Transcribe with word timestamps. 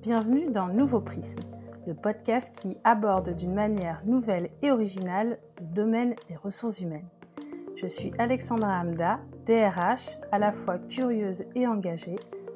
Bienvenue 0.00 0.48
dans 0.52 0.68
Nouveau 0.68 1.00
Prisme, 1.00 1.42
le 1.88 1.92
podcast 1.92 2.56
qui 2.56 2.76
aborde 2.84 3.34
d'une 3.34 3.52
manière 3.52 4.00
nouvelle 4.06 4.48
et 4.62 4.70
originale 4.70 5.38
le 5.58 5.66
domaine 5.74 6.14
des 6.28 6.36
ressources 6.36 6.80
humaines. 6.80 7.08
Je 7.74 7.88
suis 7.88 8.12
Alexandra 8.16 8.78
Hamda, 8.78 9.18
DRH, 9.44 10.20
à 10.30 10.38
la 10.38 10.52
fois 10.52 10.78
curieuse 10.78 11.44
et 11.56 11.66
engagée, 11.66 12.14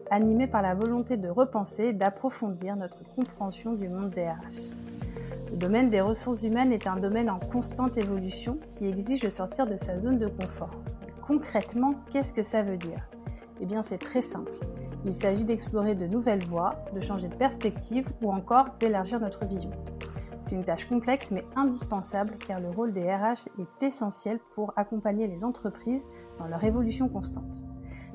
animée 0.08 0.46
par 0.46 0.62
la 0.62 0.76
volonté 0.76 1.16
de 1.16 1.28
repenser 1.28 1.86
et 1.86 1.92
d'approfondir 1.92 2.76
notre 2.76 3.02
compréhension 3.16 3.72
du 3.72 3.88
monde 3.88 4.10
DRH. 4.10 4.70
Le 5.50 5.56
domaine 5.56 5.90
des 5.90 6.00
ressources 6.00 6.44
humaines 6.44 6.72
est 6.72 6.86
un 6.86 6.96
domaine 6.96 7.28
en 7.28 7.40
constante 7.40 7.98
évolution 7.98 8.60
qui 8.70 8.86
exige 8.86 9.22
de 9.22 9.30
sortir 9.30 9.66
de 9.66 9.76
sa 9.76 9.98
zone 9.98 10.18
de 10.18 10.28
confort. 10.28 10.70
Concrètement, 11.26 11.90
qu'est-ce 12.12 12.32
que 12.32 12.44
ça 12.44 12.62
veut 12.62 12.76
dire? 12.76 13.08
Eh 13.60 13.66
bien, 13.66 13.82
c'est 13.82 13.98
très 13.98 14.22
simple. 14.22 14.52
Il 15.04 15.14
s'agit 15.14 15.44
d'explorer 15.44 15.96
de 15.96 16.06
nouvelles 16.06 16.44
voies, 16.44 16.76
de 16.94 17.00
changer 17.00 17.28
de 17.28 17.34
perspective 17.34 18.06
ou 18.22 18.32
encore 18.32 18.66
d'élargir 18.78 19.18
notre 19.18 19.44
vision. 19.44 19.70
C'est 20.42 20.54
une 20.54 20.64
tâche 20.64 20.88
complexe 20.88 21.32
mais 21.32 21.44
indispensable 21.56 22.34
car 22.46 22.60
le 22.60 22.70
rôle 22.70 22.92
des 22.92 23.02
RH 23.02 23.48
est 23.58 23.82
essentiel 23.84 24.38
pour 24.54 24.72
accompagner 24.76 25.26
les 25.26 25.44
entreprises 25.44 26.04
dans 26.38 26.46
leur 26.46 26.62
évolution 26.62 27.08
constante. 27.08 27.64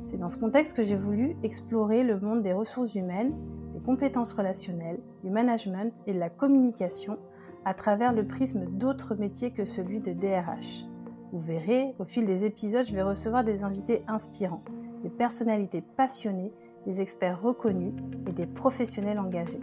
C'est 0.06 0.18
dans 0.18 0.30
ce 0.30 0.38
contexte 0.38 0.78
que 0.78 0.84
j'ai 0.84 0.96
voulu 0.96 1.36
explorer 1.44 2.04
le 2.04 2.20
monde 2.20 2.42
des 2.42 2.54
ressources 2.54 2.96
humaines, 2.96 3.34
des 3.74 3.82
compétences 3.82 4.34
relationnelles, 4.34 5.00
du 5.24 5.30
management 5.30 5.94
et 6.06 6.14
de 6.14 6.20
la 6.20 6.30
communication 6.30 7.18
à 7.66 7.74
travers 7.74 8.14
le 8.14 8.26
prisme 8.26 8.66
d'autres 8.66 9.16
métiers 9.16 9.52
que 9.52 9.66
celui 9.66 10.00
de 10.00 10.14
DRH. 10.14 10.86
Vous 11.34 11.40
verrez, 11.40 11.94
au 12.00 12.06
fil 12.06 12.26
des 12.26 12.46
épisodes, 12.46 12.86
je 12.86 12.96
vais 12.96 13.02
recevoir 13.02 13.44
des 13.44 13.66
invités 13.66 14.04
inspirants, 14.08 14.64
des 15.04 15.10
personnalités 15.10 15.82
passionnées 15.82 16.54
des 16.86 17.02
experts 17.02 17.42
reconnus 17.42 17.94
et 18.28 18.32
des 18.32 18.46
professionnels 18.46 19.20
engagés. 19.20 19.60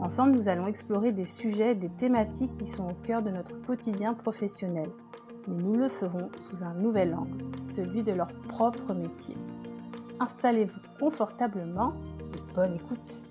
Ensemble, 0.00 0.32
nous 0.32 0.48
allons 0.48 0.66
explorer 0.66 1.12
des 1.12 1.24
sujets, 1.24 1.74
des 1.74 1.88
thématiques 1.88 2.52
qui 2.54 2.66
sont 2.66 2.90
au 2.90 2.94
cœur 2.94 3.22
de 3.22 3.30
notre 3.30 3.60
quotidien 3.62 4.14
professionnel. 4.14 4.90
Mais 5.48 5.62
nous 5.62 5.76
le 5.76 5.88
ferons 5.88 6.30
sous 6.38 6.62
un 6.62 6.74
nouvel 6.74 7.14
angle, 7.14 7.60
celui 7.60 8.02
de 8.02 8.12
leur 8.12 8.28
propre 8.48 8.92
métier. 8.94 9.36
Installez-vous 10.20 10.80
confortablement 10.98 11.94
et 12.34 12.54
bonne 12.54 12.74
écoute. 12.74 13.24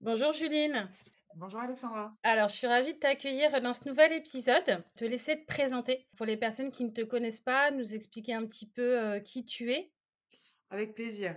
Bonjour 0.00 0.32
Juline. 0.32 0.88
Bonjour 1.34 1.60
Alexandra. 1.60 2.14
Alors, 2.22 2.48
je 2.48 2.54
suis 2.54 2.66
ravie 2.66 2.94
de 2.94 2.98
t'accueillir 2.98 3.60
dans 3.60 3.74
ce 3.74 3.88
nouvel 3.88 4.12
épisode, 4.14 4.82
te 4.96 5.04
laisser 5.04 5.38
te 5.38 5.46
présenter 5.46 6.06
pour 6.16 6.24
les 6.24 6.38
personnes 6.38 6.70
qui 6.70 6.84
ne 6.84 6.90
te 6.90 7.02
connaissent 7.02 7.40
pas, 7.42 7.70
nous 7.70 7.94
expliquer 7.94 8.32
un 8.32 8.46
petit 8.46 8.70
peu 8.70 8.98
euh, 8.98 9.20
qui 9.20 9.44
tu 9.44 9.70
es 9.70 9.92
avec 10.70 10.94
plaisir. 10.94 11.36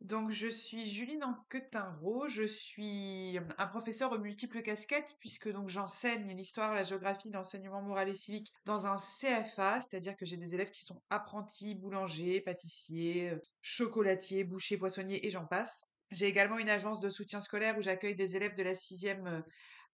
Donc, 0.00 0.30
je 0.30 0.46
suis 0.46 0.88
Juline 0.88 1.22
Anquetinro, 1.24 2.28
je 2.28 2.44
suis 2.44 3.38
un 3.58 3.66
professeur 3.66 4.12
aux 4.12 4.18
multiples 4.18 4.62
casquettes, 4.62 5.16
puisque 5.20 5.50
donc 5.50 5.68
j'enseigne 5.68 6.34
l'histoire, 6.34 6.74
la 6.74 6.82
géographie, 6.82 7.30
l'enseignement 7.30 7.82
moral 7.82 8.08
et 8.08 8.14
civique 8.14 8.52
dans 8.64 8.86
un 8.86 8.96
CFA, 8.96 9.80
c'est-à-dire 9.80 10.16
que 10.16 10.24
j'ai 10.24 10.36
des 10.36 10.54
élèves 10.54 10.70
qui 10.70 10.82
sont 10.82 11.02
apprentis, 11.10 11.74
boulangers, 11.74 12.40
pâtissiers, 12.40 13.34
chocolatiers, 13.60 14.44
bouchers, 14.44 14.78
poissonniers 14.78 15.26
et 15.26 15.30
j'en 15.30 15.46
passe. 15.46 15.90
J'ai 16.10 16.26
également 16.26 16.58
une 16.58 16.70
agence 16.70 17.00
de 17.00 17.08
soutien 17.08 17.40
scolaire 17.40 17.78
où 17.78 17.82
j'accueille 17.82 18.16
des 18.16 18.34
élèves 18.36 18.56
de 18.56 18.62
la 18.62 18.74
sixième 18.74 19.44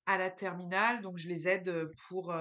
à 0.07 0.19
la 0.19 0.31
terminale. 0.31 1.03
Donc, 1.03 1.19
je 1.19 1.29
les 1.29 1.49
aide 1.49 1.91
pour 2.09 2.35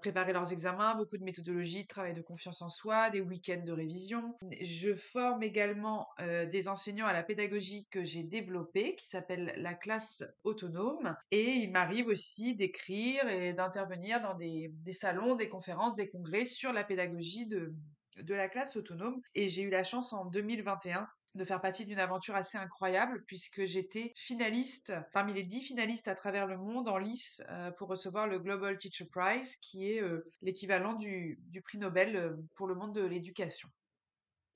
préparer 0.00 0.32
leurs 0.32 0.52
examens, 0.52 0.94
beaucoup 0.94 1.18
de 1.18 1.24
méthodologie, 1.24 1.82
de 1.82 1.88
travail 1.88 2.14
de 2.14 2.22
confiance 2.22 2.62
en 2.62 2.68
soi, 2.68 3.10
des 3.10 3.20
week-ends 3.20 3.62
de 3.64 3.72
révision. 3.72 4.34
Je 4.60 4.94
forme 4.94 5.42
également 5.42 6.08
des 6.18 6.68
enseignants 6.68 7.06
à 7.06 7.12
la 7.12 7.22
pédagogie 7.22 7.86
que 7.90 8.04
j'ai 8.04 8.22
développée, 8.22 8.94
qui 8.96 9.06
s'appelle 9.06 9.54
la 9.56 9.74
classe 9.74 10.24
autonome. 10.44 11.16
Et 11.30 11.50
il 11.50 11.70
m'arrive 11.70 12.06
aussi 12.08 12.54
d'écrire 12.54 13.28
et 13.28 13.52
d'intervenir 13.52 14.20
dans 14.20 14.34
des, 14.34 14.70
des, 14.72 14.92
salons, 14.92 15.34
des 15.34 15.48
conférences, 15.48 15.94
des 15.94 16.08
congrès 16.08 16.44
sur 16.46 16.72
la 16.72 16.84
pédagogie 16.84 17.46
de, 17.46 17.74
de 18.22 18.34
la 18.34 18.48
classe 18.48 18.76
autonome. 18.76 19.20
Et 19.34 19.48
j'ai 19.48 19.62
eu 19.62 19.70
la 19.70 19.84
chance 19.84 20.12
en 20.12 20.24
2021 20.26 21.08
de 21.34 21.44
faire 21.44 21.60
partie 21.60 21.84
d'une 21.84 21.98
aventure 21.98 22.36
assez 22.36 22.58
incroyable 22.58 23.24
puisque 23.26 23.64
j'étais 23.64 24.12
finaliste 24.14 24.92
parmi 25.12 25.34
les 25.34 25.42
dix 25.42 25.60
finalistes 25.60 26.08
à 26.08 26.14
travers 26.14 26.46
le 26.46 26.56
monde 26.56 26.88
en 26.88 26.98
lice 26.98 27.42
euh, 27.50 27.70
pour 27.72 27.88
recevoir 27.88 28.28
le 28.28 28.38
Global 28.38 28.76
Teacher 28.76 29.06
Prize 29.10 29.56
qui 29.56 29.90
est 29.90 30.00
euh, 30.00 30.24
l'équivalent 30.42 30.94
du, 30.94 31.40
prix 31.64 31.78
Nobel 31.78 32.16
euh, 32.16 32.36
pour 32.54 32.66
le 32.66 32.74
monde 32.74 32.94
de 32.94 33.04
l'éducation. 33.04 33.68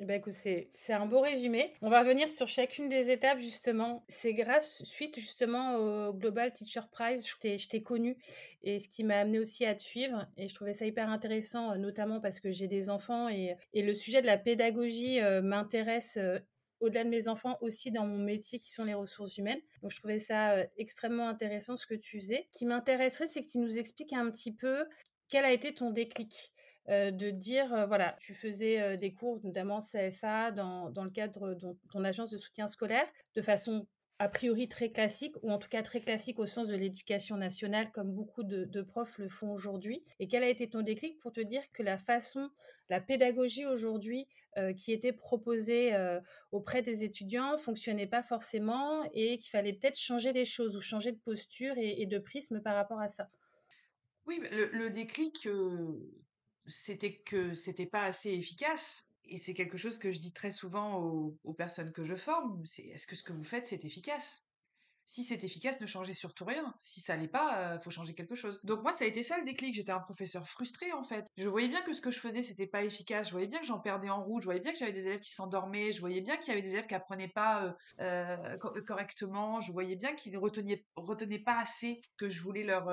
Eh 0.00 0.04
ben 0.04 0.22
c'est, 0.28 0.70
un 0.90 1.06
beau 1.06 1.20
résumé. 1.20 1.74
On 1.82 1.90
va 1.90 2.02
revenir 2.02 2.28
sur 2.28 2.46
chacune 2.46 2.88
des 2.88 3.10
étapes 3.10 3.40
justement. 3.40 4.04
C'est 4.08 4.32
grâce, 4.32 4.84
suite 4.84 5.18
justement 5.18 5.74
au 5.74 6.12
Global 6.12 6.52
Teacher 6.52 6.82
Prize, 6.92 7.26
t'ai, 7.40 7.58
je 7.58 7.68
t'ai 7.68 7.82
connu 7.82 8.16
et 8.62 8.78
ce 8.78 8.86
qui 8.86 9.02
m'a 9.02 9.18
amené 9.18 9.40
aussi 9.40 9.66
à 9.66 9.74
te 9.74 9.82
suivre. 9.82 10.28
Et 10.36 10.46
je 10.46 10.54
trouvais 10.54 10.72
ça 10.72 10.86
hyper 10.86 11.10
intéressant, 11.10 11.74
notamment 11.74 12.20
parce 12.20 12.38
que 12.38 12.52
j'ai 12.52 12.68
des 12.68 12.90
enfants 12.90 13.28
et, 13.28 13.56
et 13.72 13.82
le 13.82 13.92
sujet 13.92 14.22
de 14.22 14.26
la 14.26 14.38
pédagogie 14.38 15.20
m'intéresse 15.42 16.16
au-delà 16.80 17.04
de 17.04 17.08
mes 17.08 17.28
enfants, 17.28 17.58
aussi 17.60 17.90
dans 17.90 18.06
mon 18.06 18.18
métier 18.18 18.58
qui 18.58 18.70
sont 18.70 18.84
les 18.84 18.94
ressources 18.94 19.36
humaines. 19.38 19.60
Donc, 19.82 19.90
je 19.90 19.98
trouvais 19.98 20.18
ça 20.18 20.52
euh, 20.52 20.66
extrêmement 20.76 21.28
intéressant 21.28 21.76
ce 21.76 21.86
que 21.86 21.94
tu 21.94 22.20
faisais. 22.20 22.46
Ce 22.52 22.58
qui 22.58 22.66
m'intéresserait, 22.66 23.26
c'est 23.26 23.42
que 23.42 23.48
tu 23.48 23.58
nous 23.58 23.78
expliques 23.78 24.12
un 24.12 24.30
petit 24.30 24.54
peu 24.54 24.86
quel 25.28 25.44
a 25.44 25.52
été 25.52 25.74
ton 25.74 25.90
déclic. 25.90 26.52
Euh, 26.88 27.10
de 27.10 27.30
dire, 27.30 27.74
euh, 27.74 27.84
voilà, 27.84 28.16
tu 28.18 28.32
faisais 28.32 28.96
des 28.96 29.12
cours, 29.12 29.40
notamment 29.44 29.80
CFA, 29.80 30.52
dans, 30.52 30.88
dans 30.88 31.04
le 31.04 31.10
cadre 31.10 31.52
de 31.52 31.76
ton 31.90 32.02
agence 32.02 32.30
de 32.30 32.38
soutien 32.38 32.66
scolaire, 32.66 33.06
de 33.34 33.42
façon 33.42 33.86
a 34.18 34.28
priori 34.28 34.68
très 34.68 34.90
classique, 34.90 35.34
ou 35.42 35.50
en 35.50 35.58
tout 35.58 35.68
cas 35.68 35.82
très 35.82 36.00
classique 36.00 36.38
au 36.38 36.46
sens 36.46 36.68
de 36.68 36.76
l'éducation 36.76 37.36
nationale, 37.36 37.90
comme 37.92 38.12
beaucoup 38.12 38.42
de, 38.42 38.82
profs 38.82 39.18
le 39.18 39.28
font 39.28 39.52
aujourd'hui. 39.52 40.02
Et 40.18 40.26
quel 40.26 40.42
a 40.42 40.48
été 40.48 40.68
ton 40.68 40.82
déclic 40.82 41.18
pour 41.18 41.32
te 41.32 41.40
dire 41.40 41.62
que 41.72 41.82
la 41.82 41.98
façon, 41.98 42.50
la 42.88 43.00
pédagogie 43.00 43.66
aujourd'hui 43.66 44.26
euh, 44.56 44.72
qui 44.72 44.92
était 44.92 45.12
proposée 45.12 45.94
euh, 45.94 46.20
auprès 46.50 46.82
des 46.82 47.04
étudiants 47.04 47.56
fonctionnait 47.56 48.06
pas 48.06 48.22
forcément 48.22 49.04
et 49.12 49.38
qu'il 49.38 49.50
fallait 49.50 49.72
peut-être 49.72 49.98
changer 49.98 50.32
les 50.32 50.44
choses 50.44 50.76
ou 50.76 50.80
changer 50.80 51.12
de 51.12 51.18
posture 51.18 51.74
et, 51.76 52.06
de 52.06 52.18
prisme 52.18 52.60
par 52.60 52.74
rapport 52.74 53.00
à 53.00 53.08
ça? 53.08 53.28
Oui, 54.26 54.40
le, 54.50 54.90
déclic, 54.90 55.46
euh, 55.46 56.12
c'était 56.66 57.14
que 57.14 57.54
c'était 57.54 57.86
pas 57.86 58.04
assez 58.04 58.30
efficace 58.30 59.07
et 59.28 59.36
c'est 59.36 59.54
quelque 59.54 59.78
chose 59.78 59.98
que 59.98 60.12
je 60.12 60.18
dis 60.18 60.32
très 60.32 60.50
souvent 60.50 61.00
aux, 61.44 61.52
personnes 61.54 61.92
que 61.92 62.04
je 62.04 62.14
forme, 62.14 62.64
c'est 62.66 62.84
est-ce 62.86 63.06
que 63.06 63.16
ce 63.16 63.22
que 63.22 63.32
vous 63.32 63.44
faites, 63.44 63.66
c'est 63.66 63.84
efficace? 63.84 64.44
Si 65.04 65.24
c'est 65.24 65.42
efficace, 65.42 65.80
ne 65.80 65.86
changez 65.86 66.12
surtout 66.12 66.44
rien. 66.44 66.74
Si 66.80 67.00
ça 67.00 67.16
l'est 67.16 67.28
pas, 67.28 67.76
il 67.76 67.82
faut 67.82 67.88
changer 67.88 68.14
quelque 68.14 68.34
chose. 68.34 68.60
Donc 68.62 68.82
moi, 68.82 68.92
ça 68.92 69.04
a 69.04 69.08
été 69.08 69.22
ça 69.22 69.38
le 69.38 69.44
déclic. 69.44 69.74
J'étais 69.74 69.90
un 69.90 70.00
professeur 70.00 70.46
frustré 70.46 70.92
en 70.92 71.02
fait. 71.02 71.26
Je 71.38 71.48
voyais 71.48 71.68
bien 71.68 71.80
que 71.80 71.94
ce 71.94 72.02
que 72.02 72.10
je 72.10 72.20
faisais, 72.20 72.42
c'était 72.42 72.66
pas 72.66 72.84
efficace. 72.84 73.28
Je 73.28 73.32
voyais 73.32 73.46
bien 73.46 73.58
que 73.58 73.64
j'en 73.64 73.80
perdais 73.80 74.10
en 74.10 74.22
route. 74.22 74.42
Je 74.42 74.46
voyais 74.46 74.60
bien 74.60 74.70
que 74.70 74.78
j'avais 74.78 74.92
des 74.92 75.06
élèves 75.06 75.20
qui 75.20 75.32
s'endormaient. 75.32 75.92
Je 75.92 76.00
voyais 76.00 76.20
bien 76.20 76.36
qu'il 76.36 76.48
y 76.48 76.52
avait 76.52 76.60
des 76.60 76.72
élèves 76.72 76.86
qui 76.86 76.94
apprenaient 76.94 77.32
pas 77.34 77.74
correctement. 78.86 79.62
Je 79.62 79.72
voyais 79.72 79.96
bien 79.96 80.14
qu'ils 80.14 80.36
retenaient, 80.36 80.84
retenaient 80.94 81.38
pas 81.38 81.58
assez 81.58 82.02
que 82.18 82.28
je 82.28 82.42
voulais 82.42 82.64
leur 82.64 82.86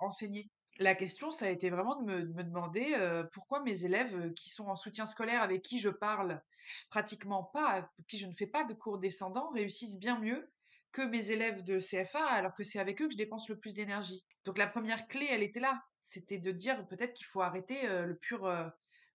enseigner 0.00 0.50
la 0.78 0.94
question, 0.94 1.30
ça 1.30 1.46
a 1.46 1.50
été 1.50 1.70
vraiment 1.70 2.00
de 2.00 2.04
me, 2.04 2.44
demander 2.44 2.96
pourquoi 3.32 3.62
mes 3.62 3.84
élèves 3.84 4.32
qui 4.34 4.50
sont 4.50 4.66
en 4.66 4.76
soutien 4.76 5.06
scolaire, 5.06 5.42
avec 5.42 5.62
qui 5.62 5.78
je 5.78 5.88
parle 5.88 6.42
pratiquement 6.90 7.44
pas, 7.44 7.90
qui 8.08 8.18
je 8.18 8.26
ne 8.26 8.34
fais 8.34 8.46
pas 8.46 8.64
de 8.64 8.74
cours 8.74 8.98
descendants, 8.98 9.50
réussissent 9.50 9.98
bien 9.98 10.18
mieux 10.18 10.50
que 10.92 11.02
mes 11.02 11.30
élèves 11.30 11.62
de 11.62 11.78
CFA, 11.78 12.24
alors 12.24 12.54
que 12.54 12.64
c'est 12.64 12.78
avec 12.78 13.00
eux 13.02 13.06
que 13.06 13.12
je 13.12 13.18
dépense 13.18 13.48
le 13.48 13.58
plus 13.58 13.74
d'énergie. 13.74 14.24
Donc 14.44 14.58
la 14.58 14.66
première 14.66 15.06
clé, 15.08 15.26
elle 15.30 15.42
était 15.42 15.60
là. 15.60 15.82
C'était 16.00 16.38
de 16.38 16.52
dire 16.52 16.86
peut-être 16.88 17.12
qu'il 17.14 17.26
faut 17.26 17.42
arrêter 17.42 17.86
le 17.86 18.16
pur 18.16 18.48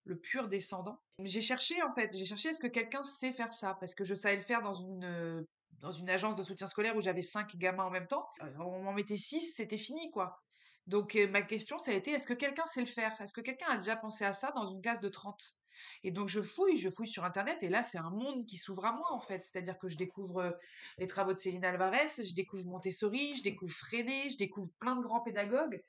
le 0.06 0.18
pur 0.18 0.48
descendant. 0.48 1.00
J'ai 1.20 1.42
cherché 1.42 1.82
en 1.84 1.92
fait, 1.92 2.16
j'ai 2.16 2.26
cherché 2.26 2.50
est-ce 2.50 2.60
que 2.60 2.68
quelqu'un 2.68 3.04
sait 3.04 3.32
faire 3.32 3.54
ça 3.54 3.78
parce 3.80 3.96
que 3.96 4.04
je 4.04 4.16
savais 4.16 4.36
le 4.36 4.42
faire 4.42 4.62
dans 4.62 4.74
une 4.74 5.46
dans 5.80 5.92
une 5.92 6.10
agence 6.10 6.36
de 6.36 6.44
soutien 6.44 6.68
scolaire 6.68 6.96
où 6.96 7.02
j'avais 7.02 7.22
cinq 7.22 7.56
gamins 7.58 7.86
en 7.86 7.90
même 7.90 8.08
temps. 8.08 8.28
On 8.60 8.84
m'en 8.84 8.94
mettait 8.94 9.18
six, 9.18 9.42
c'était 9.56 9.78
fini 9.78 10.12
quoi. 10.12 10.42
Donc 10.88 11.16
ma 11.32 11.42
question, 11.42 11.78
ça 11.78 11.92
a 11.92 11.94
été, 11.94 12.12
est-ce 12.12 12.28
que 12.28 12.34
quelqu'un 12.34 12.66
sait 12.66 12.82
le 12.82 12.88
faire? 12.88 13.20
Est-ce 13.22 13.34
que 13.34 13.42
quelqu'un 13.42 13.68
a 13.70 13.78
déjà 13.78 13.96
pensé 13.96 14.26
à 14.26 14.34
ça 14.34 14.52
dans 14.52 14.68
une 14.70 14.82
classe 14.82 15.00
de 15.00 15.10
30 15.10 15.56
Et 16.04 16.12
donc 16.12 16.28
je 16.28 16.42
fouille, 16.42 16.78
je 16.78 16.90
fouille 16.90 17.08
sur 17.08 17.24
Internet, 17.24 17.64
et 17.64 17.70
là 17.70 17.84
c'est 17.84 18.00
un 18.00 18.10
monde 18.10 18.46
qui 18.46 18.58
s'ouvre 18.58 18.86
à 18.86 18.94
moi 18.94 19.12
en 19.12 19.20
fait. 19.20 19.44
C'est-à-dire 19.44 19.78
que 19.78 19.88
je 19.88 19.98
découvre 19.98 20.58
les 20.98 21.08
travaux 21.08 21.34
de 21.34 21.38
Céline 21.38 21.64
Alvarez, 21.64 22.08
je 22.18 22.34
découvre 22.34 22.66
Montessori, 22.66 23.36
je 23.36 23.44
découvre 23.44 23.74
Freinet, 23.74 24.30
je 24.30 24.38
découvre 24.38 24.70
plein 24.80 24.96
de 24.96 25.02
grands 25.02 25.22
pédagogues 25.22 25.82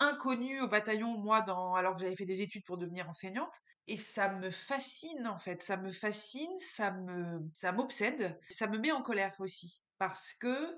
inconnus 0.00 0.62
au 0.62 0.68
bataillon, 0.68 1.16
moi, 1.18 1.40
dans, 1.40 1.74
alors 1.74 1.94
que 1.94 2.02
j'avais 2.02 2.16
fait 2.16 2.24
des 2.24 2.42
études 2.42 2.64
pour 2.64 2.78
devenir 2.78 3.08
enseignante. 3.08 3.54
Et 3.86 3.96
ça 3.96 4.28
me 4.30 4.50
fascine, 4.50 5.26
en 5.26 5.38
fait. 5.38 5.62
Ça 5.62 5.76
me 5.76 5.90
fascine, 5.90 6.58
ça 6.58 6.92
me, 6.92 7.40
ça 7.52 7.72
m'obsède. 7.72 8.38
Ça 8.48 8.66
me 8.66 8.78
met 8.78 8.92
en 8.92 9.02
colère 9.02 9.34
aussi. 9.38 9.82
Parce 9.98 10.34
que 10.34 10.76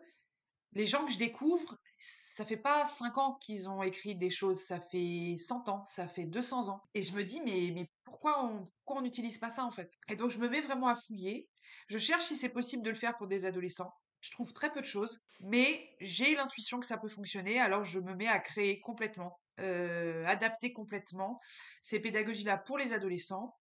les 0.76 0.84
gens 0.84 1.06
que 1.06 1.12
je 1.12 1.16
découvre, 1.16 1.78
ça 1.98 2.44
fait 2.44 2.58
pas 2.58 2.84
5 2.84 3.16
ans 3.16 3.38
qu'ils 3.40 3.66
ont 3.66 3.82
écrit 3.82 4.14
des 4.14 4.28
choses, 4.28 4.60
ça 4.60 4.78
fait 4.78 5.34
100 5.38 5.70
ans, 5.70 5.86
ça 5.86 6.06
fait 6.06 6.26
200 6.26 6.68
ans. 6.68 6.82
Et 6.92 7.02
je 7.02 7.14
me 7.14 7.24
dis, 7.24 7.40
mais, 7.40 7.72
mais 7.74 7.90
pourquoi 8.04 8.52
on 8.86 9.00
n'utilise 9.00 9.38
pas 9.38 9.48
ça 9.48 9.64
en 9.64 9.70
fait? 9.70 9.90
Et 10.10 10.16
donc 10.16 10.30
je 10.30 10.38
me 10.38 10.50
mets 10.50 10.60
vraiment 10.60 10.88
à 10.88 10.94
fouiller. 10.94 11.48
Je 11.88 11.96
cherche 11.96 12.26
si 12.26 12.36
c'est 12.36 12.50
possible 12.50 12.82
de 12.82 12.90
le 12.90 12.96
faire 12.96 13.16
pour 13.16 13.26
des 13.26 13.46
adolescents. 13.46 13.90
Je 14.20 14.30
trouve 14.30 14.52
très 14.52 14.70
peu 14.70 14.82
de 14.82 14.86
choses, 14.86 15.22
mais 15.40 15.96
j'ai 16.00 16.34
l'intuition 16.34 16.78
que 16.78 16.86
ça 16.86 16.98
peut 16.98 17.08
fonctionner, 17.08 17.58
alors 17.58 17.84
je 17.84 17.98
me 17.98 18.14
mets 18.14 18.28
à 18.28 18.38
créer 18.38 18.80
complètement, 18.80 19.40
euh, 19.60 20.26
adapter 20.26 20.74
complètement 20.74 21.40
ces 21.80 22.00
pédagogies-là 22.00 22.58
pour 22.58 22.76
les 22.76 22.92
adolescents. 22.92 23.56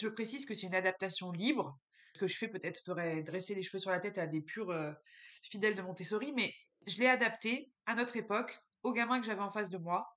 Je 0.00 0.06
précise 0.06 0.46
que 0.46 0.54
c'est 0.54 0.68
une 0.68 0.74
adaptation 0.76 1.32
libre. 1.32 1.76
Que 2.20 2.26
je 2.26 2.36
fais 2.36 2.48
peut-être 2.48 2.84
ferait 2.84 3.22
dresser 3.22 3.54
les 3.54 3.62
cheveux 3.62 3.78
sur 3.78 3.90
la 3.90 3.98
tête 3.98 4.18
à 4.18 4.26
des 4.26 4.42
purs 4.42 4.68
euh, 4.68 4.92
fidèles 5.42 5.74
de 5.74 5.80
Montessori, 5.80 6.34
mais 6.36 6.52
je 6.86 6.98
l'ai 6.98 7.06
adapté 7.06 7.72
à 7.86 7.94
notre 7.94 8.14
époque, 8.18 8.60
aux 8.82 8.92
gamins 8.92 9.20
que 9.20 9.26
j'avais 9.26 9.40
en 9.40 9.50
face 9.50 9.70
de 9.70 9.78
moi, 9.78 10.14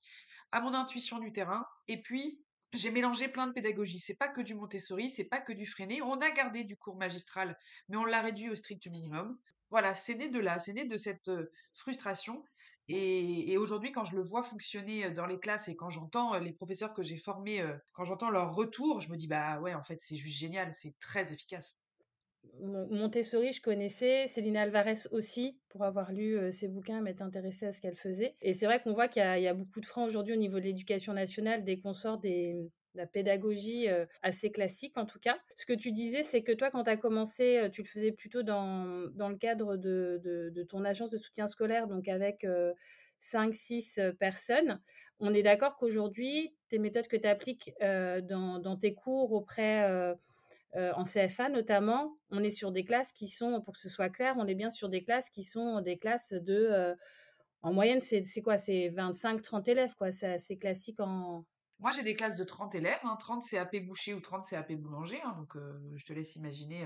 à 0.51 0.59
mon 0.59 0.73
intuition 0.73 1.19
du 1.19 1.31
terrain, 1.31 1.65
et 1.87 2.01
puis 2.01 2.41
j'ai 2.73 2.91
mélangé 2.91 3.29
plein 3.29 3.47
de 3.47 3.53
pédagogies. 3.53 4.01
C'est 4.01 4.17
pas 4.17 4.27
que 4.27 4.41
du 4.41 4.53
Montessori, 4.53 5.09
c'est 5.09 5.29
pas 5.29 5.39
que 5.39 5.53
du 5.53 5.65
freiné. 5.65 6.01
On 6.01 6.19
a 6.19 6.29
gardé 6.31 6.65
du 6.65 6.75
cours 6.75 6.97
magistral, 6.97 7.57
mais 7.87 7.95
on 7.95 8.03
l'a 8.03 8.19
réduit 8.19 8.49
au 8.49 8.55
strict 8.55 8.85
minimum. 8.87 9.39
Voilà, 9.69 9.93
c'est 9.93 10.15
né 10.15 10.27
de 10.27 10.39
là, 10.39 10.59
c'est 10.59 10.73
né 10.73 10.83
de 10.83 10.97
cette 10.97 11.31
frustration. 11.73 12.43
Et, 12.89 13.55
aujourd'hui, 13.57 13.93
quand 13.93 14.03
je 14.03 14.17
le 14.17 14.23
vois 14.23 14.43
fonctionner 14.43 15.09
dans 15.11 15.25
les 15.25 15.39
classes 15.39 15.69
et 15.69 15.77
quand 15.77 15.89
j'entends 15.89 16.37
les 16.37 16.51
professeurs 16.51 16.93
que 16.93 17.01
j'ai 17.01 17.17
formés, 17.17 17.65
quand 17.93 18.03
j'entends 18.03 18.29
leur 18.29 18.53
retour, 18.53 18.99
je 18.99 19.07
me 19.07 19.15
dis 19.15 19.27
bah 19.27 19.61
ouais, 19.61 19.73
en 19.73 19.83
fait, 19.83 20.01
c'est 20.01 20.17
juste 20.17 20.37
génial, 20.37 20.73
c'est 20.73 20.99
très 20.99 21.31
efficace. 21.31 21.79
Montessori, 22.63 23.51
je 23.51 23.61
connaissais, 23.61 24.27
Céline 24.27 24.55
Alvarez 24.55 25.07
aussi, 25.11 25.57
pour 25.69 25.83
avoir 25.83 26.13
lu 26.13 26.51
ses 26.51 26.67
bouquins, 26.67 27.01
m'être 27.01 27.21
intéressée 27.21 27.65
à 27.65 27.71
ce 27.71 27.81
qu'elle 27.81 27.95
faisait. 27.95 28.35
Et 28.41 28.53
c'est 28.53 28.65
vrai 28.65 28.81
qu'on 28.81 28.93
voit 28.93 29.07
qu'il 29.07 29.21
y, 29.21 29.47
a 29.47 29.53
beaucoup 29.53 29.81
de 29.81 29.85
freins 29.85 30.05
aujourd'hui 30.05 30.33
au 30.33 30.37
niveau 30.37 30.59
de 30.59 30.65
l'éducation 30.65 31.13
nationale 31.13 31.63
dès 31.63 31.79
qu'on 31.79 31.93
sort 31.93 32.19
des, 32.19 32.71
la 32.95 33.05
pédagogie 33.05 33.87
assez 34.21 34.51
classique 34.51 34.97
en 34.97 35.05
tout 35.05 35.19
cas. 35.19 35.37
Ce 35.55 35.65
que 35.65 35.73
tu 35.73 35.91
disais, 35.91 36.23
c'est 36.23 36.41
que 36.41 36.51
toi, 36.51 36.69
quand 36.69 36.83
tu 36.83 36.89
as 36.89 36.97
commencé, 36.97 37.67
tu 37.73 37.81
le 37.81 37.87
faisais 37.87 38.11
plutôt 38.11 38.43
dans, 38.43 38.85
le 38.85 39.37
cadre 39.37 39.75
de, 39.75 40.65
ton 40.69 40.85
agence 40.85 41.11
de 41.11 41.17
soutien 41.17 41.47
scolaire, 41.47 41.87
donc 41.87 42.07
avec 42.07 42.45
5-6 43.21 44.15
personnes. 44.17 44.79
On 45.19 45.33
est 45.33 45.43
d'accord 45.43 45.75
qu'aujourd'hui, 45.75 46.55
tes 46.69 46.79
méthodes 46.79 47.07
que 47.07 47.17
tu 47.17 47.27
appliques 47.27 47.73
dans, 47.81 48.59
dans, 48.59 48.77
tes 48.77 48.93
cours 48.93 49.33
auprès 49.33 50.15
euh, 50.75 50.91
en 50.95 51.03
CFA 51.03 51.49
notamment, 51.49 52.17
on 52.31 52.43
est 52.43 52.49
sur 52.51 52.71
des 52.71 52.83
classes 52.83 53.11
qui 53.11 53.27
sont, 53.27 53.61
pour 53.61 53.73
que 53.73 53.79
ce 53.79 53.89
soit 53.89 54.09
clair, 54.09 54.35
on 54.37 54.47
est 54.47 54.55
bien 54.55 54.69
sur 54.69 54.89
des 54.89 55.03
classes 55.03 55.29
qui 55.29 55.43
sont 55.43 55.81
des 55.81 55.97
classes 55.97 56.33
de... 56.33 56.67
Euh, 56.71 56.95
en 57.61 57.71
moyenne, 57.71 58.01
c'est 58.01 58.41
quoi? 58.41 58.57
C'est 58.57 58.89
25-30 58.89 59.69
élèves, 59.69 59.95
quoi. 59.95 60.11
C'est 60.11 60.33
assez 60.33 60.57
classique 60.57 60.99
en... 60.99 61.45
Moi, 61.79 61.91
j'ai 61.95 62.03
des 62.03 62.13
classes 62.13 62.35
de 62.35 62.43
30 62.43 62.75
élèves, 62.75 62.99
hein, 63.03 63.15
30 63.17 63.43
CAP 63.49 63.77
boucher 63.85 64.13
ou 64.13 64.19
30 64.19 64.45
CAP 64.49 64.73
boulanger, 64.73 65.21
hein, 65.23 65.33
donc 65.37 65.55
euh, 65.55 65.79
je 65.95 66.05
te 66.05 66.11
laisse 66.11 66.35
imaginer 66.35 66.85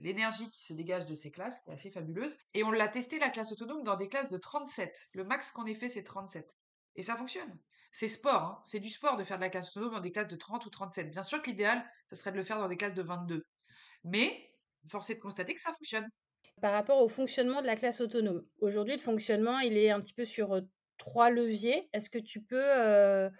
l'énergie 0.00 0.50
qui 0.50 0.62
se 0.62 0.72
dégage 0.72 1.06
de 1.06 1.14
ces 1.14 1.30
classes, 1.30 1.60
qui 1.60 1.70
est 1.70 1.74
assez 1.74 1.90
fabuleuse. 1.90 2.36
Et 2.54 2.64
on 2.64 2.72
l'a 2.72 2.88
testé, 2.88 3.18
la 3.18 3.30
classe 3.30 3.52
autonome, 3.52 3.84
dans 3.84 3.96
des 3.96 4.08
classes 4.08 4.30
de 4.30 4.38
37. 4.38 5.10
Le 5.12 5.24
max 5.24 5.52
qu'on 5.52 5.66
ait 5.66 5.74
fait, 5.74 5.88
c'est 5.88 6.02
37. 6.02 6.56
Et 6.96 7.02
ça 7.02 7.14
fonctionne 7.14 7.58
c'est 7.90 8.08
sport, 8.08 8.42
hein. 8.42 8.62
c'est 8.64 8.80
du 8.80 8.90
sport 8.90 9.16
de 9.16 9.24
faire 9.24 9.38
de 9.38 9.42
la 9.42 9.48
classe 9.48 9.70
autonome 9.70 9.94
dans 9.94 10.00
des 10.00 10.12
classes 10.12 10.28
de 10.28 10.36
30 10.36 10.66
ou 10.66 10.70
37. 10.70 11.10
Bien 11.10 11.22
sûr 11.22 11.40
que 11.42 11.50
l'idéal, 11.50 11.84
ça 12.06 12.16
serait 12.16 12.32
de 12.32 12.36
le 12.36 12.44
faire 12.44 12.58
dans 12.58 12.68
des 12.68 12.76
classes 12.76 12.94
de 12.94 13.02
22. 13.02 13.46
Mais, 14.04 14.52
force 14.88 15.10
est 15.10 15.16
de 15.16 15.20
constater 15.20 15.54
que 15.54 15.60
ça 15.60 15.72
fonctionne. 15.72 16.08
Par 16.60 16.72
rapport 16.72 17.00
au 17.00 17.08
fonctionnement 17.08 17.62
de 17.62 17.66
la 17.66 17.76
classe 17.76 18.00
autonome, 18.00 18.44
aujourd'hui, 18.60 18.94
le 18.94 19.00
fonctionnement, 19.00 19.58
il 19.60 19.76
est 19.76 19.90
un 19.90 20.00
petit 20.00 20.12
peu 20.12 20.24
sur 20.24 20.60
trois 20.98 21.30
leviers. 21.30 21.88
Est-ce 21.92 22.10
que 22.10 22.18
tu 22.18 22.42
peux 22.42 23.30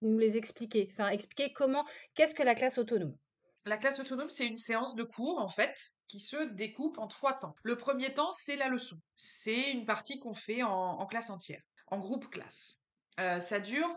nous 0.00 0.18
les 0.18 0.36
expliquer? 0.36 0.88
Enfin, 0.92 1.08
expliquer 1.08 1.52
comment, 1.52 1.84
qu'est-ce 2.14 2.34
que 2.34 2.42
la 2.42 2.54
classe 2.54 2.78
autonome? 2.78 3.16
La 3.64 3.76
classe 3.76 4.00
autonome, 4.00 4.30
c'est 4.30 4.46
une 4.46 4.56
séance 4.56 4.94
de 4.94 5.04
cours, 5.04 5.38
en 5.38 5.48
fait, 5.48 5.76
qui 6.08 6.18
se 6.18 6.42
découpe 6.54 6.98
en 6.98 7.06
trois 7.06 7.34
temps. 7.34 7.54
Le 7.62 7.76
premier 7.76 8.12
temps, 8.12 8.32
c'est 8.32 8.56
la 8.56 8.68
leçon. 8.68 8.96
C'est 9.16 9.70
une 9.70 9.86
partie 9.86 10.18
qu'on 10.18 10.34
fait 10.34 10.62
en 10.62 11.06
classe 11.06 11.30
entière, 11.30 11.62
en 11.88 11.98
groupe 11.98 12.28
classe 12.30 12.81
ça 13.18 13.60
dure 13.60 13.88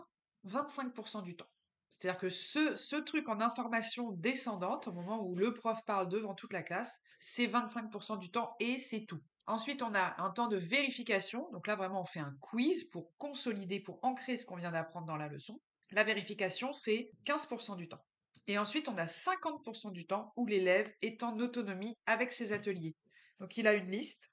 25% 0.46 1.22
du 1.22 1.36
temps. 1.36 1.48
C'est-à-dire 1.90 2.18
que 2.20 2.28
ce, 2.28 2.76
ce 2.76 2.96
truc 2.96 3.28
en 3.28 3.40
information 3.40 4.10
descendante, 4.12 4.88
au 4.88 4.92
moment 4.92 5.22
où 5.22 5.34
le 5.34 5.54
prof 5.54 5.78
parle 5.86 6.08
devant 6.08 6.34
toute 6.34 6.52
la 6.52 6.62
classe, 6.62 7.00
c'est 7.18 7.46
25% 7.46 8.18
du 8.18 8.30
temps 8.30 8.54
et 8.60 8.78
c'est 8.78 9.06
tout. 9.06 9.22
Ensuite, 9.46 9.82
on 9.82 9.94
a 9.94 10.20
un 10.22 10.30
temps 10.30 10.48
de 10.48 10.56
vérification. 10.56 11.48
Donc 11.52 11.66
là, 11.66 11.76
vraiment, 11.76 12.02
on 12.02 12.04
fait 12.04 12.20
un 12.20 12.36
quiz 12.40 12.84
pour 12.84 13.16
consolider, 13.16 13.80
pour 13.80 13.98
ancrer 14.02 14.36
ce 14.36 14.44
qu'on 14.44 14.56
vient 14.56 14.72
d'apprendre 14.72 15.06
dans 15.06 15.16
la 15.16 15.28
leçon. 15.28 15.60
La 15.92 16.02
vérification, 16.02 16.72
c'est 16.72 17.10
15% 17.24 17.76
du 17.76 17.88
temps. 17.88 18.04
Et 18.48 18.58
ensuite, 18.58 18.88
on 18.88 18.98
a 18.98 19.06
50% 19.06 19.92
du 19.92 20.06
temps 20.06 20.32
où 20.36 20.46
l'élève 20.46 20.92
est 21.00 21.22
en 21.22 21.38
autonomie 21.38 21.96
avec 22.06 22.32
ses 22.32 22.52
ateliers. 22.52 22.96
Donc, 23.38 23.56
il 23.56 23.68
a 23.68 23.74
une 23.74 23.90
liste, 23.90 24.32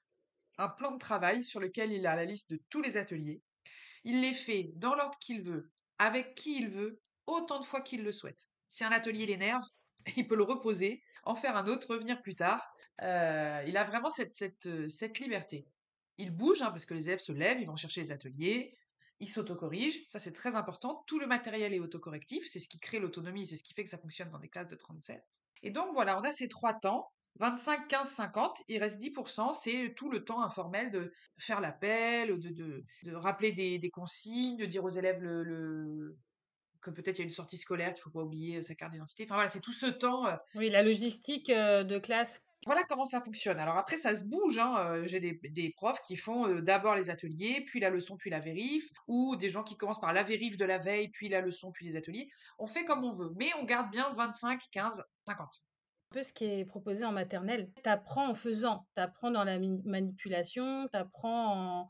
un 0.58 0.68
plan 0.68 0.90
de 0.90 0.98
travail 0.98 1.44
sur 1.44 1.60
lequel 1.60 1.92
il 1.92 2.06
a 2.06 2.16
la 2.16 2.24
liste 2.24 2.50
de 2.50 2.60
tous 2.68 2.82
les 2.82 2.96
ateliers. 2.96 3.40
Il 4.04 4.20
les 4.20 4.34
fait 4.34 4.70
dans 4.76 4.94
l'ordre 4.94 5.18
qu'il 5.18 5.42
veut, 5.42 5.70
avec 5.98 6.34
qui 6.34 6.58
il 6.58 6.68
veut, 6.68 7.00
autant 7.26 7.58
de 7.58 7.64
fois 7.64 7.80
qu'il 7.80 8.04
le 8.04 8.12
souhaite. 8.12 8.48
Si 8.68 8.84
un 8.84 8.92
atelier 8.92 9.26
l'énerve, 9.26 9.64
il 10.16 10.26
peut 10.26 10.36
le 10.36 10.42
reposer, 10.42 11.02
en 11.24 11.34
faire 11.34 11.56
un 11.56 11.66
autre, 11.66 11.90
revenir 11.90 12.20
plus 12.22 12.36
tard. 12.36 12.62
Euh, 13.02 13.62
il 13.66 13.76
a 13.76 13.84
vraiment 13.84 14.10
cette, 14.10 14.66
euh, 14.66 14.88
liberté. 15.20 15.66
Il 16.18 16.30
bouge, 16.30 16.62
hein, 16.62 16.70
parce 16.70 16.86
que 16.86 16.94
les 16.94 17.08
élèves 17.08 17.20
se 17.20 17.32
lèvent, 17.32 17.60
ils 17.60 17.66
vont 17.66 17.76
chercher 17.76 18.02
les 18.02 18.12
ateliers, 18.12 18.76
ils 19.20 19.28
s'autocorrigent, 19.28 20.04
ça 20.08 20.18
c'est 20.18 20.32
très 20.32 20.54
important. 20.54 21.02
Tout 21.06 21.18
le 21.18 21.26
matériel 21.26 21.72
est 21.72 21.80
autocorrectif, 21.80 22.46
c'est 22.46 22.60
ce 22.60 22.68
qui 22.68 22.78
crée 22.78 23.00
l'autonomie, 23.00 23.46
c'est 23.46 23.56
ce 23.56 23.64
qui 23.64 23.74
fait 23.74 23.84
que 23.84 23.90
ça 23.90 23.98
fonctionne 23.98 24.30
dans 24.30 24.38
des 24.38 24.48
classes 24.48 24.68
de 24.68 24.76
37. 24.76 25.22
Et 25.62 25.70
donc 25.70 25.92
voilà, 25.94 26.18
on 26.18 26.22
a 26.22 26.30
ces 26.30 26.48
trois 26.48 26.74
temps 26.74 27.10
25, 27.36 27.88
15, 27.88 28.08
50, 28.08 28.62
il 28.68 28.78
reste 28.78 29.00
10%, 29.00 29.52
c'est 29.52 29.94
tout 29.96 30.10
le 30.10 30.24
temps 30.24 30.42
informel 30.42 30.90
de 30.90 31.12
faire 31.38 31.60
l'appel, 31.60 32.38
de, 32.38 32.84
de, 33.02 33.14
rappeler 33.14 33.52
des, 33.52 33.90
consignes, 33.90 34.56
de 34.56 34.66
dire 34.66 34.84
aux 34.84 34.90
élèves 34.90 35.20
le, 35.20 36.16
que 36.80 36.90
peut-être 36.90 37.18
il 37.18 37.22
y 37.22 37.24
a 37.24 37.26
une 37.26 37.32
sortie 37.32 37.56
scolaire, 37.56 37.88
qu'il 37.88 38.00
ne 38.00 38.02
faut 38.02 38.10
pas 38.10 38.22
oublier 38.22 38.62
sa 38.62 38.74
carte 38.74 38.92
d'identité. 38.92 39.24
Enfin 39.24 39.34
voilà, 39.34 39.50
c'est 39.50 39.60
tout 39.60 39.72
ce 39.72 39.86
temps. 39.86 40.26
Euh, 40.26 40.36
oui, 40.54 40.70
la 40.70 40.82
logistique 40.82 41.50
euh, 41.50 41.82
de 41.82 41.98
classe. 41.98 42.40
Voilà 42.66 42.82
comment 42.84 43.04
ça 43.04 43.20
fonctionne. 43.20 43.58
Alors 43.58 43.76
après, 43.76 43.98
ça 43.98 44.14
se 44.14 44.24
bouge. 44.24 44.58
Hein, 44.58 44.76
euh, 44.78 45.06
j'ai 45.06 45.20
des, 45.20 45.70
profs 45.76 46.00
qui 46.02 46.16
font 46.16 46.60
d'abord 46.60 46.94
les 46.94 47.10
ateliers, 47.10 47.64
puis 47.66 47.80
la 47.80 47.90
leçon, 47.90 48.16
puis 48.16 48.30
la 48.30 48.40
vérif, 48.40 48.88
ou 49.08 49.34
des 49.36 49.50
gens 49.50 49.64
qui 49.64 49.76
commencent 49.76 50.00
par 50.00 50.12
la 50.12 50.22
vérif 50.22 50.56
de 50.56 50.64
la 50.64 50.78
veille, 50.78 51.08
puis 51.08 51.28
la 51.28 51.40
leçon, 51.40 51.72
puis 51.72 51.86
les 51.86 51.96
ateliers. 51.96 52.28
On 52.58 52.66
fait 52.66 52.84
comme 52.84 53.04
on 53.04 53.12
veut, 53.12 53.32
mais 53.36 53.50
on 53.60 53.64
garde 53.64 53.90
bien 53.90 54.12
25, 54.14 54.60
15, 54.70 55.02
50 55.26 55.62
ce 56.22 56.32
qui 56.32 56.44
est 56.44 56.64
proposé 56.64 57.04
en 57.04 57.12
maternelle. 57.12 57.70
Tu 57.82 57.88
apprends 57.88 58.28
en 58.28 58.34
faisant, 58.34 58.86
tu 58.94 59.00
apprends 59.00 59.30
dans 59.30 59.44
la 59.44 59.58
manipulation, 59.58 60.88
tu 60.88 60.96
apprends 60.96 61.88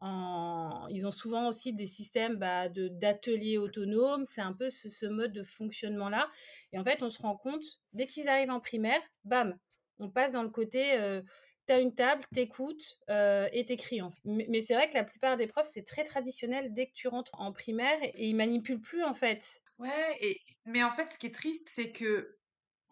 en, 0.00 0.88
Ils 0.90 1.06
ont 1.06 1.10
souvent 1.10 1.48
aussi 1.48 1.72
des 1.72 1.86
systèmes 1.86 2.36
bah, 2.36 2.68
d'ateliers 2.68 3.58
autonomes, 3.58 4.26
c'est 4.26 4.42
un 4.42 4.52
peu 4.52 4.70
ce, 4.70 5.06
mode 5.06 5.32
de 5.32 5.42
fonctionnement-là. 5.42 6.28
Et 6.72 6.78
en 6.78 6.84
fait, 6.84 7.02
on 7.02 7.10
se 7.10 7.20
rend 7.22 7.36
compte, 7.36 7.64
dès 7.92 8.06
qu'ils 8.06 8.28
arrivent 8.28 8.50
en 8.50 8.60
primaire, 8.60 9.00
bam, 9.24 9.58
on 9.98 10.10
passe 10.10 10.32
dans 10.32 10.42
le 10.42 10.50
côté... 10.50 10.98
Euh, 10.98 11.22
tu 11.66 11.72
as 11.72 11.80
une 11.80 11.94
table, 11.94 12.22
t'écoutes 12.34 12.98
euh, 13.08 13.48
et 13.52 13.64
t'écris. 13.64 14.02
En. 14.02 14.10
Mais, 14.24 14.60
c'est 14.60 14.74
vrai 14.74 14.88
que 14.88 14.94
la 14.94 15.04
plupart 15.04 15.36
des 15.36 15.46
profs, 15.46 15.70
c'est 15.72 15.82
très 15.82 16.04
traditionnel 16.04 16.72
dès 16.72 16.86
que 16.86 16.92
tu 16.92 17.08
rentres 17.08 17.32
en 17.40 17.52
primaire 17.52 17.98
et 18.02 18.26
ils 18.26 18.36
manipulent 18.36 18.80
plus 18.80 19.02
en 19.02 19.14
fait. 19.14 19.62
Ouais, 19.78 20.38
mais 20.66 20.84
en 20.84 20.92
fait, 20.92 21.10
ce 21.10 21.18
qui 21.18 21.26
est 21.26 21.34
triste, 21.34 21.66
c'est 21.68 21.90
que 21.90 22.36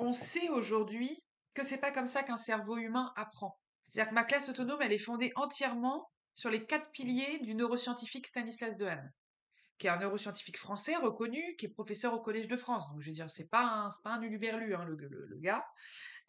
on 0.03 0.13
sait 0.13 0.49
aujourd'hui 0.49 1.23
que 1.55 1.63
c'est 1.63 1.81
pas 1.81 1.93
comme 1.93 2.07
ça 2.07 2.23
qu'un 2.23 2.37
cerveau 2.37 2.77
humain 2.77 3.13
apprend. 3.17 3.59
C'est-à-dire 3.85 4.11
que 4.11 4.15
ma 4.15 4.25
classe 4.25 4.49
autonome, 4.49 4.83
elle 4.83 4.93
est 4.93 4.99
fondée 4.99 5.33
entièrement 5.37 6.11
sur 6.35 6.51
les 6.51 6.67
quatre 6.67 6.91
piliers 6.91 7.39
du 7.41 7.55
neuroscientifique 7.55 8.27
Stanislas 8.27 8.77
Dehaene, 8.77 9.13
qui 9.79 9.87
est 9.87 9.91
un 9.91 9.99
neuroscientifique 9.99 10.59
français 10.59 10.97
reconnu, 10.97 11.57
qui 11.57 11.67
est 11.67 11.69
professeur 11.69 12.15
au 12.15 12.21
Collège 12.21 12.49
de 12.49 12.57
France. 12.57 12.91
Donc 12.91 13.01
je 13.01 13.07
veux 13.07 13.15
dire, 13.15 13.31
c'est 13.31 13.49
pas 13.49 13.65
un, 13.65 13.91
pas 14.03 14.15
un 14.15 14.23
uluberlu, 14.23 14.75
hein, 14.75 14.85
le, 14.85 15.39
gars. 15.39 15.65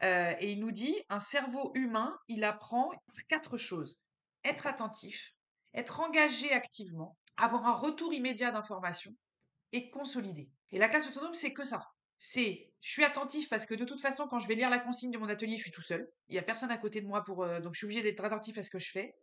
Euh, 0.04 0.34
et 0.40 0.52
il 0.52 0.60
nous 0.60 0.72
dit, 0.72 0.96
un 1.10 1.20
cerveau 1.20 1.72
humain, 1.74 2.18
il 2.28 2.44
apprend 2.44 2.92
quatre 3.30 3.58
choses 3.58 4.00
être 4.44 4.68
attentif, 4.68 5.36
être 5.74 6.02
engagé 6.02 6.52
activement, 6.52 7.18
avoir 7.38 7.66
un 7.66 7.74
retour 7.74 8.14
immédiat 8.14 8.52
d'information 8.52 9.16
et 9.72 9.90
consolider. 9.90 10.52
Et 10.72 10.78
la 10.78 10.90
classe 10.90 11.08
autonome, 11.08 11.34
c'est 11.34 11.54
que 11.54 11.64
ça 11.64 11.93
c'est 12.26 12.70
je 12.80 12.90
suis 12.90 13.04
attentif 13.04 13.50
parce 13.50 13.66
que 13.66 13.76
de 13.76 13.84
toute 13.84 14.00
façon, 14.00 14.28
quand 14.28 14.40
je 14.40 14.48
vais 14.48 14.56
lire 14.56 14.70
la 14.70 14.80
consigne 14.80 15.12
de 15.12 15.18
mon 15.18 15.28
atelier, 15.28 15.58
je 15.58 15.64
suis 15.64 15.72
tout 15.72 15.82
seul. 15.82 16.10
Il 16.30 16.34
n'y 16.34 16.40
a 16.40 16.42
personne 16.42 16.72
à 16.72 16.78
côté 16.78 17.02
de 17.02 17.06
moi 17.06 17.22
pour. 17.26 17.44
Euh, 17.44 17.60
donc 17.60 17.74
je 17.74 17.80
suis 17.80 17.86
obligé 17.86 18.02
d'être 18.02 18.24
attentif 18.24 18.58
à 18.58 18.64
ce 18.64 18.70
que 18.70 18.80
je 18.80 18.92
fais. 18.92 19.14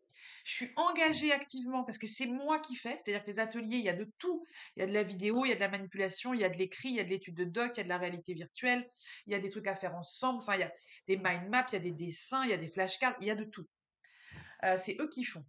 Je 0.45 0.52
suis 0.52 0.69
engagé 0.76 1.33
activement 1.33 1.83
parce 1.85 1.97
que 1.97 2.07
c'est 2.07 2.26
moi 2.26 2.59
qui 2.59 2.76
fais. 2.76 2.99
C'est-à-dire 2.99 3.23
que 3.23 3.30
les 3.30 3.38
ateliers, 3.38 3.78
il 3.78 3.85
y 3.85 3.88
a 3.88 3.95
de 3.95 4.11
tout. 4.19 4.45
Il 4.76 4.80
y 4.80 4.83
a 4.83 4.87
de 4.87 4.92
la 4.92 5.02
vidéo, 5.02 5.47
il 5.47 5.49
y 5.49 5.52
a 5.52 5.54
de 5.54 5.61
la 5.61 5.71
manipulation, 5.71 6.35
il 6.35 6.40
y 6.40 6.45
a 6.45 6.50
de 6.50 6.59
l'écrit, 6.59 6.90
il 6.90 6.97
y 6.97 7.00
a 7.00 7.04
de 7.04 7.09
l'étude 7.09 7.35
de 7.35 7.45
doc, 7.45 7.73
il 7.75 7.78
y 7.78 7.80
a 7.80 7.85
de 7.85 7.88
la 7.88 7.97
réalité 7.97 8.35
virtuelle, 8.35 8.87
il 9.26 9.33
y 9.33 9.35
a 9.35 9.38
des 9.38 9.49
trucs 9.49 9.66
à 9.66 9.75
faire 9.75 9.95
ensemble. 9.95 10.40
Enfin, 10.40 10.57
il 10.57 10.61
y 10.61 10.64
a 10.64 10.73
des 11.07 11.16
mind 11.16 11.49
maps, 11.49 11.66
il 11.71 11.75
y 11.75 11.76
a 11.76 11.80
des 11.80 11.92
dessins, 11.92 12.45
il 12.45 12.50
y 12.50 12.54
a 12.54 12.59
des 12.59 12.69
flashcards, 12.69 13.16
il 13.23 13.26
y 13.26 13.30
a 13.30 13.35
de 13.35 13.45
tout. 13.45 13.66
Euh, 14.64 14.76
c'est 14.76 15.00
eux 15.00 15.09
qui 15.09 15.25
font. 15.25 15.45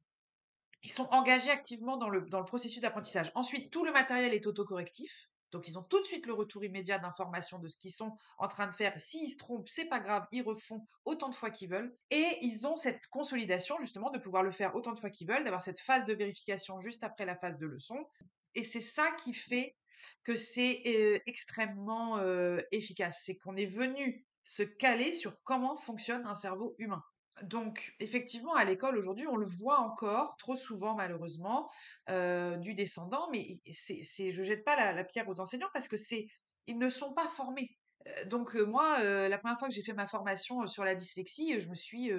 Ils 0.83 0.91
sont 0.91 1.07
engagés 1.11 1.51
activement 1.51 1.97
dans 1.97 2.09
le, 2.09 2.21
dans 2.21 2.39
le 2.39 2.45
processus 2.45 2.81
d'apprentissage. 2.81 3.29
Ensuite, 3.35 3.71
tout 3.71 3.83
le 3.83 3.91
matériel 3.91 4.33
est 4.33 4.47
autocorrectif. 4.47 5.30
Donc 5.51 5.67
ils 5.67 5.77
ont 5.77 5.83
tout 5.83 5.99
de 5.99 6.05
suite 6.05 6.25
le 6.25 6.33
retour 6.33 6.63
immédiat 6.63 6.99
d'information 6.99 7.59
de 7.59 7.67
ce 7.67 7.77
qu'ils 7.77 7.91
sont 7.91 8.15
en 8.37 8.47
train 8.47 8.67
de 8.67 8.73
faire. 8.73 8.99
S'ils 8.99 9.29
se 9.29 9.37
trompent, 9.37 9.69
c'est 9.69 9.85
pas 9.85 9.99
grave, 9.99 10.25
ils 10.31 10.41
refont 10.41 10.87
autant 11.05 11.29
de 11.29 11.35
fois 11.35 11.49
qu'ils 11.49 11.69
veulent. 11.69 11.95
Et 12.09 12.37
ils 12.41 12.65
ont 12.67 12.75
cette 12.75 13.07
consolidation 13.07 13.77
justement 13.79 14.09
de 14.09 14.19
pouvoir 14.19 14.43
le 14.43 14.51
faire 14.51 14.75
autant 14.75 14.93
de 14.93 14.99
fois 14.99 15.09
qu'ils 15.09 15.27
veulent, 15.27 15.43
d'avoir 15.43 15.61
cette 15.61 15.79
phase 15.79 16.05
de 16.05 16.13
vérification 16.13 16.79
juste 16.79 17.03
après 17.03 17.25
la 17.25 17.35
phase 17.35 17.57
de 17.57 17.65
leçon. 17.65 18.07
Et 18.55 18.63
c'est 18.63 18.81
ça 18.81 19.11
qui 19.23 19.33
fait 19.33 19.75
que 20.23 20.35
c'est 20.35 20.81
euh, 20.85 21.19
extrêmement 21.25 22.17
euh, 22.17 22.59
efficace. 22.71 23.21
C'est 23.23 23.37
qu'on 23.37 23.55
est 23.55 23.65
venu 23.65 24.25
se 24.43 24.63
caler 24.63 25.13
sur 25.13 25.35
comment 25.43 25.77
fonctionne 25.77 26.25
un 26.25 26.35
cerveau 26.35 26.75
humain. 26.77 27.03
Donc, 27.43 27.95
effectivement, 27.99 28.53
à 28.53 28.65
l'école 28.65 28.97
aujourd'hui, 28.97 29.27
on 29.27 29.35
le 29.35 29.47
voit 29.47 29.79
encore 29.79 30.35
trop 30.37 30.55
souvent, 30.55 30.95
malheureusement, 30.95 31.69
euh, 32.09 32.57
du 32.57 32.73
descendant. 32.73 33.29
Mais 33.31 33.61
c'est, 33.71 34.01
c'est, 34.03 34.31
je 34.31 34.43
jette 34.43 34.63
pas 34.63 34.93
la, 34.93 35.03
pierre 35.03 35.27
aux 35.27 35.39
enseignants 35.39 35.69
parce 35.73 35.87
que 35.87 35.97
c'est, 35.97 36.27
ils 36.67 36.77
ne 36.77 36.89
sont 36.89 37.13
pas 37.13 37.27
formés. 37.27 37.69
Euh, 38.07 38.25
donc 38.25 38.55
moi, 38.55 38.99
euh, 38.99 39.27
la 39.27 39.37
première 39.37 39.57
fois 39.57 39.67
que 39.69 39.73
j'ai 39.73 39.81
fait 39.81 39.93
ma 39.93 40.05
formation 40.05 40.67
sur 40.67 40.83
la 40.83 40.93
dyslexie, 40.93 41.59
je 41.59 41.69
me 41.69 41.75
suis, 41.75 42.11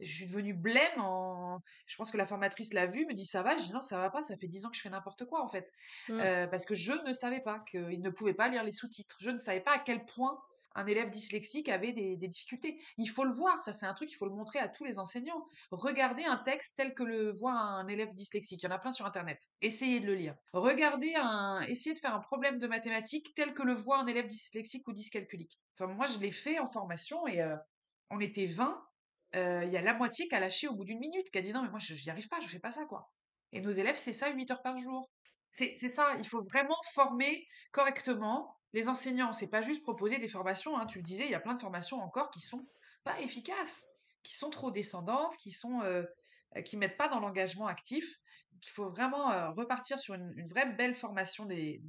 je 0.00 0.12
suis 0.12 0.26
devenue 0.26 0.54
blême. 0.54 1.00
En... 1.00 1.58
Je 1.86 1.96
pense 1.96 2.10
que 2.10 2.16
la 2.16 2.26
formatrice 2.26 2.72
l'a 2.72 2.86
vu, 2.86 3.04
me 3.06 3.14
dit 3.14 3.26
ça 3.26 3.42
va? 3.42 3.56
Je 3.56 3.62
dis 3.62 3.72
non, 3.72 3.80
ça 3.80 3.98
va 3.98 4.10
pas. 4.10 4.22
Ça 4.22 4.36
fait 4.36 4.48
dix 4.48 4.64
ans 4.64 4.70
que 4.70 4.76
je 4.76 4.82
fais 4.82 4.90
n'importe 4.90 5.24
quoi 5.24 5.42
en 5.42 5.48
fait, 5.48 5.72
mmh. 6.08 6.48
parce 6.50 6.66
que 6.66 6.74
je 6.74 6.92
ne 7.06 7.12
savais 7.12 7.40
pas 7.40 7.64
qu'ils 7.68 8.02
ne 8.02 8.10
pouvaient 8.10 8.34
pas 8.34 8.48
lire 8.48 8.62
les 8.62 8.72
sous-titres. 8.72 9.16
Je 9.20 9.30
ne 9.30 9.38
savais 9.38 9.60
pas 9.60 9.72
à 9.72 9.78
quel 9.78 10.04
point 10.04 10.38
un 10.74 10.86
élève 10.86 11.10
dyslexique 11.10 11.68
avait 11.68 11.92
des, 11.92 12.16
difficultés. 12.16 12.78
Il 12.96 13.08
faut 13.08 13.24
le 13.24 13.32
voir, 13.32 13.60
ça 13.62 13.72
c'est 13.72 13.86
un 13.86 13.94
truc, 13.94 14.10
il 14.10 14.14
faut 14.14 14.26
le 14.26 14.34
montrer 14.34 14.58
à 14.58 14.68
tous 14.68 14.84
les 14.84 14.98
enseignants. 14.98 15.44
Regardez 15.70 16.24
un 16.24 16.38
texte 16.38 16.76
tel 16.76 16.94
que 16.94 17.02
le 17.02 17.30
voit 17.30 17.52
un 17.52 17.88
élève 17.88 18.14
dyslexique, 18.14 18.62
il 18.62 18.66
y 18.66 18.68
en 18.68 18.74
a 18.74 18.78
plein 18.78 18.92
sur 18.92 19.06
Internet. 19.06 19.38
Essayez 19.60 20.00
de 20.00 20.06
le 20.06 20.14
lire. 20.14 20.34
Regardez 20.52 21.14
un, 21.16 21.62
essayez 21.62 21.94
de 21.94 22.00
faire 22.00 22.14
un 22.14 22.20
problème 22.20 22.58
de 22.58 22.66
mathématiques 22.66 23.34
tel 23.34 23.54
que 23.54 23.62
le 23.62 23.74
voit 23.74 23.98
un 23.98 24.06
élève 24.06 24.26
dyslexique 24.26 24.86
ou 24.88 24.92
dyscalculique. 24.92 25.58
Enfin, 25.78 25.92
moi 25.92 26.06
je 26.06 26.18
l'ai 26.18 26.30
fait 26.30 26.58
en 26.58 26.70
formation 26.70 27.26
et 27.26 27.40
euh, 27.40 27.56
on 28.10 28.20
était 28.20 28.46
20. 28.46 28.82
Euh, 29.34 29.64
il 29.64 29.72
y 29.72 29.76
a 29.76 29.82
la 29.82 29.94
moitié 29.94 30.28
qui 30.28 30.34
a 30.34 30.40
lâché 30.40 30.68
au 30.68 30.74
bout 30.74 30.84
d'une 30.84 30.98
minute, 30.98 31.30
qui 31.30 31.38
a 31.38 31.42
dit 31.42 31.52
non 31.52 31.62
mais 31.62 31.70
moi 31.70 31.78
je 31.78 31.94
n'y 31.94 32.10
arrive 32.10 32.28
pas, 32.28 32.40
je 32.40 32.48
fais 32.48 32.58
pas 32.58 32.70
ça 32.70 32.84
quoi. 32.84 33.10
Et 33.52 33.60
nos 33.60 33.70
élèves 33.70 33.96
c'est 33.96 34.12
ça 34.12 34.30
8 34.30 34.50
heures 34.50 34.62
par 34.62 34.78
jour. 34.78 35.10
C'est 35.52 35.74
ça, 35.74 36.16
il 36.18 36.26
faut 36.26 36.42
vraiment 36.42 36.76
former 36.94 37.46
correctement 37.72 38.56
les 38.72 38.88
enseignants, 38.88 39.34
c'est 39.34 39.48
pas 39.48 39.60
juste 39.60 39.82
proposer 39.82 40.18
des 40.18 40.28
formations, 40.28 40.78
hein, 40.78 40.86
tu 40.86 40.98
le 40.98 41.04
disais, 41.04 41.26
il 41.26 41.30
y 41.30 41.34
a 41.34 41.40
plein 41.40 41.54
de 41.54 41.60
formations 41.60 42.00
encore 42.00 42.30
qui 42.30 42.40
sont 42.40 42.66
pas 43.04 43.20
efficaces, 43.20 43.86
qui 44.22 44.34
sont 44.34 44.48
trop 44.48 44.70
descendantes, 44.70 45.36
qui 45.36 45.50
sont 45.50 45.82
euh, 45.82 46.04
qui 46.64 46.76
mettent 46.76 46.96
pas 46.96 47.08
dans 47.08 47.20
l'engagement 47.20 47.66
actif. 47.66 48.18
Il 48.62 48.68
faut 48.68 48.88
vraiment 48.88 49.30
euh, 49.30 49.50
repartir 49.50 49.98
sur 49.98 50.14
une, 50.14 50.46
vraie 50.46 50.70
belle 50.72 50.94
formation 50.94 51.46
des, 51.46 51.82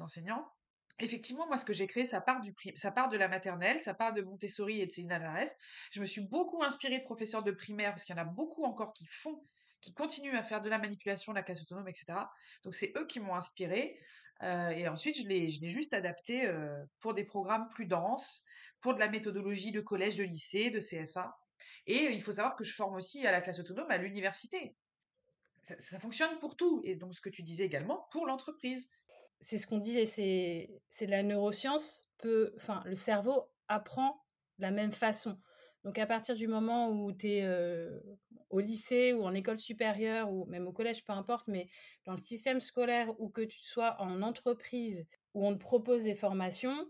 enseignants. 0.00 0.46
Effectivement, 0.98 1.46
moi, 1.46 1.58
ce 1.58 1.64
que 1.64 1.74
j'ai 1.74 1.86
créé, 1.86 2.06
ça 2.06 2.22
part, 2.22 2.40
du, 2.40 2.54
ça 2.74 2.90
part 2.90 3.10
de 3.10 3.18
la 3.18 3.28
maternelle, 3.28 3.78
ça 3.78 3.92
part 3.92 4.14
de 4.14 4.22
Montessori 4.22 4.80
et 4.80 4.86
de 4.86 4.92
Céline 4.92 5.20
Je 5.90 6.00
me 6.00 6.06
suis 6.06 6.22
beaucoup 6.22 6.62
inspirée 6.62 6.98
de 6.98 7.04
professeurs 7.04 7.42
de 7.42 7.52
primaire, 7.52 7.90
parce 7.90 8.04
qu'il 8.04 8.16
y 8.16 8.18
en 8.18 8.22
a 8.22 8.26
beaucoup 8.26 8.64
encore 8.64 8.94
qui 8.94 9.06
font 9.06 9.42
qui 9.86 9.94
continuent 9.94 10.34
à 10.34 10.42
faire 10.42 10.60
de 10.60 10.68
la 10.68 10.78
manipulation, 10.78 11.32
de 11.32 11.36
la 11.36 11.44
classe 11.44 11.62
autonome, 11.62 11.86
etc. 11.86 12.18
Donc 12.64 12.74
c'est 12.74 12.92
eux 12.96 13.06
qui 13.06 13.20
m'ont 13.20 13.36
inspiré. 13.36 13.96
Euh, 14.42 14.70
et 14.70 14.88
ensuite, 14.88 15.16
je 15.16 15.28
l'ai, 15.28 15.48
je 15.48 15.64
juste 15.64 15.94
adapté 15.94 16.44
euh, 16.44 16.84
pour 16.98 17.14
des 17.14 17.22
programmes 17.22 17.68
plus 17.68 17.86
denses, 17.86 18.44
pour 18.80 18.94
de 18.94 18.98
la 18.98 19.08
méthodologie 19.08 19.70
de 19.70 19.80
collège, 19.80 20.16
de 20.16 20.24
lycée, 20.24 20.70
de 20.70 20.80
CFA. 20.80 21.38
Et 21.86 22.10
il 22.12 22.20
faut 22.20 22.32
savoir 22.32 22.56
que 22.56 22.64
je 22.64 22.74
forme 22.74 22.96
aussi 22.96 23.24
à 23.28 23.30
la 23.30 23.40
classe 23.40 23.60
autonome 23.60 23.90
à 23.90 23.96
l'université. 23.96 24.74
Ça, 25.62 26.00
fonctionne 26.00 26.36
pour 26.40 26.56
tout. 26.56 26.80
Et 26.84 26.96
donc, 26.96 27.14
ce 27.14 27.20
que 27.20 27.30
tu 27.30 27.42
disais 27.44 27.64
également, 27.64 28.08
pour 28.10 28.26
l'entreprise. 28.26 28.90
C'est 29.40 29.58
ce 29.58 29.66
qu'on 29.68 29.78
disait, 29.78 30.04
c'est, 30.04 30.80
c'est 30.90 31.06
la 31.06 31.22
neuroscience. 31.22 32.10
Peut, 32.18 32.52
enfin, 32.56 32.82
le 32.86 32.96
cerveau 32.96 33.48
apprend 33.68 34.24
de 34.58 34.62
la 34.62 34.70
même 34.72 34.92
façon. 34.92 35.38
Donc 35.86 36.00
à 36.00 36.06
partir 36.06 36.34
du 36.34 36.48
moment 36.48 36.90
où 36.90 37.12
tu 37.12 37.28
es 37.28 37.48
au 38.50 38.58
lycée 38.58 39.12
ou 39.12 39.22
en 39.22 39.32
école 39.34 39.56
supérieure 39.56 40.32
ou 40.32 40.44
même 40.46 40.66
au 40.66 40.72
collège, 40.72 41.04
peu 41.04 41.12
importe, 41.12 41.46
mais 41.46 41.68
dans 42.06 42.12
le 42.14 42.20
système 42.20 42.60
scolaire 42.60 43.08
ou 43.20 43.28
que 43.28 43.42
tu 43.42 43.60
sois 43.62 43.94
en 44.00 44.20
entreprise 44.20 45.06
où 45.34 45.46
on 45.46 45.54
te 45.54 45.60
propose 45.60 46.02
des 46.02 46.16
formations, 46.16 46.88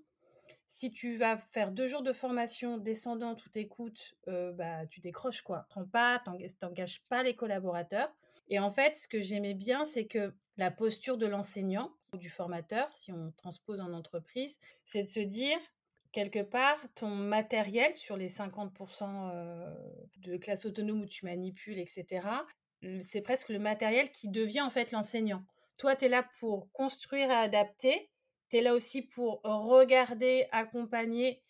si 0.67 0.91
tu 0.91 1.15
vas 1.15 1.37
faire 1.37 1.73
deux 1.73 1.87
jours 1.87 2.03
de 2.03 2.13
formation 2.15 2.79
descendante 2.79 3.45
ou 3.45 3.51
t'écoutes, 3.51 4.15
euh, 4.29 4.53
bah, 4.53 4.87
tu 4.87 5.01
décroches 5.01 5.43
quoi. 5.43 5.67
Prends 5.69 5.85
pas, 5.85 6.23
t'engages 6.59 7.03
pas 7.11 7.23
les 7.23 7.37
collaborateurs. 7.37 8.11
Et 8.49 8.59
en 8.59 8.71
fait, 8.71 8.97
ce 8.97 9.09
que 9.09 9.21
j'aimais 9.21 9.55
bien, 9.55 9.85
c'est 9.85 10.07
que 10.07 10.33
la 10.57 10.71
posture 10.71 11.19
de 11.19 11.27
l'enseignant 11.27 11.93
ou 12.15 12.17
du 12.17 12.31
formateur, 12.31 12.89
si 12.95 13.13
on 13.13 13.31
transpose 13.33 13.79
en 13.81 13.93
entreprise, 13.93 14.59
c'est 14.87 15.03
de 15.03 15.09
se 15.09 15.21
dire, 15.21 15.59
quelque 16.17 16.43
part, 16.43 16.79
ton 16.95 17.11
matériel 17.11 17.93
sur 17.93 18.17
les 18.17 18.31
50% 18.31 19.05
euh, 19.35 19.71
de 20.17 20.39
classe 20.39 20.65
autonome 20.65 21.03
où 21.03 21.07
tu 21.07 21.27
manipules, 21.27 21.79
etc., 21.79 22.27
c'est 23.03 23.21
presque 23.21 23.51
le 23.51 23.59
matériel 23.59 24.11
qui 24.11 24.29
devient 24.29 24.63
en 24.63 24.71
fait 24.71 24.93
l'enseignant. 24.93 25.45
Toi, 25.77 25.95
tu 25.95 26.07
es 26.07 26.09
là 26.09 26.27
pour 26.39 26.73
construire 26.73 27.31
et 27.31 27.35
adapter, 27.35 28.11
tu 28.49 28.57
es 28.57 28.63
là 28.63 28.73
aussi 28.73 29.03
pour 29.03 29.43
regarder, 29.43 30.47
accompagner, 30.53 31.43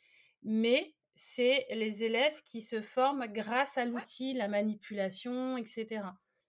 mais 0.43 0.95
c'est 1.15 1.67
les 1.71 2.03
élèves 2.03 2.43
qui 2.43 2.61
se 2.61 2.81
forment 2.81 3.27
grâce 3.29 3.79
à 3.79 3.85
l'outil, 3.85 4.33
la 4.33 4.49
manipulation, 4.49 5.57
etc. 5.59 6.03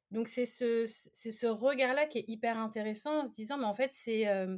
Donc 0.09 0.27
c'est 0.27 0.45
ce, 0.45 0.85
ce 0.85 1.47
regard-là 1.47 2.07
qui 2.07 2.19
est 2.19 2.25
hyper 2.27 2.57
intéressant 2.57 3.19
en 3.19 3.25
se 3.25 3.31
disant, 3.31 3.59
mais 3.59 3.65
en 3.65 3.75
fait, 3.75 3.91
c'est... 3.91 4.27
Euh, 4.27 4.57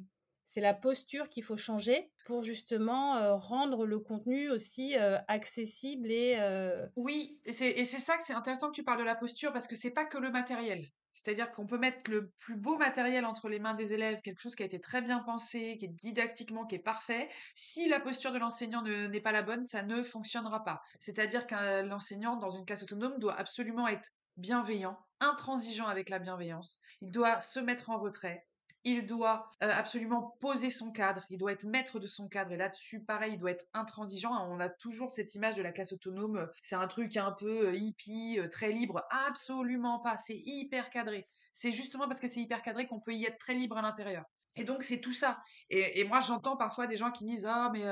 c'est 0.50 0.62
la 0.62 0.74
posture 0.74 1.29
qu'il 1.29 1.44
faut 1.44 1.58
changer 1.58 2.12
pour 2.25 2.41
justement 2.41 3.18
euh, 3.18 3.36
rendre 3.36 3.86
le 3.86 4.00
contenu 4.00 4.50
aussi 4.50 4.98
euh, 4.98 5.20
accessible 5.27 6.10
et 6.12 6.38
euh, 6.39 6.88
oui 6.96 7.39
et 7.46 7.53
c'est 7.53 7.86
ça 7.86 8.18
que 8.18 8.24
c'est 8.24 8.34
intéressant 8.34 8.70
que 8.70 8.75
tu 8.75 8.84
parles 8.84 8.98
de 8.98 9.03
la 9.03 9.13
posture 9.13 9.53
parce 9.53 9.68
que 9.68 9.75
c'est 9.75 9.94
pas 9.94 10.06
que 10.06 10.18
le 10.18 10.32
matériel 10.32 10.89
c'est-à-dire 11.13 11.51
qu'on 11.51 11.68
peut 11.68 11.77
mettre 11.77 12.10
le 12.10 12.32
plus 12.39 12.56
beau 12.56 12.77
matériel 12.77 13.25
entre 13.25 13.50
les 13.50 13.60
mains 13.60 13.74
des 13.74 13.91
élèves, 13.94 14.22
quelque 14.22 14.39
chose 14.39 14.56
qui 14.56 14.63
a 14.63 14.65
été 14.65 14.79
très 14.79 15.01
bien 15.01 15.20
pensé, 15.20 15.75
qui 15.77 15.86
est 15.86 15.89
didactiquement, 15.89 16.65
qui 16.65 16.75
est 16.75 16.79
parfait. 16.79 17.27
Si 17.56 17.89
la 17.89 18.00
posture 18.00 18.32
de 18.32 18.38
l'enseignant 18.38 18.84
n'est 18.84 19.20
pas 19.20 19.34
la 19.34 19.44
bonne, 19.44 19.65
ça 19.65 19.84
ne 19.84 20.01
fonctionnera 20.01 20.63
pas. 20.63 20.82
C'est-à-dire 20.98 21.46
que 21.46 21.82
l'enseignant 21.82 22.38
dans 22.38 22.51
une 22.51 22.63
classe 22.63 22.84
autonome 22.84 23.20
doit 23.20 23.38
absolument 23.38 23.89
être 23.89 24.13
bienveillant, 24.38 24.98
intransigeant 25.20 25.88
avec 25.88 26.08
la 26.08 26.20
bienveillance. 26.20 26.79
Il 27.01 27.12
doit 27.12 27.41
se 27.41 27.60
mettre 27.60 27.89
en 27.89 28.00
retrait 28.00 28.48
il 28.83 29.05
doit 29.05 29.51
euh, 29.63 29.69
absolument 29.71 30.38
poser 30.39 30.69
son 30.69 30.91
cadre, 30.91 31.25
il 31.29 31.38
doit 31.38 31.51
être 31.51 31.65
maître 31.65 32.00
de 32.00 32.07
son 32.07 32.27
cadre. 32.27 32.51
Et 32.51 32.57
là-dessus, 32.57 33.03
pareil, 33.03 33.33
il 33.33 33.39
doit 33.39 33.51
être 33.51 33.65
intransigeant. 33.74 34.31
On 34.50 34.59
a 34.59 34.69
toujours 34.69 35.12
cette 35.12 35.36
image 35.36 35.55
de 35.55 35.62
la 35.62 35.71
classe 35.71 35.93
autonome, 35.93 36.50
c'est 36.63 36.75
un 36.75 36.88
truc 36.88 37.17
un 37.17 37.31
peu 37.31 37.67
euh, 37.67 37.75
hippie, 37.75 38.39
euh, 38.39 38.48
très 38.48 38.71
libre. 38.71 39.03
Absolument 39.27 40.00
pas, 40.00 40.17
c'est 40.17 40.41
hyper 40.45 40.89
cadré. 40.89 41.27
C'est 41.53 41.71
justement 41.71 42.07
parce 42.07 42.19
que 42.19 42.27
c'est 42.27 42.39
hyper 42.39 42.62
cadré 42.62 42.88
qu'on 42.88 43.00
peut 43.01 43.13
y 43.13 43.25
être 43.25 43.38
très 43.38 43.53
libre 43.53 43.77
à 43.77 43.81
l'intérieur. 43.81 44.24
Et 44.55 44.63
donc 44.63 44.83
c'est 44.83 45.00
tout 45.00 45.13
ça. 45.13 45.41
Et, 45.69 46.03
moi 46.05 46.19
j'entends 46.19 46.57
parfois 46.57 46.88
des 46.88 46.98
gens 46.98 47.12
qui 47.12 47.24
me 47.24 47.29
disent 47.29 47.45
ah 47.45 47.69
mais 47.71 47.86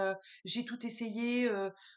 j'ai 0.43 0.65
tout 0.65 0.85
essayé, 0.85 1.49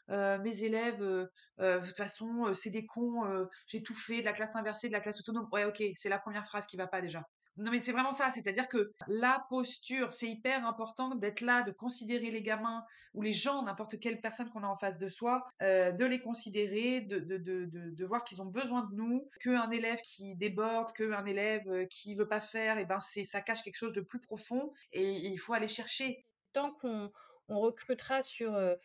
mes 0.07 0.63
élèves 0.63 1.01
de 1.01 1.85
toute 1.85 1.97
façon 1.97 2.53
c'est 2.53 2.69
des 2.69 2.85
cons, 2.85 3.23
j'ai 3.67 3.83
tout 3.83 3.95
fait 3.95 4.21
de 4.21 4.25
la 4.25 4.33
classe 4.33 4.55
inversée, 4.55 4.87
de 4.87 4.93
la 4.93 5.01
classe 5.01 5.19
autonome. 5.19 5.47
Ouais 5.51 5.65
ok 5.65 5.83
c'est 5.95 6.09
la 6.09 6.19
première 6.19 6.45
phrase 6.45 6.67
qui 6.67 6.77
va 6.77 6.87
pas 6.87 7.01
déjà. 7.01 7.23
Non, 7.57 7.69
mais 7.71 7.79
c'est 7.79 7.91
vraiment 7.91 8.11
ça. 8.11 8.31
C'est-à-dire 8.31 8.67
que 8.69 8.93
la 9.07 9.45
posture, 9.49 10.13
c'est 10.13 10.27
hyper 10.27 10.65
important 10.65 11.15
d'être 11.15 11.41
là, 11.41 11.63
de 11.63 11.71
considérer 11.71 12.31
les 12.31 12.41
gamins 12.41 12.85
ou 13.13 13.21
les 13.21 13.33
gens, 13.33 13.63
n'importe 13.63 13.99
quelle 13.99 14.21
personne 14.21 14.49
qu'on 14.49 14.63
a 14.63 14.67
en 14.67 14.77
face 14.77 14.97
de 14.97 15.09
soi, 15.09 15.47
euh, 15.61 15.91
de 15.91 16.05
les 16.05 16.21
considérer, 16.21 17.01
de, 17.01 17.19
de, 17.19 17.37
de, 17.37 18.05
voir 18.05 18.23
qu'ils 18.23 18.41
ont 18.41 18.45
besoin 18.45 18.85
de 18.85 18.95
nous, 18.95 19.29
qu'un 19.41 19.69
élève 19.69 19.99
qui 20.01 20.35
déborde, 20.35 20.93
qu'un 20.93 21.25
élève 21.25 21.67
euh, 21.67 21.85
qui 21.85 22.15
veut 22.15 22.27
pas 22.27 22.41
faire, 22.41 22.77
et 22.77 22.81
eh 22.81 22.85
ben 22.85 22.99
c'est 22.99 23.23
ça 23.23 23.41
cache 23.41 23.63
quelque 23.63 23.77
chose 23.77 23.93
de 23.93 24.01
plus 24.01 24.19
profond 24.19 24.71
et 24.93 25.09
il 25.27 25.37
faut 25.37 25.53
aller 25.53 25.67
chercher. 25.67 26.25
Tant 26.53 26.71
qu'on 26.73 27.11
on 27.47 27.59
recrutera 27.59 28.21
sur 28.21 28.55
euh, 28.55 28.75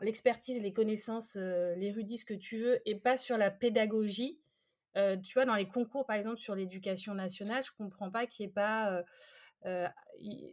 l'expertise, 0.00 0.62
les 0.62 0.72
connaissances, 0.72 1.36
l'érudit, 1.36 2.18
ce 2.18 2.24
que 2.24 2.34
tu 2.34 2.58
veux, 2.58 2.80
et 2.88 2.94
pas 2.98 3.16
sur 3.16 3.36
la 3.36 3.50
pédagogie, 3.50 4.40
euh, 4.96 5.16
tu 5.16 5.34
vois, 5.34 5.44
dans 5.44 5.54
les 5.54 5.66
concours, 5.66 6.06
par 6.06 6.16
exemple, 6.16 6.38
sur 6.38 6.54
l'éducation 6.54 7.14
nationale, 7.14 7.62
je 7.64 7.72
comprends 7.76 8.10
pas 8.10 8.26
qu'il 8.26 8.46
n'y 8.46 8.50
ait 8.50 8.54
pas. 8.54 8.92
Euh, 8.92 9.02
euh, 9.66 9.88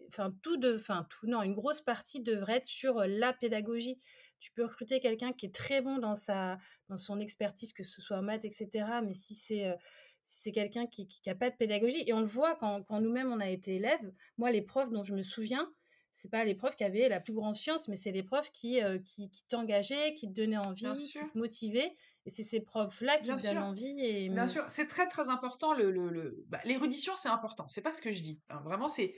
enfin, 0.08 0.34
tout 0.42 0.58
de. 0.58 0.76
Enfin, 0.76 1.06
tout. 1.10 1.28
Non, 1.28 1.44
une 1.44 1.54
grosse 1.54 1.82
partie 1.82 2.22
devrait 2.22 2.58
être 2.58 2.66
sur 2.66 3.02
la 3.02 3.34
pédagogie. 3.34 4.00
Tu 4.40 4.52
peux 4.54 4.64
recruter 4.64 5.00
quelqu'un 5.00 5.34
qui 5.34 5.46
est 5.46 5.54
très 5.54 5.82
bon 5.82 6.00
dans, 6.00 6.16
sa, 6.16 6.58
dans 6.90 6.98
son 6.98 7.20
expertise, 7.20 7.74
que 7.74 7.84
ce 7.84 8.02
soit 8.02 8.18
en 8.18 8.24
maths, 8.24 8.46
etc. 8.46 8.86
Mais 9.04 9.14
si 9.14 9.36
c'est. 9.36 9.76
c'est 10.24 10.52
quelqu'un 10.52 10.88
qui 10.88 11.08
n'a 11.28 11.36
pas 11.36 11.50
de 11.50 11.56
pédagogie. 11.56 12.04
Et 12.08 12.14
on 12.14 12.20
le 12.20 12.26
voit 12.26 12.56
quand, 12.56 12.84
quand 12.84 13.00
nous-mêmes 13.00 13.32
on 13.32 13.40
a 13.40 13.50
été 13.50 13.76
élèves. 13.76 14.12
Moi, 14.38 14.52
les 14.52 14.62
profs 14.62 14.90
dont 14.90 15.04
je 15.04 15.14
me 15.14 15.22
souviens, 15.22 15.72
c'est 16.14 16.32
pas 16.32 16.44
les 16.44 16.56
profs 16.56 16.76
qui 16.76 16.84
avaient 16.84 17.10
la 17.10 17.20
plus 17.20 17.34
grande 17.34 17.56
science, 17.56 17.88
mais 17.88 17.96
c'est 17.96 18.12
les 18.12 18.24
profs 18.24 18.52
qui, 18.52 18.80
qui, 19.06 19.30
qui 19.30 19.46
t'engageaient, 19.48 20.14
qui 20.16 20.28
te 20.28 20.34
donnaient 20.34 20.58
envie, 20.58 20.92
qui 20.94 21.14
te 21.14 21.38
motivaient. 21.38 21.96
Et 22.26 22.30
c'est 22.30 22.44
ces 22.44 22.62
profs-là 22.62 23.18
qui 23.18 23.30
donnent 23.30 23.58
envie. 23.58 24.00
Et... 24.00 24.30
Bien 24.30 24.48
sûr, 24.48 24.64
c'est 24.68 24.88
très 24.88 25.08
très 25.08 25.28
important. 25.30 25.74
Le, 25.74 25.92
le, 25.92 26.44
bah, 26.48 26.60
L'érudition, 26.66 27.16
c'est 27.16 27.30
important. 27.30 27.68
C'est 27.68 27.82
pas 27.82 27.92
ce 27.92 28.02
que 28.02 28.12
je 28.12 28.22
dis. 28.22 28.40
vraiment, 28.64 28.88
c'est 28.88 29.14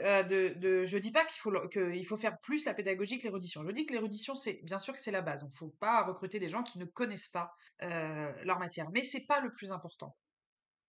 Euh, 0.00 0.22
de, 0.22 0.52
de, 0.58 0.84
je 0.84 0.98
dis 0.98 1.10
pas 1.10 1.24
qu'il 1.24 1.40
faut, 1.40 1.50
qu'il 1.68 2.06
faut 2.06 2.18
faire 2.18 2.38
plus 2.40 2.66
la 2.66 2.74
pédagogie 2.74 3.16
que 3.16 3.22
l'érudition. 3.24 3.64
Je 3.64 3.70
dis 3.70 3.86
que 3.86 3.94
l'érudition, 3.94 4.34
c'est 4.34 4.60
bien 4.62 4.78
sûr 4.78 4.92
que 4.92 5.00
c'est 5.00 5.10
la 5.10 5.22
base. 5.22 5.42
On 5.42 5.48
ne 5.48 5.54
faut 5.54 5.74
pas 5.80 6.04
recruter 6.04 6.38
des 6.38 6.50
gens 6.50 6.62
qui 6.62 6.78
ne 6.78 6.84
connaissent 6.84 7.30
pas 7.30 7.50
euh, 7.82 8.32
leur 8.44 8.58
matière, 8.58 8.90
mais 8.92 9.02
c'est 9.02 9.24
pas 9.26 9.40
le 9.40 9.54
plus 9.54 9.72
important. 9.72 10.14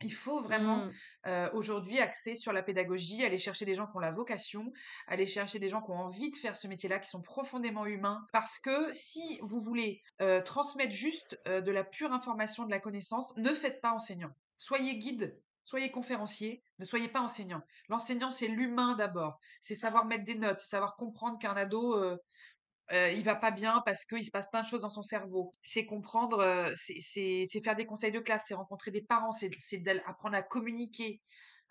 Il 0.01 0.13
faut 0.13 0.41
vraiment 0.41 0.85
Mmh. 0.85 0.91
euh, 1.27 1.49
aujourd'hui 1.53 1.99
axer 1.99 2.35
sur 2.35 2.53
la 2.53 2.61
pédagogie, 2.61 3.23
aller 3.23 3.37
chercher 3.39 3.65
des 3.65 3.73
gens 3.73 3.87
qui 3.87 3.95
ont 3.97 3.99
la 3.99 4.11
vocation, 4.11 4.71
aller 5.07 5.25
chercher 5.25 5.59
des 5.59 5.69
gens 5.69 5.81
qui 5.81 5.91
ont 5.91 5.99
envie 5.99 6.29
de 6.31 6.35
faire 6.35 6.55
ce 6.55 6.67
métier-là, 6.67 6.99
qui 6.99 7.09
sont 7.09 7.21
profondément 7.21 7.85
humains. 7.85 8.25
Parce 8.31 8.59
que 8.59 8.93
si 8.93 9.39
vous 9.41 9.59
voulez 9.59 10.01
euh, 10.21 10.41
transmettre 10.41 10.91
juste 10.93 11.39
euh, 11.47 11.61
de 11.61 11.71
la 11.71 11.83
pure 11.83 12.13
information, 12.13 12.65
de 12.65 12.71
la 12.71 12.79
connaissance, 12.79 13.35
ne 13.37 13.53
faites 13.53 13.81
pas 13.81 13.91
enseignant. 13.91 14.31
Soyez 14.57 14.97
guide, 14.97 15.39
soyez 15.63 15.89
conférencier, 15.91 16.63
ne 16.79 16.85
soyez 16.85 17.07
pas 17.07 17.21
enseignant. 17.21 17.63
L'enseignant, 17.89 18.29
c'est 18.29 18.47
l'humain 18.47 18.95
d'abord. 18.95 19.39
C'est 19.61 19.75
savoir 19.75 20.05
mettre 20.05 20.25
des 20.25 20.35
notes, 20.35 20.59
c'est 20.59 20.69
savoir 20.69 20.95
comprendre 20.95 21.39
qu'un 21.39 21.55
ado 21.55 21.95
euh, 22.91 23.11
il 23.11 23.23
va 23.23 23.35
pas 23.35 23.51
bien 23.51 23.81
parce 23.85 24.05
qu'il 24.05 24.23
se 24.23 24.31
passe 24.31 24.49
plein 24.49 24.61
de 24.61 24.67
choses 24.67 24.81
dans 24.81 24.89
son 24.89 25.01
cerveau. 25.01 25.51
C'est 25.61 25.85
comprendre, 25.85 26.71
c'est 26.75 27.61
faire 27.63 27.75
des 27.75 27.85
conseils 27.85 28.11
de 28.11 28.19
classe, 28.19 28.45
c'est 28.47 28.53
rencontrer 28.53 28.91
des 28.91 29.01
parents, 29.01 29.31
c'est 29.31 29.49
apprendre 30.05 30.35
à 30.35 30.41
communiquer, 30.41 31.21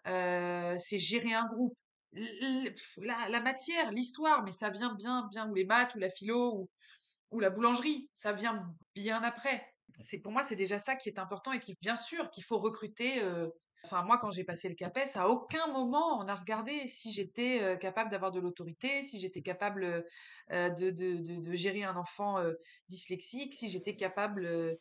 c'est 0.05 0.99
gérer 0.99 1.35
un 1.35 1.47
groupe. 1.47 1.77
La 2.99 3.41
matière, 3.41 3.93
l'histoire, 3.93 4.43
mais 4.43 4.51
ça 4.51 4.71
vient 4.71 4.95
bien, 4.95 5.27
bien, 5.31 5.49
ou 5.51 5.55
les 5.55 5.65
maths, 5.65 5.95
ou 5.95 5.99
la 5.99 6.11
philo, 6.11 6.55
ou, 6.55 6.71
ou 7.31 7.41
la 7.41 7.51
boulangerie, 7.51 8.09
ça 8.13 8.33
vient 8.33 8.65
bien 8.95 9.23
après. 9.23 9.67
C'est 10.01 10.21
pour 10.21 10.33
moi, 10.33 10.43
c'est 10.43 10.57
déjà 10.57 10.79
ça 10.79 10.97
qui 10.97 11.09
est 11.09 11.19
important 11.19 11.53
et 11.53 11.61
qui, 11.61 11.75
bien 11.81 11.97
sûr, 11.97 12.31
qu'il 12.31 12.45
faut 12.45 12.59
recruter. 12.59 13.23
Euh, 13.87 13.97
Enfin, 13.97 14.03
moi, 14.03 14.19
quand 14.19 14.31
j'ai 14.31 14.45
passé 14.45 14.69
le 14.69 14.75
CAPES, 14.75 15.17
à 15.17 15.29
aucun 15.29 15.67
moment 15.69 16.19
on 16.19 16.29
a 16.29 16.35
regardé 16.35 16.89
si 16.89 17.13
j'étais 17.13 17.61
euh, 17.63 17.77
capable 17.77 18.11
d'avoir 18.11 18.33
de 18.33 18.41
l'autorité, 18.41 19.03
si 19.03 19.19
j'étais 19.19 19.43
capable 19.43 20.05
euh, 20.51 20.71
de, 20.71 20.91
de, 20.91 21.53
gérer 21.55 21.85
un 21.85 21.97
enfant 21.97 22.39
euh, 22.39 22.55
dyslexique, 22.89 23.55
si 23.55 23.69
j'étais 23.69 23.97
capable. 23.97 24.45
euh, 24.45 24.75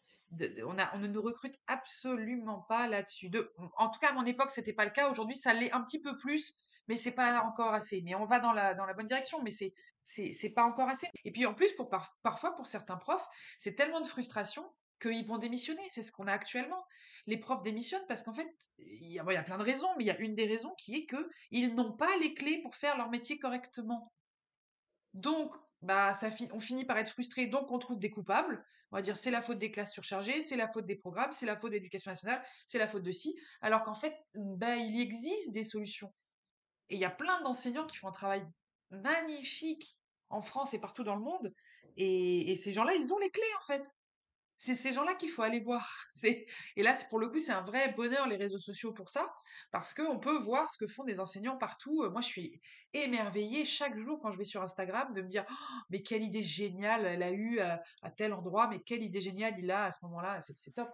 on, 0.65 0.73
ne 0.99 1.07
nous 1.07 1.21
recrute 1.21 1.55
absolument 1.67 2.65
pas 2.67 2.87
là-dessus. 2.87 3.29
De, 3.29 3.53
en 3.77 3.89
tout 3.89 3.99
cas, 3.99 4.09
à 4.09 4.13
mon 4.13 4.25
époque, 4.25 4.51
c'était 4.51 4.73
pas 4.73 4.85
le 4.85 4.91
cas. 4.91 5.09
Aujourd'hui, 5.09 5.35
ça 5.35 5.53
l'est 5.53 5.71
un 5.71 5.81
petit 5.81 6.01
peu 6.01 6.17
plus, 6.17 6.57
mais 6.87 6.95
c'est 6.95 7.15
pas 7.15 7.41
encore 7.41 7.73
assez. 7.73 8.01
Mais 8.03 8.15
on 8.15 8.25
va 8.25 8.39
dans 8.39 8.51
la, 8.51 8.73
bonne 8.93 9.05
direction, 9.05 9.41
mais 9.43 9.51
c'est 9.51 9.73
c'est 10.03 10.53
pas 10.53 10.63
encore 10.63 10.89
assez. 10.89 11.07
Et 11.23 11.31
puis 11.31 11.45
en 11.45 11.53
plus, 11.53 11.71
parfois, 12.23 12.55
pour 12.55 12.67
certains 12.67 12.97
profs, 12.97 13.25
c'est 13.57 13.75
tellement 13.75 14.01
de 14.01 14.07
frustration 14.07 14.63
qu'ils 15.01 15.25
vont 15.25 15.37
démissionner. 15.37 15.81
C'est 15.89 16.03
ce 16.03 16.11
qu'on 16.11 16.27
a 16.27 16.33
actuellement. 16.33 16.83
Les 17.27 17.37
profs 17.37 17.61
démissionnent 17.63 18.05
parce 18.07 18.23
qu'en 18.23 18.33
fait, 18.33 18.47
il 18.77 19.11
y, 19.11 19.19
a, 19.19 19.43
plein 19.43 19.57
de 19.57 19.63
raisons, 19.63 19.89
mais 19.97 20.03
il 20.03 20.07
y 20.07 20.11
a 20.11 20.19
une 20.19 20.35
des 20.35 20.45
raisons 20.45 20.73
qui 20.77 20.95
est 20.95 21.05
que 21.05 21.29
ils 21.51 21.73
n'ont 21.73 21.93
pas 21.93 22.15
les 22.17 22.33
clés 22.33 22.61
pour 22.61 22.75
faire 22.75 22.97
leur 22.97 23.09
métier 23.09 23.39
correctement. 23.39 24.11
Donc, 25.13 25.55
bah, 25.81 26.11
on 26.51 26.59
finit 26.59 26.85
par 26.85 26.97
être 26.97 27.09
frustré, 27.09 27.47
donc 27.47 27.71
on 27.71 27.79
trouve 27.79 27.97
des 27.97 28.09
coupables. 28.09 28.63
On 28.91 28.97
va 28.97 29.01
dire 29.01 29.17
c'est 29.17 29.31
la 29.31 29.41
faute 29.41 29.57
des 29.57 29.71
classes 29.71 29.93
surchargées, 29.93 30.41
c'est 30.41 30.55
la 30.55 30.67
faute 30.67 30.85
des 30.85 30.95
programmes, 30.95 31.31
c'est 31.31 31.45
la 31.45 31.57
faute 31.57 31.71
de 31.71 31.75
l'éducation 31.75 32.11
nationale, 32.11 32.43
c'est 32.67 32.77
la 32.77 32.87
faute 32.87 33.03
de 33.03 33.11
ci, 33.11 33.37
alors 33.61 33.83
qu'en 33.83 33.93
fait, 33.93 34.15
bah, 34.35 34.75
il 34.75 34.99
existe 35.01 35.51
des 35.51 35.63
solutions. 35.63 36.13
Et 36.89 36.95
il 36.95 37.01
y 37.01 37.05
a 37.05 37.09
plein 37.09 37.41
d'enseignants 37.41 37.85
qui 37.85 37.97
font 37.97 38.07
un 38.07 38.13
travail 38.13 38.45
magnifique 38.91 39.97
en 40.29 40.41
France 40.41 40.73
et 40.73 40.79
partout 40.79 41.03
dans 41.03 41.15
le 41.15 41.21
monde. 41.21 41.53
Et, 41.97 42.51
et 42.51 42.55
ces 42.55 42.71
gens-là, 42.71 42.93
ils 42.93 43.13
ont 43.13 43.17
les 43.17 43.31
clés, 43.31 43.43
en 43.59 43.65
fait. 43.65 43.83
C'est 44.57 44.73
ces 44.73 44.93
gens-là 44.93 45.15
qu'il 45.15 45.29
faut 45.29 45.41
aller 45.41 45.59
voir. 45.59 45.91
C'est 46.09 46.45
et 46.77 46.83
là, 46.83 46.93
pour 47.09 47.19
le 47.19 47.27
coup, 47.29 47.39
c'est 47.39 47.51
un 47.51 47.61
vrai 47.61 47.93
bonheur 47.93 48.27
les 48.27 48.37
réseaux 48.37 48.59
sociaux 48.59 48.93
pour 48.93 49.09
ça, 49.09 49.33
parce 49.71 49.93
qu'on 49.93 50.19
peut 50.19 50.37
voir 50.37 50.71
ce 50.71 50.77
que 50.77 50.87
font 50.87 51.03
des 51.03 51.19
enseignants 51.19 51.57
partout. 51.57 52.03
Euh, 52.03 52.09
Moi, 52.09 52.21
je 52.21 52.27
suis 52.27 52.61
émerveillée 52.93 53.65
chaque 53.65 53.97
jour 53.97 54.19
quand 54.21 54.31
je 54.31 54.37
vais 54.37 54.43
sur 54.45 54.61
Instagram 54.61 55.13
de 55.13 55.21
me 55.21 55.27
dire, 55.27 55.45
Oh, 55.49 55.53
mais 55.89 56.01
quelle 56.01 56.23
idée 56.23 56.43
géniale 56.43 57.05
elle 57.05 57.23
a 57.23 57.31
eue 57.31 57.59
à, 57.59 57.81
tel 58.15 58.33
endroit, 58.33 58.67
mais 58.67 58.79
quelle 58.79 59.03
idée 59.03 59.19
géniale 59.21 59.55
il 59.57 59.69
a 59.71 59.85
à 59.85 59.91
ce 59.91 60.05
moment-là. 60.05 60.39
C'est 60.39 60.71
top. 60.71 60.89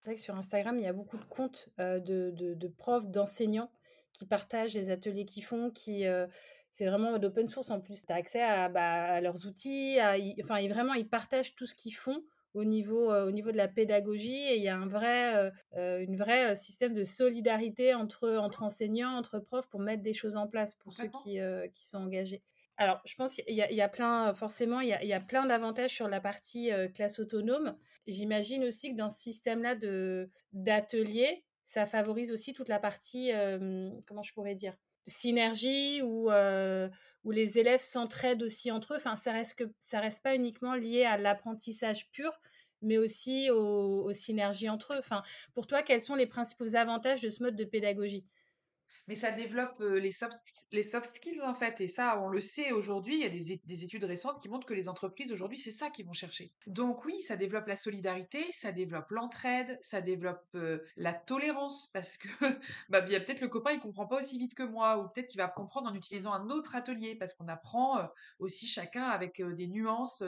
C'est 0.00 0.10
vrai 0.10 0.14
que 0.14 0.20
sur 0.20 0.36
Instagram, 0.36 0.78
il 0.78 0.84
y 0.84 0.88
a 0.88 0.92
beaucoup 0.92 1.18
de 1.18 1.24
comptes 1.24 1.68
euh, 1.80 1.98
de, 1.98 2.30
de- 2.32 2.68
profs, 2.68 3.08
d'enseignants 3.08 3.70
qui 4.12 4.24
partagent 4.24 4.74
les 4.74 4.88
ateliers 4.90 5.24
qu'ils 5.26 5.44
font, 5.44 5.70
qui 5.70 6.06
euh, 6.06 6.26
c'est 6.70 6.86
vraiment 6.86 7.18
d'open 7.18 7.48
source 7.48 7.70
en 7.70 7.80
plus. 7.80 8.06
Tu 8.06 8.12
as 8.12 8.16
accès 8.16 8.40
à, 8.42 8.68
bah, 8.68 9.14
à 9.16 9.20
leurs 9.20 9.46
outils, 9.46 9.98
enfin 10.42 10.58
ils- 10.60 10.68
vraiment 10.70 10.94
ils 10.94 11.08
partagent 11.08 11.54
tout 11.54 11.66
ce 11.66 11.74
qu'ils 11.74 11.94
font 11.94 12.22
au 12.56 12.64
niveau, 12.64 13.12
euh, 13.12 13.26
au 13.26 13.30
niveau 13.30 13.52
de 13.52 13.56
la 13.56 13.68
pédagogie 13.68 14.34
et 14.34 14.56
il 14.56 14.62
y 14.62 14.68
a 14.68 14.76
un 14.76 14.86
vrai, 14.86 15.36
euh, 15.36 15.50
euh, 15.76 16.00
une 16.00 16.16
vraie 16.16 16.54
système 16.54 16.94
de 16.94 17.04
solidarité 17.04 17.94
entre, 17.94 18.28
entre 18.36 18.62
enseignants, 18.62 19.16
entre 19.16 19.38
profs 19.38 19.68
pour 19.68 19.80
mettre 19.80 20.02
des 20.02 20.12
choses 20.12 20.36
en 20.36 20.46
place 20.46 20.74
pour 20.74 20.92
ceux 20.92 21.08
qui, 21.22 21.38
qui 21.72 21.86
sont 21.86 21.98
engagés. 21.98 22.42
Alors, 22.78 23.00
je 23.06 23.14
pense 23.14 23.34
qu'il 23.34 23.54
y 23.54 23.62
a, 23.62 23.70
il 23.70 23.76
y 23.76 23.82
a 23.82 23.88
plein, 23.88 24.34
forcément, 24.34 24.80
il 24.80 24.88
y 24.88 24.92
a, 24.92 25.02
il 25.02 25.08
y 25.08 25.14
a 25.14 25.20
plein 25.20 25.46
d'avantages 25.46 25.94
sur 25.94 26.08
la 26.08 26.20
partie 26.20 26.72
euh, 26.72 26.88
classe 26.88 27.18
autonome. 27.18 27.76
J'imagine 28.06 28.64
aussi 28.64 28.92
que 28.92 28.96
dans 28.96 29.08
ce 29.08 29.20
système-là 29.20 29.76
de 29.76 30.30
d'atelier, 30.52 31.44
ça 31.62 31.86
favorise 31.86 32.30
aussi 32.32 32.52
toute 32.52 32.68
la 32.68 32.78
partie, 32.78 33.32
euh, 33.32 33.90
comment 34.06 34.22
je 34.22 34.32
pourrais 34.34 34.54
dire, 34.54 34.74
synergie 35.06 36.02
où, 36.02 36.30
où 37.24 37.30
les 37.30 37.58
élèves 37.58 37.80
s'entraident 37.80 38.42
aussi 38.42 38.70
entre 38.70 38.94
eux. 38.94 38.96
Enfin, 38.96 39.16
ça 39.16 39.32
reste 39.32 39.58
que 39.58 39.64
ça 39.80 40.00
reste 40.00 40.22
pas 40.22 40.34
uniquement 40.34 40.74
lié 40.74 41.04
à 41.04 41.16
l'apprentissage 41.18 42.10
pur, 42.10 42.40
mais 42.82 42.98
aussi 42.98 43.50
aux, 43.50 44.04
aux 44.04 44.12
synergies 44.12 44.68
entre 44.68 44.94
eux. 44.94 44.98
Enfin, 44.98 45.22
pour 45.54 45.66
toi, 45.66 45.82
quels 45.82 46.00
sont 46.00 46.14
les 46.14 46.26
principaux 46.26 46.76
avantages 46.76 47.22
de 47.22 47.28
ce 47.28 47.42
mode 47.42 47.56
de 47.56 47.64
pédagogie? 47.64 48.26
Mais 49.08 49.14
ça 49.14 49.30
développe 49.30 49.80
les 49.80 50.10
soft, 50.10 50.36
les 50.72 50.82
soft 50.82 51.14
skills 51.14 51.42
en 51.42 51.54
fait. 51.54 51.80
Et 51.80 51.88
ça, 51.88 52.20
on 52.20 52.28
le 52.28 52.40
sait 52.40 52.72
aujourd'hui. 52.72 53.16
Il 53.16 53.22
y 53.22 53.24
a 53.24 53.28
des, 53.28 53.60
des 53.64 53.84
études 53.84 54.04
récentes 54.04 54.40
qui 54.40 54.48
montrent 54.48 54.66
que 54.66 54.74
les 54.74 54.88
entreprises 54.88 55.32
aujourd'hui, 55.32 55.58
c'est 55.58 55.70
ça 55.70 55.90
qu'ils 55.90 56.06
vont 56.06 56.12
chercher. 56.12 56.52
Donc 56.66 57.04
oui, 57.04 57.20
ça 57.20 57.36
développe 57.36 57.66
la 57.66 57.76
solidarité, 57.76 58.44
ça 58.52 58.72
développe 58.72 59.10
l'entraide, 59.10 59.78
ça 59.80 60.00
développe 60.00 60.56
la 60.96 61.12
tolérance 61.12 61.88
parce 61.92 62.16
que 62.16 62.28
bah, 62.88 63.02
peut-être 63.02 63.40
le 63.40 63.48
copain 63.48 63.72
il 63.72 63.80
comprend 63.80 64.06
pas 64.06 64.18
aussi 64.18 64.38
vite 64.38 64.54
que 64.54 64.62
moi 64.62 64.98
ou 64.98 65.08
peut-être 65.08 65.28
qu'il 65.28 65.40
va 65.40 65.48
comprendre 65.48 65.90
en 65.90 65.94
utilisant 65.94 66.32
un 66.32 66.50
autre 66.50 66.74
atelier 66.74 67.14
parce 67.14 67.34
qu'on 67.34 67.48
apprend 67.48 68.00
aussi 68.38 68.66
chacun 68.66 69.04
avec 69.04 69.40
des 69.42 69.66
nuances 69.66 70.22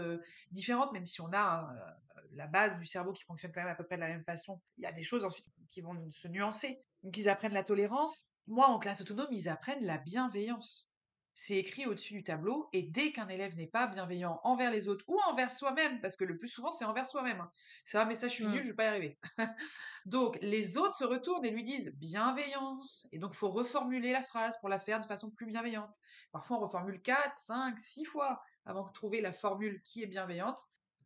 différentes, 0.50 0.92
même 0.92 1.06
si 1.06 1.20
on 1.20 1.32
a 1.32 1.70
euh, 1.72 1.90
la 2.32 2.46
base 2.46 2.78
du 2.78 2.86
cerveau 2.86 3.12
qui 3.12 3.24
fonctionne 3.24 3.52
quand 3.52 3.62
même 3.62 3.70
à 3.70 3.74
peu 3.74 3.84
près 3.84 3.96
de 3.96 4.00
la 4.00 4.08
même 4.08 4.24
façon. 4.24 4.60
Il 4.76 4.84
y 4.84 4.86
a 4.86 4.92
des 4.92 5.02
choses 5.02 5.24
ensuite 5.24 5.46
qui 5.68 5.80
vont 5.80 6.10
se 6.10 6.28
nuancer. 6.28 6.80
Donc 7.02 7.16
ils 7.16 7.28
apprennent 7.28 7.52
la 7.52 7.64
tolérance. 7.64 8.30
Moi, 8.48 8.66
en 8.66 8.78
classe 8.78 9.02
autonome, 9.02 9.28
ils 9.30 9.48
apprennent 9.48 9.84
la 9.84 9.98
bienveillance. 9.98 10.90
C'est 11.34 11.56
écrit 11.56 11.86
au-dessus 11.86 12.14
du 12.14 12.24
tableau, 12.24 12.68
et 12.72 12.82
dès 12.82 13.12
qu'un 13.12 13.28
élève 13.28 13.54
n'est 13.56 13.68
pas 13.68 13.86
bienveillant 13.86 14.40
envers 14.42 14.72
les 14.72 14.88
autres 14.88 15.04
ou 15.06 15.20
envers 15.28 15.52
soi-même, 15.52 16.00
parce 16.00 16.16
que 16.16 16.24
le 16.24 16.36
plus 16.36 16.48
souvent 16.48 16.72
c'est 16.72 16.84
envers 16.84 17.06
soi-même, 17.06 17.40
hein. 17.42 17.50
c'est 17.84 18.04
mais 18.06 18.16
ça 18.16 18.26
je 18.26 18.34
suis 18.34 18.46
Mm. 18.46 18.50
nul, 18.52 18.62
je 18.64 18.68
vais 18.70 18.74
pas 18.74 18.84
y 18.84 18.88
arriver. 18.88 19.18
donc 20.06 20.36
les 20.42 20.76
autres 20.78 20.96
se 20.96 21.04
retournent 21.04 21.44
et 21.44 21.50
lui 21.50 21.62
disent 21.62 21.94
bienveillance, 21.96 23.06
et 23.12 23.20
donc 23.20 23.34
faut 23.34 23.50
reformuler 23.50 24.10
la 24.10 24.22
phrase 24.22 24.58
pour 24.58 24.68
la 24.68 24.80
faire 24.80 24.98
de 24.98 25.06
façon 25.06 25.30
plus 25.30 25.46
bienveillante. 25.46 25.94
Parfois 26.32 26.56
on 26.56 26.60
reformule 26.60 27.00
4, 27.02 27.36
5, 27.36 27.78
6 27.78 28.04
fois 28.04 28.42
avant 28.64 28.84
de 28.88 28.92
trouver 28.92 29.20
la 29.20 29.30
formule 29.32 29.80
qui 29.84 30.02
est 30.02 30.06
bienveillante. 30.08 30.58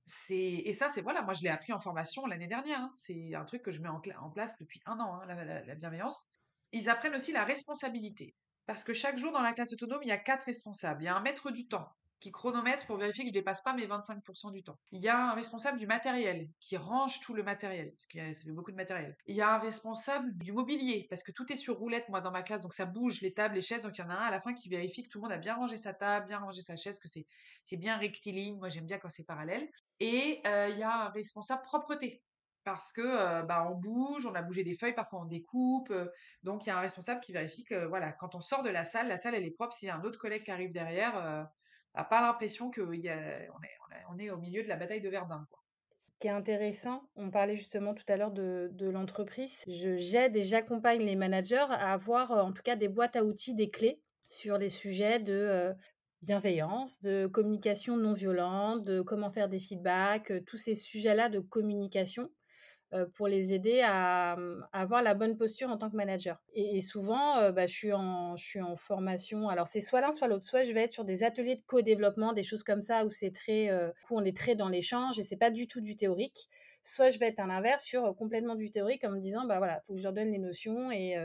C'est 0.07 0.35
et 0.65 0.73
ça 0.73 0.89
c'est 0.89 1.03
voilà, 1.03 1.21
moi 1.23 1.35
je 1.35 1.43
l'ai 1.43 1.51
appris 1.51 1.75
en 1.75 1.81
formation 1.81 2.25
l'année 2.25 2.47
dernière. 2.49 2.81
hein. 2.81 2.93
C'est 2.95 3.35
un 3.35 3.45
truc 3.45 3.61
que 3.63 3.71
je 3.73 3.83
mets 3.83 3.89
en, 3.91 4.01
place 4.31 4.57
depuis 4.59 4.81
un 4.87 4.99
an, 4.99 5.21
hein, 5.21 5.27
la, 5.27 5.45
la- 5.45 5.65
la 5.65 5.75
bienveillance. 5.75 6.31
Ils 6.73 6.89
apprennent 6.89 7.15
aussi 7.15 7.33
la 7.33 7.45
responsabilité, 7.45 8.35
parce 8.67 8.85
que 8.85 8.93
chaque 8.93 9.19
jour 9.19 9.33
dans 9.33 9.43
la 9.43 9.53
classe 9.53 9.73
autonome 9.73 10.03
il 10.03 10.09
y 10.09 10.13
a 10.13 10.19
quatre 10.19 10.45
responsables. 10.45 11.03
Il 11.03 11.07
y 11.07 11.09
a 11.09 11.17
un 11.17 11.23
maître 11.23 11.51
du 11.51 11.69
temps 11.69 11.89
qui 12.23 12.31
chronomètre 12.31 12.87
pour 12.87 12.99
vérifier 12.99 13.25
que 13.25 13.29
je 13.29 13.33
dépasse 13.33 13.63
pas 13.63 13.75
mes 13.75 13.87
25% 13.87 14.53
du 14.53 14.63
temps. 14.63 14.79
Il 14.93 15.03
y 15.03 15.09
a 15.09 15.31
un 15.31 15.35
responsable 15.35 15.77
du 15.77 15.89
matériel 15.89 16.49
qui 16.61 16.77
range 16.77 17.21
tout 17.21 17.35
le 17.35 17.43
matériel, 17.43 17.91
parce 17.91 18.07
que 18.07 18.35
ça 18.35 18.45
fait 18.45 18.53
beaucoup 18.53 18.71
de 18.71 18.77
matériel. 18.77 19.17
Il 19.27 19.35
y 19.35 19.43
a 19.43 19.57
un 19.57 19.59
responsable 19.59 20.33
du 20.37 20.53
mobilier, 20.53 21.07
parce 21.11 21.25
que 21.25 21.33
tout 21.33 21.53
est 21.53 21.57
sur 21.57 21.77
roulette, 21.77 22.09
moi, 22.09 22.21
dans 22.21 22.31
ma 22.31 22.43
classe, 22.43 22.61
donc 22.61 22.75
ça 22.75 22.87
bouge, 22.87 23.21
les 23.23 23.35
tables, 23.35 23.57
les 23.57 23.61
chaises, 23.63 23.81
donc 23.81 23.99
il 23.99 24.03
y 24.03 24.05
en 24.05 24.11
a 24.11 24.15
un 24.15 24.27
à 24.27 24.31
la 24.31 24.41
fin 24.41 24.55
qui 24.55 24.69
vérifie 24.69 25.03
que 25.03 25.09
tout 25.09 25.19
le 25.19 25.23
monde 25.23 25.33
a 25.33 25.39
bien 25.39 25.57
rangé 25.57 25.77
sa 25.77 25.95
table, 25.95 26.27
bien 26.27 26.39
rangé 26.39 26.63
sa 26.63 26.77
chaise, 26.77 27.01
que 27.01 27.09
c'est 27.09 27.27
c'est 27.65 27.77
bien 27.77 27.97
rectiligne, 27.97 28.57
moi 28.57 28.69
j'aime 28.69 28.87
bien 28.87 28.99
quand 28.99 29.11
c'est 29.11 29.25
parallèle. 29.25 29.69
Et 29.99 30.41
euh, 30.47 30.69
il 30.69 30.79
y 30.79 30.83
a 30.85 31.07
un 31.07 31.09
responsable 31.11 31.63
propreté, 31.63 32.23
parce 32.65 32.93
que 32.93 33.43
bah, 33.43 33.69
on 33.71 33.75
bouge, 33.75 34.27
on 34.27 34.35
a 34.35 34.43
bougé 34.43 34.65
des 34.65 34.75
feuilles, 34.75 34.95
parfois 34.95 35.21
on 35.21 35.25
découpe, 35.25 35.93
donc 36.43 36.65
il 36.65 36.69
y 36.69 36.73
a 36.73 36.79
un 36.79 36.81
responsable 36.81 37.21
qui 37.21 37.33
vérifie 37.33 37.65
que 37.65 37.87
voilà, 37.87 38.13
quand 38.13 38.35
on 38.35 38.41
sort 38.41 38.63
de 38.63 38.71
la 38.71 38.85
salle, 38.85 39.09
la 39.09 39.19
salle 39.19 39.35
elle 39.35 39.45
est 39.45 39.51
propre, 39.51 39.75
s'il 39.75 39.89
y 39.89 39.91
a 39.91 39.97
un 39.97 40.03
autre 40.03 40.19
collègue 40.19 40.45
qui 40.45 40.51
arrive 40.51 40.73
derrière, 40.73 41.17
euh, 41.17 41.43
n'a 41.95 42.05
pas 42.05 42.21
l'impression 42.21 42.71
qu'on 42.71 42.93
est, 42.93 43.11
on 43.11 43.63
est, 43.63 44.05
on 44.11 44.19
est 44.19 44.31
au 44.31 44.39
milieu 44.39 44.63
de 44.63 44.69
la 44.69 44.77
bataille 44.77 45.01
de 45.01 45.09
Verdun. 45.09 45.47
Quoi. 45.51 45.63
Ce 46.15 46.19
qui 46.21 46.29
est 46.29 46.31
intéressant, 46.31 47.03
on 47.17 47.31
parlait 47.31 47.57
justement 47.57 47.95
tout 47.95 48.05
à 48.09 48.17
l'heure 48.17 48.31
de, 48.31 48.71
l'entreprise. 48.81 49.65
Je 49.67 49.97
j'aide 49.97 50.37
et 50.37 50.43
j'accompagne 50.43 51.03
les 51.03 51.17
managers 51.17 51.67
à 51.69 51.93
avoir 51.93 52.31
en 52.31 52.53
tout 52.53 52.63
cas 52.63 52.77
des 52.77 52.89
boîtes 52.89 53.17
à 53.17 53.25
outils, 53.25 53.55
des 53.55 53.71
clés 53.71 54.01
sur 54.29 54.57
les 54.57 54.69
sujets 54.69 55.19
de 55.19 55.75
bienveillance, 56.23 57.01
de 57.01 57.27
communication 57.27 57.97
non 57.97 58.13
violente, 58.13 58.85
de 58.85 59.03
comment 59.03 59.31
faire 59.31 59.49
des 59.49 59.59
feedbacks, 59.59 60.33
tous 60.47 60.57
ces 60.57 60.77
sujets-là 60.77 61.29
de 61.29 61.41
communication 61.41 62.31
pour 63.15 63.29
les 63.29 63.55
aider 63.55 63.81
à, 63.85 64.37
avoir 64.73 65.03
la 65.03 65.15
bonne 65.15 65.37
posture 65.37 65.69
en 65.71 65.79
tant 65.79 65.91
que 65.91 65.97
manager. 65.97 66.43
Et, 66.55 66.81
souvent, 66.81 67.51
bah, 67.53 67.67
je, 67.67 67.73
suis 67.75 67.93
en, 67.93 68.77
formation. 68.77 69.49
Alors, 69.49 69.67
c'est 69.67 69.81
soit 69.81 70.01
l'un, 70.01 70.13
soit 70.13 70.29
l'autre. 70.29 70.45
Soit 70.45 70.63
je 70.63 70.73
vais 70.73 70.83
être 70.83 70.91
sur 70.91 71.05
des 71.05 71.25
ateliers 71.25 71.57
de 71.57 71.63
co-développement, 71.63 72.33
des 72.33 72.43
choses 72.43 72.63
comme 72.63 72.83
ça, 72.83 73.05
où 73.05 73.11
c'est 73.11 73.31
très, 73.31 73.73
où 73.73 74.19
on 74.19 74.25
est 74.25 74.37
très 74.37 74.55
dans 74.55 74.69
l'échange 74.69 75.19
et 75.19 75.23
c'est 75.23 75.37
pas 75.37 75.51
du 75.51 75.67
tout 75.67 75.81
du 75.81 75.97
théorique 75.97 76.49
soit 76.83 77.11
je 77.11 77.19
vais 77.19 77.29
être 77.29 77.41
à 77.41 77.47
l'inverse 77.47 77.85
sur 77.85 78.15
complètement 78.17 78.55
du 78.55 78.71
théorique 78.71 79.05
en 79.05 79.11
me 79.11 79.21
disant 79.21 79.45
bah 79.47 79.59
voilà 79.59 79.81
faut 79.83 79.95
que 79.95 79.99
je 79.99 80.05
leur 80.05 80.13
donne 80.13 80.31
les 80.31 80.39
notions 80.39 80.91
et 80.91 81.17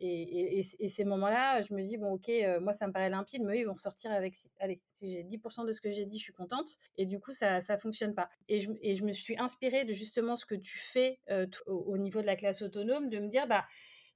et, 0.00 0.58
et, 0.78 0.88
ces 0.88 1.04
moments-là 1.04 1.60
je 1.60 1.74
me 1.74 1.82
dis 1.82 1.96
bon 1.96 2.12
ok 2.12 2.30
moi 2.60 2.72
ça 2.72 2.86
me 2.86 2.92
paraît 2.92 3.10
limpide 3.10 3.42
mais 3.42 3.54
eux 3.54 3.60
ils 3.60 3.66
vont 3.66 3.74
sortir 3.74 4.12
avec 4.12 4.34
allez 4.60 4.80
si 4.92 5.10
j'ai 5.10 5.24
10% 5.24 5.66
de 5.66 5.72
ce 5.72 5.80
que 5.80 5.90
j'ai 5.90 6.06
dit 6.06 6.18
je 6.18 6.22
suis 6.22 6.32
contente 6.32 6.68
et 6.96 7.04
du 7.04 7.18
coup 7.18 7.32
ça 7.32 7.60
ça 7.60 7.76
fonctionne 7.78 8.14
pas. 8.14 8.28
Et 8.48 8.60
je, 8.60 8.70
et 8.80 8.94
je 8.94 9.04
me 9.04 9.12
suis 9.12 9.36
inspirée 9.38 9.84
de 9.84 9.92
justement 9.92 10.36
ce 10.36 10.46
que 10.46 10.54
tu 10.54 10.78
fais 10.78 11.20
au, 11.66 11.98
niveau 11.98 12.20
de 12.20 12.26
la 12.26 12.36
classe 12.36 12.62
autonome 12.62 13.08
de 13.08 13.18
me 13.18 13.28
dire 13.28 13.46
bah 13.46 13.64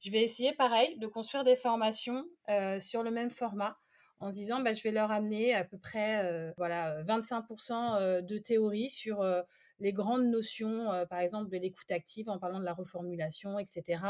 je 0.00 0.10
vais 0.10 0.22
essayer 0.22 0.52
pareil 0.52 0.96
de 0.98 1.06
construire 1.06 1.44
des 1.44 1.56
formations 1.56 2.24
sur 2.78 3.02
le 3.02 3.10
même 3.10 3.30
format 3.30 3.76
en 4.20 4.30
se 4.30 4.36
disant 4.36 4.60
bah, 4.60 4.72
je 4.72 4.82
vais 4.82 4.92
leur 4.92 5.10
amener 5.10 5.54
à 5.54 5.64
peu 5.64 5.78
près 5.78 6.52
voilà 6.56 7.02
25% 7.04 8.22
de 8.22 8.38
théorie 8.38 8.90
sur 8.90 9.24
les 9.82 9.92
grandes 9.92 10.26
notions, 10.26 10.92
euh, 10.92 11.04
par 11.06 11.18
exemple, 11.18 11.50
de 11.50 11.56
l'écoute 11.56 11.90
active 11.90 12.30
en 12.30 12.38
parlant 12.38 12.60
de 12.60 12.64
la 12.64 12.72
reformulation, 12.72 13.58
etc. 13.58 14.00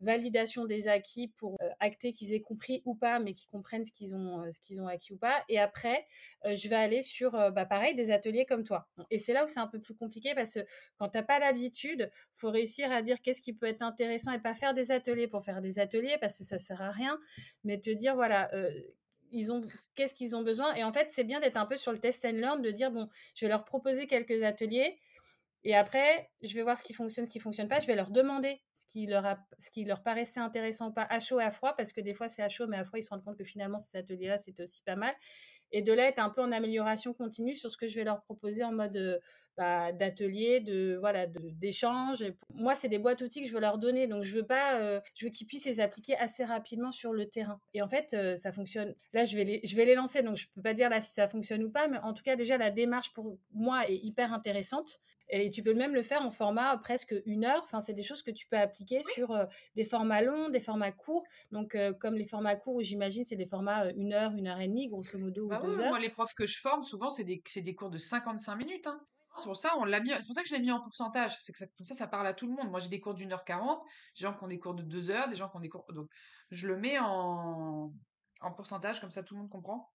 Validation 0.00 0.66
des 0.66 0.86
acquis 0.86 1.28
pour 1.36 1.56
euh, 1.60 1.68
acter 1.80 2.12
qu'ils 2.12 2.32
aient 2.32 2.40
compris 2.40 2.80
ou 2.84 2.94
pas, 2.94 3.18
mais 3.18 3.32
qu'ils 3.34 3.50
comprennent 3.50 3.84
ce 3.84 3.90
qu'ils 3.90 4.14
ont, 4.14 4.44
euh, 4.44 4.50
ce 4.52 4.80
ont 4.80 4.86
acquis 4.86 5.12
ou 5.12 5.16
pas. 5.16 5.44
Et 5.48 5.58
après, 5.58 6.06
je 6.44 6.68
vais 6.68 6.76
aller 6.76 7.02
sur, 7.02 7.32
bah, 7.32 7.66
pareil, 7.66 7.94
des 7.96 8.12
ateliers 8.12 8.46
comme 8.46 8.62
toi. 8.62 8.88
Et 9.10 9.18
c'est 9.18 9.32
là 9.32 9.44
où 9.44 9.48
c'est 9.48 9.58
un 9.58 9.66
peu 9.66 9.80
plus 9.80 9.94
compliqué 9.94 10.32
parce 10.34 10.54
que 10.54 10.60
quand 10.96 11.08
tu 11.08 11.18
n'as 11.18 11.24
pas 11.24 11.40
l'habitude, 11.40 12.08
faut 12.36 12.50
réussir 12.50 12.92
à 12.92 13.02
dire 13.02 13.20
qu'est-ce 13.20 13.42
qui 13.42 13.52
peut 13.52 13.66
être 13.66 13.82
intéressant 13.82 14.32
et 14.32 14.38
pas 14.38 14.54
faire 14.54 14.74
des 14.74 14.92
ateliers 14.92 15.26
pour 15.26 15.42
faire 15.42 15.60
des 15.60 15.80
ateliers 15.80 16.16
parce 16.20 16.38
que 16.38 16.44
ça 16.44 16.56
sert 16.56 16.80
à 16.80 16.90
rien, 16.90 17.18
mais 17.64 17.80
te 17.80 17.90
dire, 17.90 18.14
voilà, 18.14 18.48
ils 19.30 19.52
ont 19.52 19.60
qu'est-ce 19.94 20.14
qu'ils 20.14 20.36
ont 20.36 20.42
besoin 20.42 20.74
et 20.74 20.84
en 20.84 20.92
fait 20.92 21.10
c'est 21.10 21.24
bien 21.24 21.40
d'être 21.40 21.56
un 21.56 21.66
peu 21.66 21.76
sur 21.76 21.92
le 21.92 21.98
test 21.98 22.24
and 22.24 22.32
learn 22.32 22.62
de 22.62 22.70
dire 22.70 22.90
bon 22.90 23.08
je 23.34 23.44
vais 23.44 23.48
leur 23.48 23.64
proposer 23.64 24.06
quelques 24.06 24.42
ateliers 24.42 24.98
et 25.64 25.74
après 25.74 26.30
je 26.42 26.54
vais 26.54 26.62
voir 26.62 26.78
ce 26.78 26.82
qui 26.82 26.94
fonctionne 26.94 27.26
ce 27.26 27.30
qui 27.30 27.40
fonctionne 27.40 27.68
pas. 27.68 27.80
Je 27.80 27.86
vais 27.86 27.94
leur 27.94 28.10
demander 28.10 28.60
ce 28.72 28.86
qui 28.86 29.06
leur 29.06 29.26
a, 29.26 29.38
ce 29.58 29.70
qui 29.70 29.84
leur 29.84 30.02
paraissait 30.02 30.40
intéressant 30.40 30.88
ou 30.88 30.92
pas 30.92 31.06
à 31.10 31.20
chaud 31.20 31.40
et 31.40 31.44
à 31.44 31.50
froid 31.50 31.74
parce 31.76 31.92
que 31.92 32.00
des 32.00 32.14
fois 32.14 32.28
c'est 32.28 32.42
à 32.42 32.48
chaud 32.48 32.66
mais 32.66 32.78
à 32.78 32.84
froid 32.84 32.98
ils 32.98 33.02
se 33.02 33.10
rendent 33.10 33.24
compte 33.24 33.36
que 33.36 33.44
finalement 33.44 33.78
ces 33.78 33.98
ateliers 33.98 34.28
là 34.28 34.38
c'était 34.38 34.62
aussi 34.62 34.82
pas 34.82 34.96
mal 34.96 35.14
et 35.72 35.82
de 35.82 35.92
là 35.92 36.08
être 36.08 36.18
un 36.18 36.30
peu 36.30 36.42
en 36.42 36.52
amélioration 36.52 37.12
continue 37.14 37.54
sur 37.54 37.70
ce 37.70 37.76
que 37.76 37.86
je 37.86 37.96
vais 37.96 38.04
leur 38.04 38.22
proposer 38.22 38.64
en 38.64 38.72
mode 38.72 39.20
bah, 39.60 39.92
d'ateliers, 39.92 40.60
de 40.60 40.96
voilà, 41.00 41.26
d'échanges. 41.26 42.24
Moi, 42.54 42.74
c'est 42.74 42.88
des 42.88 42.98
boîtes 42.98 43.20
outils 43.20 43.42
que 43.42 43.46
je 43.46 43.52
veux 43.52 43.60
leur 43.60 43.76
donner, 43.76 44.06
donc 44.06 44.22
je 44.22 44.34
veux 44.34 44.46
pas, 44.46 44.80
euh, 44.80 45.00
je 45.14 45.26
veux 45.26 45.30
qu'ils 45.30 45.46
puissent 45.46 45.66
les 45.66 45.80
appliquer 45.80 46.16
assez 46.16 46.44
rapidement 46.44 46.92
sur 46.92 47.12
le 47.12 47.28
terrain. 47.28 47.60
Et 47.74 47.82
en 47.82 47.88
fait, 47.88 48.14
euh, 48.14 48.36
ça 48.36 48.52
fonctionne. 48.52 48.94
Là, 49.12 49.24
je 49.24 49.36
vais 49.36 49.44
les, 49.44 49.60
je 49.62 49.76
vais 49.76 49.84
les 49.84 49.94
lancer, 49.94 50.22
donc 50.22 50.36
je 50.36 50.46
peux 50.54 50.62
pas 50.62 50.72
dire 50.72 50.88
là 50.88 51.02
si 51.02 51.12
ça 51.12 51.28
fonctionne 51.28 51.62
ou 51.62 51.70
pas, 51.70 51.88
mais 51.88 51.98
en 51.98 52.14
tout 52.14 52.22
cas, 52.22 52.36
déjà 52.36 52.56
la 52.56 52.70
démarche 52.70 53.12
pour 53.12 53.36
moi 53.52 53.86
est 53.86 53.96
hyper 53.96 54.32
intéressante. 54.32 54.98
Et 55.30 55.50
tu 55.50 55.62
peux 55.62 55.74
même 55.74 55.94
le 55.94 56.02
faire 56.02 56.22
en 56.22 56.30
format 56.30 56.76
presque 56.78 57.14
une 57.24 57.44
heure. 57.44 57.62
Enfin, 57.62 57.80
c'est 57.80 57.94
des 57.94 58.02
choses 58.02 58.22
que 58.22 58.30
tu 58.30 58.46
peux 58.46 58.58
appliquer 58.58 59.02
sur 59.02 59.30
euh, 59.30 59.46
des 59.76 59.84
formats 59.84 60.22
longs, 60.22 60.48
des 60.48 60.60
formats 60.60 60.92
courts. 60.92 61.24
Donc, 61.52 61.76
comme 62.00 62.14
les 62.14 62.26
formats 62.26 62.56
courts, 62.56 62.82
j'imagine, 62.82 63.24
c'est 63.24 63.36
des 63.36 63.46
formats 63.46 63.90
une 63.92 64.12
heure, 64.12 64.32
une 64.32 64.48
heure 64.48 64.60
et 64.60 64.68
demie, 64.68 64.88
grosso 64.88 65.18
modo, 65.18 65.44
ou 65.44 65.48
bah 65.48 65.60
deux 65.62 65.80
heures. 65.80 65.88
Moi, 65.88 65.98
les 65.98 66.10
profs 66.10 66.34
que 66.34 66.46
je 66.46 66.58
forme, 66.58 66.82
souvent, 66.82 67.10
c'est 67.10 67.24
des, 67.24 67.42
des, 67.56 67.74
cours 67.74 67.90
de 67.90 67.98
55 67.98 68.56
minutes. 68.56 68.86
Hein. 68.86 69.00
C'est 69.36 69.44
pour 69.44 69.56
ça, 69.56 69.72
on 69.78 69.84
l'a 69.84 70.00
mis, 70.00 70.10
c'est 70.10 70.26
pour 70.26 70.34
ça 70.34 70.42
que 70.42 70.48
je 70.48 70.54
l'ai 70.54 70.60
mis 70.60 70.72
en 70.72 70.80
pourcentage. 70.80 71.36
C'est 71.40 71.52
que 71.52 71.58
ça, 71.58 71.66
comme 71.66 71.86
ça, 71.86 71.94
ça 71.94 72.06
parle 72.06 72.26
à 72.26 72.34
tout 72.34 72.46
le 72.46 72.52
monde. 72.52 72.68
Moi, 72.70 72.80
j'ai 72.80 72.88
des 72.88 73.00
cours 73.00 73.14
d'une 73.14 73.32
heure 73.32 73.44
quarante, 73.44 73.82
des 74.16 74.22
gens 74.22 74.34
qui 74.34 74.44
ont 74.44 74.48
des 74.48 74.58
cours 74.58 74.74
de 74.74 74.82
deux 74.82 75.10
heures, 75.10 75.28
des 75.28 75.36
gens 75.36 75.48
qui 75.48 75.56
ont 75.56 75.60
des 75.60 75.68
cours. 75.68 75.86
Donc, 75.92 76.10
je 76.50 76.66
le 76.66 76.76
mets 76.76 76.98
en, 76.98 77.92
en 78.40 78.52
pourcentage, 78.52 79.00
comme 79.00 79.10
ça, 79.10 79.22
tout 79.22 79.34
le 79.34 79.40
monde 79.40 79.50
comprend. 79.50 79.90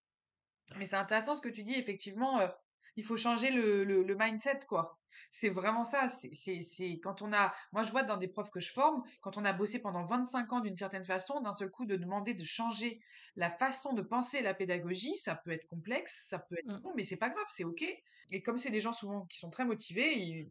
Mais 0.76 0.86
c'est 0.86 0.96
intéressant 0.96 1.34
ce 1.34 1.40
que 1.40 1.48
tu 1.48 1.62
dis, 1.62 1.74
effectivement, 1.74 2.40
euh, 2.40 2.48
il 2.96 3.04
faut 3.04 3.16
changer 3.16 3.50
le, 3.50 3.84
le, 3.84 4.16
mindset, 4.18 4.60
quoi. 4.68 4.98
C'est 5.30 5.50
vraiment 5.50 5.84
ça. 5.84 6.08
C'est, 6.08 7.00
quand 7.02 7.22
on 7.22 7.32
a, 7.32 7.54
moi, 7.72 7.82
je 7.82 7.90
vois 7.90 8.02
dans 8.02 8.16
des 8.16 8.28
profs 8.28 8.50
que 8.50 8.60
je 8.60 8.72
forme, 8.72 9.02
quand 9.20 9.36
on 9.36 9.44
a 9.44 9.52
bossé 9.52 9.80
pendant 9.80 10.04
25 10.04 10.52
ans 10.52 10.60
d'une 10.60 10.76
certaine 10.76 11.04
façon, 11.04 11.40
d'un 11.40 11.52
seul 11.52 11.70
coup, 11.70 11.84
de 11.84 11.96
demander 11.96 12.34
de 12.34 12.44
changer 12.44 13.00
la 13.36 13.50
façon 13.50 13.92
de 13.92 14.02
penser 14.02 14.40
la 14.40 14.54
pédagogie, 14.54 15.14
ça 15.16 15.36
peut 15.36 15.50
être 15.50 15.66
complexe, 15.66 16.26
ça 16.28 16.38
peut 16.38 16.56
être 16.58 16.66
mmh. 16.66 16.92
mais 16.96 17.02
c'est 17.02 17.18
pas 17.18 17.28
grave, 17.30 17.46
c'est 17.50 17.64
ok. 17.64 17.84
Et 18.30 18.42
comme 18.42 18.56
c'est 18.56 18.70
des 18.70 18.80
gens 18.80 18.92
souvent 18.92 19.26
qui 19.26 19.38
sont 19.38 19.50
très 19.50 19.64
motivés, 19.64 20.18
ils, 20.18 20.48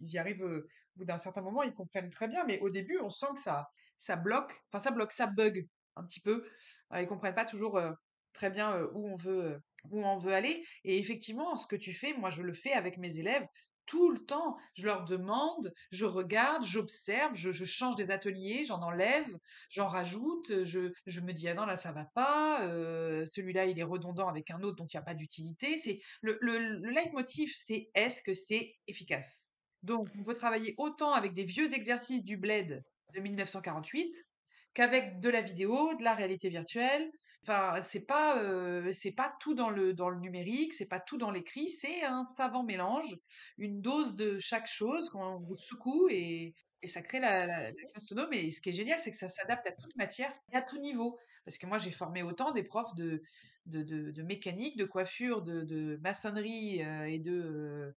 y 0.00 0.18
arrivent 0.18 0.42
au 0.42 0.62
bout 0.96 1.04
d'un 1.04 1.18
certain 1.18 1.42
moment, 1.42 1.62
ils 1.62 1.74
comprennent 1.74 2.10
très 2.10 2.26
bien. 2.26 2.44
Mais 2.46 2.58
au 2.60 2.70
début, 2.70 2.98
on 2.98 3.10
sent 3.10 3.26
que 3.34 3.40
ça, 3.40 3.70
ça 3.96 4.16
bloque, 4.16 4.60
enfin 4.68 4.82
ça 4.82 4.90
bloque, 4.90 5.12
ça 5.12 5.26
bug 5.26 5.68
un 5.96 6.04
petit 6.04 6.20
peu. 6.20 6.48
ils 6.96 7.06
comprennent 7.06 7.34
pas 7.34 7.44
toujours 7.44 7.78
très 8.32 8.50
bien 8.50 8.80
où 8.94 9.08
on 9.08 9.14
veut, 9.14 9.62
où 9.90 10.04
on 10.04 10.16
veut 10.16 10.34
aller. 10.34 10.64
Et 10.84 10.98
effectivement, 10.98 11.56
ce 11.56 11.66
que 11.66 11.76
tu 11.76 11.92
fais, 11.92 12.14
moi 12.14 12.30
je 12.30 12.42
le 12.42 12.52
fais 12.52 12.72
avec 12.72 12.98
mes 12.98 13.18
élèves 13.18 13.46
tout 13.86 14.10
le 14.10 14.24
temps. 14.24 14.56
Je 14.74 14.86
leur 14.86 15.04
demande, 15.04 15.72
je 15.90 16.04
regarde, 16.04 16.64
j'observe, 16.64 17.34
je, 17.34 17.64
change 17.64 17.96
des 17.96 18.10
ateliers, 18.10 18.64
j'en 18.64 18.80
enlève, 18.82 19.26
j'en 19.70 19.88
rajoute, 19.88 20.64
je, 20.64 21.20
me 21.20 21.32
dis 21.32 21.48
ah 21.48 21.54
non 21.54 21.66
là 21.66 21.76
ça 21.76 21.92
va 21.92 22.04
pas, 22.14 22.64
euh, 22.64 23.26
celui-là 23.26 23.66
il 23.66 23.78
est 23.78 23.84
redondant 23.84 24.28
avec 24.28 24.50
un 24.50 24.62
autre 24.62 24.76
donc 24.76 24.92
il 24.92 24.96
n'y 24.96 25.00
a 25.00 25.04
pas 25.04 25.14
d'utilité. 25.14 25.78
C'est 25.78 26.00
le, 26.20 26.38
le, 26.40 26.58
le 26.58 26.90
leitmotiv 26.90 27.52
c'est 27.54 27.90
est-ce 27.94 28.22
que 28.22 28.34
c'est 28.34 28.74
efficace? 28.86 29.50
Donc 29.82 30.06
on 30.18 30.22
peut 30.22 30.34
travailler 30.34 30.74
autant 30.78 31.12
avec 31.12 31.34
des 31.34 31.44
vieux 31.44 31.74
exercices 31.74 32.24
du 32.24 32.36
bled 32.36 32.82
de 33.14 33.20
1948 33.20 34.14
qu'avec 34.74 35.20
de 35.20 35.28
la 35.28 35.42
vidéo, 35.42 35.94
de 35.96 36.04
la 36.04 36.14
réalité 36.14 36.48
virtuelle, 36.48 37.10
Enfin, 37.42 37.80
c'est 37.82 38.06
pas 38.06 38.40
c'est 38.92 39.12
pas 39.12 39.34
tout 39.40 39.54
dans 39.54 39.70
le 39.70 39.94
dans 39.94 40.10
le 40.10 40.20
numérique, 40.20 40.72
c'est 40.72 40.88
pas 40.88 41.00
tout 41.00 41.18
dans 41.18 41.30
l'écrit, 41.32 41.68
c'est 41.68 42.04
un 42.04 42.22
savant 42.22 42.62
mélange, 42.62 43.16
une 43.58 43.80
dose 43.80 44.14
de 44.14 44.38
chaque 44.38 44.68
chose 44.68 45.10
qu'on 45.10 45.40
vous 45.40 45.56
secoue 45.56 46.08
et, 46.08 46.54
et 46.82 46.88
ça 46.88 47.02
crée 47.02 47.18
la, 47.18 47.44
la, 47.46 47.72
classe 47.72 48.04
autonome. 48.04 48.32
Et 48.32 48.50
ce 48.52 48.60
qui 48.60 48.68
est 48.68 48.72
génial, 48.72 48.98
c'est 48.98 49.10
que 49.10 49.16
ça 49.16 49.28
s'adapte 49.28 49.66
à 49.66 49.72
toute 49.72 49.94
matière 49.96 50.32
et 50.52 50.56
à 50.56 50.62
tout 50.62 50.78
niveau. 50.78 51.18
Parce 51.44 51.58
que 51.58 51.66
moi, 51.66 51.78
j'ai 51.78 51.90
formé 51.90 52.22
autant 52.22 52.52
des 52.52 52.62
profs 52.62 52.94
de 52.94 53.22
de, 53.66 53.82
de, 53.82 54.22
mécanique, 54.22 54.76
de 54.76 54.84
coiffure, 54.84 55.40
de, 55.42 55.62
de 55.62 55.96
maçonnerie 56.02 56.80
et 56.80 57.20
de 57.20 57.94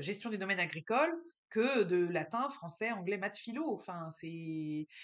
gestion 0.00 0.30
des 0.30 0.38
domaines 0.38 0.60
agricoles 0.60 1.14
que 1.50 1.82
de 1.82 2.06
latin, 2.06 2.48
français, 2.48 2.90
anglais, 2.92 3.18
maths, 3.18 3.36
philo. 3.36 3.74
Enfin, 3.74 4.10
c'est 4.10 4.28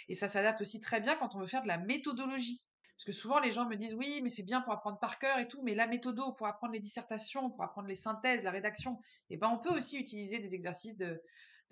et 0.08 0.14
ça 0.14 0.28
s'adapte 0.28 0.62
aussi 0.62 0.80
très 0.80 1.00
bien 1.00 1.14
quand 1.16 1.34
on 1.34 1.40
veut 1.40 1.46
faire 1.46 1.62
de 1.62 1.68
la 1.68 1.78
méthodologie. 1.78 2.62
Parce 2.98 3.04
que 3.04 3.12
souvent, 3.12 3.38
les 3.38 3.52
gens 3.52 3.68
me 3.68 3.76
disent 3.76 3.94
oui, 3.94 4.20
mais 4.24 4.28
c'est 4.28 4.42
bien 4.42 4.60
pour 4.60 4.72
apprendre 4.72 4.98
par 4.98 5.20
cœur 5.20 5.38
et 5.38 5.46
tout, 5.46 5.62
mais 5.62 5.76
la 5.76 5.86
méthode 5.86 6.16
pour 6.36 6.48
apprendre 6.48 6.72
les 6.72 6.80
dissertations, 6.80 7.48
pour 7.48 7.62
apprendre 7.62 7.86
les 7.86 7.94
synthèses, 7.94 8.42
la 8.42 8.50
rédaction, 8.50 8.98
eh 9.30 9.36
ben, 9.36 9.48
on 9.48 9.58
peut 9.58 9.72
aussi 9.72 10.00
utiliser 10.00 10.40
des 10.40 10.56
exercices 10.56 10.96
de, 10.96 11.22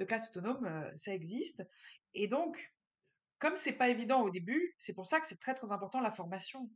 classe 0.06 0.28
autonome, 0.28 0.64
euh, 0.66 0.88
ça 0.94 1.12
existe. 1.12 1.64
Et 2.14 2.28
donc, 2.28 2.72
comme 3.40 3.56
c'est 3.56 3.72
pas 3.72 3.88
évident 3.88 4.22
au 4.22 4.30
début, 4.30 4.76
c'est 4.78 4.94
pour 4.94 5.06
ça 5.06 5.18
que 5.18 5.26
c'est 5.26 5.40
très 5.40 5.54
très 5.54 5.72
important 5.72 5.98
la 5.98 6.12
formation. 6.12 6.70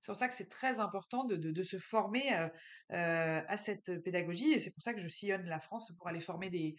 C'est 0.00 0.10
pour 0.10 0.16
ça 0.16 0.26
que 0.26 0.34
c'est 0.34 0.50
très 0.50 0.80
important 0.80 1.22
de, 1.24 1.62
se 1.62 1.78
former 1.78 2.34
euh, 2.34 2.48
euh, 2.90 3.42
à 3.46 3.56
cette 3.56 4.02
pédagogie 4.02 4.52
et 4.52 4.58
c'est 4.58 4.72
pour 4.72 4.82
ça 4.82 4.92
que 4.92 5.00
je 5.00 5.08
sillonne 5.08 5.46
la 5.46 5.60
France 5.60 5.92
pour 5.96 6.08
aller 6.08 6.20
former 6.20 6.50
des, 6.50 6.76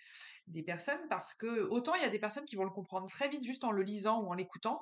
des 0.48 0.64
personnes 0.64 1.00
parce 1.10 1.34
que 1.34 1.62
autant 1.70 1.96
il 1.96 2.02
y 2.02 2.06
a 2.06 2.10
des 2.10 2.20
personnes 2.20 2.46
qui 2.46 2.56
vont 2.56 2.66
le 2.66 2.70
comprendre 2.70 3.08
très 3.10 3.30
vite 3.30 3.44
juste 3.44 3.64
en 3.64 3.72
le 3.72 3.82
lisant 3.84 4.22
ou 4.22 4.28
en 4.28 4.34
l'écoutant, 4.34 4.80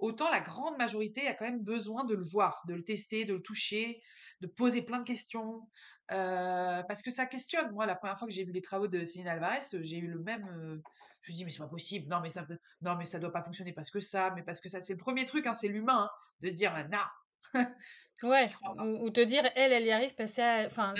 autant 0.00 0.30
la 0.30 0.40
grande 0.40 0.76
majorité 0.76 1.26
a 1.26 1.34
quand 1.34 1.44
même 1.44 1.62
besoin 1.62 2.04
de 2.04 2.14
le 2.14 2.24
voir, 2.24 2.62
de 2.66 2.74
le 2.74 2.82
tester, 2.82 3.24
de 3.24 3.34
le 3.34 3.42
toucher, 3.42 4.00
de 4.40 4.46
poser 4.46 4.82
plein 4.82 4.98
de 4.98 5.04
questions, 5.04 5.68
euh, 6.10 6.82
parce 6.82 7.02
que 7.02 7.10
ça 7.10 7.26
questionne. 7.26 7.70
Moi, 7.72 7.86
la 7.86 7.94
première 7.94 8.18
fois 8.18 8.26
que 8.26 8.34
j'ai 8.34 8.44
vu 8.44 8.52
les 8.52 8.62
travaux 8.62 8.88
de 8.88 9.04
Céline 9.04 9.28
Alvarez, 9.28 9.60
j'ai 9.80 9.98
eu 9.98 10.08
le 10.08 10.18
même. 10.18 10.46
Euh, 10.48 10.78
je 11.22 11.32
me 11.32 11.36
dis 11.36 11.44
mais 11.44 11.50
c'est 11.50 11.58
pas 11.58 11.68
possible. 11.68 12.08
Non 12.08 12.20
mais 12.20 12.30
ça, 12.30 12.46
non 12.80 12.96
mais 12.96 13.04
ça 13.04 13.18
doit 13.18 13.32
pas 13.32 13.42
fonctionner 13.42 13.72
parce 13.72 13.90
que 13.90 14.00
ça, 14.00 14.32
mais 14.34 14.42
parce 14.42 14.60
que 14.60 14.68
ça, 14.68 14.80
c'est 14.80 14.94
le 14.94 14.98
premier 14.98 15.26
truc, 15.26 15.46
hein, 15.46 15.54
c'est 15.54 15.68
l'humain, 15.68 16.04
hein, 16.04 16.10
de 16.40 16.48
se 16.48 16.54
dire 16.54 16.72
non. 16.90 16.98
Ouais, 18.22 18.50
ou, 19.00 19.08
te 19.08 19.22
dire, 19.22 19.50
elle, 19.56 19.72
elle 19.72 19.86
y 19.86 19.90
arrive 19.90 20.14
parce 20.14 20.34
que, 20.34 20.66
enfin, 20.66 20.92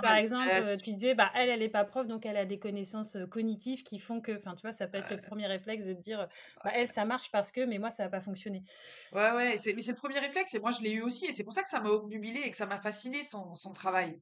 par 0.00 0.14
exemple, 0.14 0.48
euh, 0.48 0.76
tu 0.76 0.92
disais, 0.92 1.14
bah, 1.16 1.32
elle, 1.34 1.48
elle 1.48 1.60
est 1.60 1.68
pas 1.68 1.84
prof, 1.84 2.06
donc 2.06 2.24
elle 2.24 2.36
a 2.36 2.44
des 2.44 2.60
connaissances 2.60 3.16
cognitives 3.32 3.82
qui 3.82 3.98
font 3.98 4.20
que, 4.20 4.36
enfin, 4.38 4.54
tu 4.54 4.62
vois, 4.62 4.70
ça 4.70 4.86
peut 4.86 4.98
être 4.98 5.10
le 5.10 5.20
premier 5.20 5.48
réflexe 5.48 5.86
de 5.86 5.94
te 5.94 6.00
dire, 6.00 6.28
bah, 6.62 6.70
elle, 6.72 6.86
ça 6.86 7.04
marche 7.04 7.32
parce 7.32 7.50
que, 7.50 7.62
mais 7.62 7.78
moi, 7.78 7.90
ça 7.90 8.04
va 8.04 8.10
pas 8.10 8.20
fonctionner. 8.20 8.62
Ouais, 9.10 9.32
ouais, 9.32 9.56
mais 9.74 9.82
c'est 9.82 9.92
le 9.92 9.96
premier 9.96 10.20
réflexe, 10.20 10.54
et 10.54 10.60
moi, 10.60 10.70
je 10.70 10.82
l'ai 10.82 10.92
eu 10.92 11.02
aussi, 11.02 11.26
et 11.26 11.32
c'est 11.32 11.42
pour 11.42 11.52
ça 11.52 11.64
que 11.64 11.68
ça 11.68 11.80
m'a 11.80 11.88
obnubilé 11.90 12.40
et 12.40 12.50
que 12.52 12.56
ça 12.56 12.66
m'a 12.66 12.80
fasciné 12.80 13.24
son, 13.24 13.54
son 13.54 13.72
travail. 13.72 14.20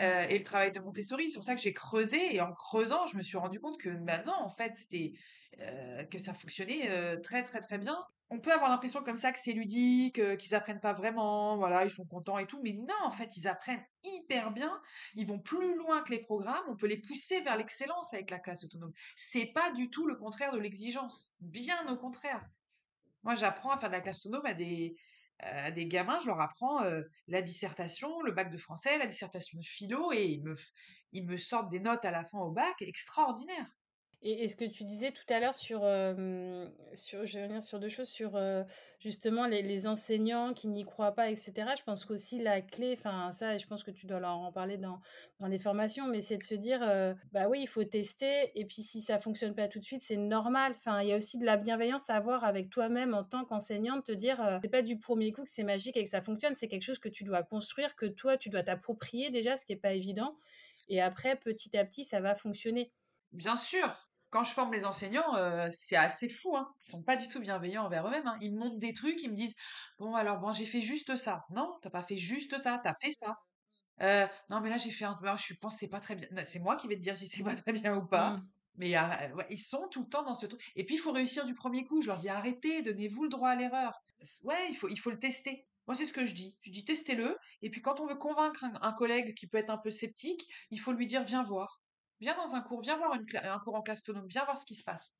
euh, 0.00 0.26
et 0.28 0.38
le 0.38 0.44
travail 0.44 0.72
de 0.72 0.80
Montessori. 0.80 1.28
C'est 1.28 1.38
pour 1.38 1.44
ça 1.44 1.54
que 1.54 1.60
j'ai 1.60 1.72
creusé 1.72 2.34
et 2.34 2.40
en 2.40 2.52
creusant, 2.52 3.06
je 3.06 3.16
me 3.16 3.22
suis 3.22 3.36
rendu 3.36 3.60
compte 3.60 3.80
que 3.80 3.88
maintenant, 3.88 4.40
en 4.42 4.48
fait, 4.48 4.76
c'était 4.76 5.12
euh, 5.60 6.04
que 6.04 6.18
ça 6.18 6.34
fonctionnait 6.34 6.90
euh, 6.90 7.18
très 7.20 7.42
très 7.42 7.60
très 7.60 7.78
bien. 7.78 7.98
On 8.30 8.38
peut 8.38 8.52
avoir 8.52 8.68
l'impression 8.68 9.02
comme 9.02 9.16
ça 9.16 9.32
que 9.32 9.38
c'est 9.38 9.52
ludique, 9.52 10.20
qu'ils 10.36 10.54
apprennent 10.54 10.80
pas 10.80 10.92
vraiment, 10.92 11.56
voilà, 11.56 11.84
ils 11.86 11.90
sont 11.90 12.04
contents 12.04 12.38
et 12.38 12.46
tout, 12.46 12.60
mais 12.62 12.74
non, 12.74 12.94
en 13.02 13.10
fait, 13.10 13.38
ils 13.38 13.48
apprennent 13.48 13.82
hyper 14.04 14.50
bien. 14.50 14.82
Ils 15.14 15.26
vont 15.26 15.38
plus 15.38 15.76
loin 15.76 16.02
que 16.02 16.10
les 16.10 16.20
programmes. 16.20 16.62
On 16.68 16.76
peut 16.76 16.86
les 16.86 17.00
pousser 17.00 17.40
vers 17.40 17.56
l'excellence 17.56 18.12
avec 18.12 18.30
la 18.30 18.38
classe 18.38 18.64
autonome. 18.64 18.92
C'est 19.16 19.46
pas 19.46 19.70
du 19.72 19.88
tout 19.88 20.06
le 20.06 20.14
contraire 20.14 20.52
de 20.52 20.58
l'exigence, 20.58 21.36
bien 21.40 21.88
au 21.88 21.96
contraire. 21.96 22.44
Moi, 23.22 23.34
j'apprends 23.34 23.70
à 23.70 23.78
faire 23.78 23.88
de 23.88 23.94
la 23.94 24.02
classe 24.02 24.26
autonome 24.26 24.44
à 24.46 24.54
des 24.54 24.94
à 25.40 25.70
des 25.70 25.86
gamins, 25.86 26.18
je 26.18 26.26
leur 26.26 26.40
apprends 26.40 26.82
la 27.28 27.42
dissertation, 27.42 28.20
le 28.22 28.32
bac 28.32 28.50
de 28.50 28.56
français, 28.56 28.98
la 28.98 29.06
dissertation 29.06 29.58
de 29.60 29.64
philo, 29.64 30.12
et 30.12 30.24
ils 30.24 30.42
me, 30.42 30.52
ils 31.12 31.24
me 31.24 31.36
sortent 31.36 31.70
des 31.70 31.78
notes 31.78 32.04
à 32.04 32.10
la 32.10 32.24
fin 32.24 32.40
au 32.40 32.50
bac 32.50 32.74
extraordinaires. 32.80 33.77
Et, 34.22 34.48
ce 34.48 34.56
que 34.56 34.64
tu 34.64 34.82
disais 34.82 35.12
tout 35.12 35.32
à 35.32 35.38
l'heure 35.38 35.54
sur, 35.54 35.80
sur, 36.94 37.24
je 37.24 37.34
vais 37.34 37.42
revenir 37.44 37.62
sur 37.62 37.78
deux 37.78 37.88
choses, 37.88 38.08
sur 38.08 38.36
justement 38.98 39.46
les, 39.46 39.86
enseignants 39.86 40.54
qui 40.54 40.66
n'y 40.66 40.84
croient 40.84 41.12
pas, 41.12 41.30
etc. 41.30 41.52
Je 41.78 41.84
pense 41.84 42.04
qu'aussi 42.04 42.40
la 42.40 42.60
clé, 42.60 42.94
enfin 42.98 43.30
ça, 43.30 43.56
je 43.56 43.66
pense 43.66 43.84
que 43.84 43.92
tu 43.92 44.06
dois 44.06 44.18
leur 44.18 44.36
en 44.36 44.50
parler 44.50 44.76
dans, 44.76 45.00
dans 45.38 45.46
les 45.46 45.58
formations, 45.58 46.08
mais 46.08 46.20
c'est 46.20 46.36
de 46.36 46.42
se 46.42 46.56
dire, 46.56 46.80
bah 47.30 47.48
oui, 47.48 47.60
il 47.62 47.68
faut 47.68 47.84
tester, 47.84 48.50
et 48.58 48.64
puis 48.64 48.82
si 48.82 49.00
ça 49.00 49.20
fonctionne 49.20 49.54
pas 49.54 49.68
tout 49.68 49.78
de 49.78 49.84
suite, 49.84 50.02
c'est 50.02 50.16
normal. 50.16 50.74
Enfin, 50.76 51.00
il 51.00 51.08
y 51.08 51.12
a 51.12 51.16
aussi 51.16 51.38
de 51.38 51.46
la 51.46 51.56
bienveillance 51.56 52.10
à 52.10 52.16
avoir 52.16 52.42
avec 52.42 52.70
toi-même 52.70 53.14
en 53.14 53.22
tant 53.22 53.44
qu'enseignant, 53.44 53.98
de 53.98 54.02
te 54.02 54.12
dire, 54.12 54.58
c'est 54.62 54.68
pas 54.68 54.82
du 54.82 54.98
premier 54.98 55.30
coup 55.30 55.44
que 55.44 55.50
c'est 55.50 55.62
magique 55.62 55.96
et 55.96 56.02
que 56.02 56.10
ça 56.10 56.22
fonctionne, 56.22 56.54
c'est 56.54 56.66
quelque 56.66 56.82
chose 56.82 56.98
que 56.98 57.08
tu 57.08 57.22
dois 57.22 57.44
construire, 57.44 57.94
que 57.94 58.06
toi, 58.06 58.36
tu 58.36 58.48
dois 58.48 58.64
t'approprier 58.64 59.30
déjà, 59.30 59.56
ce 59.56 59.64
qui 59.64 59.74
est 59.74 59.76
pas 59.76 59.92
évident, 59.92 60.36
et 60.88 61.00
après, 61.00 61.36
petit 61.36 61.76
à 61.76 61.84
petit, 61.84 62.02
ça 62.04 62.20
va 62.20 62.34
fonctionner. 62.34 62.90
Bien 63.32 63.56
sûr, 63.56 64.07
quand 64.30 64.44
je 64.44 64.52
forme 64.52 64.72
les 64.72 64.84
enseignants, 64.84 65.34
euh, 65.36 65.68
c'est 65.70 65.96
assez 65.96 66.28
fou. 66.28 66.56
Hein. 66.56 66.72
Ils 66.82 66.90
sont 66.90 67.02
pas 67.02 67.16
du 67.16 67.28
tout 67.28 67.40
bienveillants 67.40 67.84
envers 67.84 68.06
eux-mêmes. 68.06 68.26
Hein. 68.26 68.38
Ils 68.40 68.52
me 68.52 68.58
montrent 68.58 68.78
des 68.78 68.92
trucs, 68.92 69.22
ils 69.22 69.30
me 69.30 69.36
disent 69.36 69.56
bon 69.98 70.14
alors 70.14 70.38
bon 70.38 70.52
j'ai 70.52 70.66
fait 70.66 70.80
juste 70.80 71.16
ça. 71.16 71.44
Non, 71.50 71.78
t'as 71.82 71.90
pas 71.90 72.02
fait 72.02 72.16
juste 72.16 72.58
ça, 72.58 72.80
t'as 72.82 72.94
fait 72.94 73.12
ça. 73.22 73.38
Euh, 74.00 74.26
non 74.48 74.60
mais 74.60 74.70
là 74.70 74.76
j'ai 74.76 74.92
fait 74.92 75.04
un. 75.04 75.18
je 75.36 75.54
pense 75.54 75.78
c'est 75.78 75.88
pas 75.88 76.00
très 76.00 76.14
bien. 76.14 76.28
C'est 76.44 76.60
moi 76.60 76.76
qui 76.76 76.88
vais 76.88 76.96
te 76.96 77.00
dire 77.00 77.16
si 77.16 77.26
c'est 77.26 77.42
pas 77.42 77.54
très 77.56 77.72
bien 77.72 77.96
ou 77.96 78.06
pas. 78.06 78.30
Mmh. 78.30 78.48
Mais 78.76 78.94
ils 79.50 79.58
sont 79.58 79.88
tout 79.88 80.02
le 80.02 80.08
temps 80.08 80.22
dans 80.22 80.36
ce 80.36 80.46
truc. 80.46 80.60
Et 80.76 80.84
puis 80.84 80.94
il 80.96 80.98
faut 80.98 81.10
réussir 81.10 81.44
du 81.44 81.54
premier 81.54 81.84
coup. 81.84 82.00
Je 82.00 82.06
leur 82.06 82.18
dis 82.18 82.28
arrêtez, 82.28 82.82
donnez-vous 82.82 83.24
le 83.24 83.28
droit 83.28 83.48
à 83.48 83.56
l'erreur. 83.56 84.00
Ouais, 84.44 84.68
il 84.70 84.74
faut 84.74 84.88
il 84.88 84.98
faut 84.98 85.10
le 85.10 85.18
tester. 85.18 85.66
Moi, 85.88 85.94
c'est 85.94 86.04
ce 86.04 86.12
que 86.12 86.26
je 86.26 86.34
dis. 86.34 86.54
Je 86.60 86.70
dis 86.70 86.84
testez-le. 86.84 87.38
Et 87.62 87.70
puis, 87.70 87.80
quand 87.80 87.98
on 87.98 88.06
veut 88.06 88.14
convaincre 88.14 88.62
un, 88.82 88.92
collègue 88.92 89.34
qui 89.34 89.46
peut 89.46 89.56
être 89.56 89.70
un 89.70 89.78
peu 89.78 89.90
sceptique, 89.90 90.46
il 90.70 90.78
faut 90.78 90.92
lui 90.92 91.06
dire 91.06 91.24
viens 91.24 91.42
voir 91.42 91.80
viens 92.20 92.36
dans 92.36 92.54
un 92.54 92.60
cours, 92.60 92.80
viens 92.80 92.96
voir 92.96 93.12
un 93.12 93.58
cours 93.60 93.74
en 93.74 93.82
classe 93.82 94.00
autonome, 94.00 94.26
viens 94.28 94.44
voir 94.44 94.58
ce 94.58 94.66
qui 94.66 94.74
se 94.74 94.84
passe. 94.84 95.14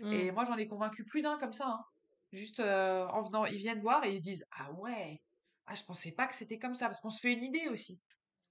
Et 0.00 0.30
mmh. 0.30 0.34
moi, 0.34 0.44
j'en 0.44 0.56
ai 0.56 0.66
convaincu 0.66 1.04
plus 1.04 1.22
d'un 1.22 1.38
comme 1.38 1.52
ça. 1.52 1.68
Hein. 1.68 1.84
Juste 2.32 2.58
euh, 2.58 3.06
en 3.08 3.22
venant, 3.22 3.44
ils 3.44 3.58
viennent 3.58 3.80
voir 3.80 4.04
et 4.04 4.12
ils 4.12 4.18
se 4.18 4.22
disent 4.22 4.46
Ah 4.58 4.72
ouais, 4.72 5.22
ah, 5.66 5.74
je 5.74 5.84
pensais 5.84 6.12
pas 6.12 6.26
que 6.26 6.34
c'était 6.34 6.58
comme 6.58 6.74
ça, 6.74 6.86
parce 6.86 7.00
qu'on 7.00 7.10
se 7.10 7.20
fait 7.20 7.32
une 7.32 7.44
idée 7.44 7.68
aussi. 7.68 8.00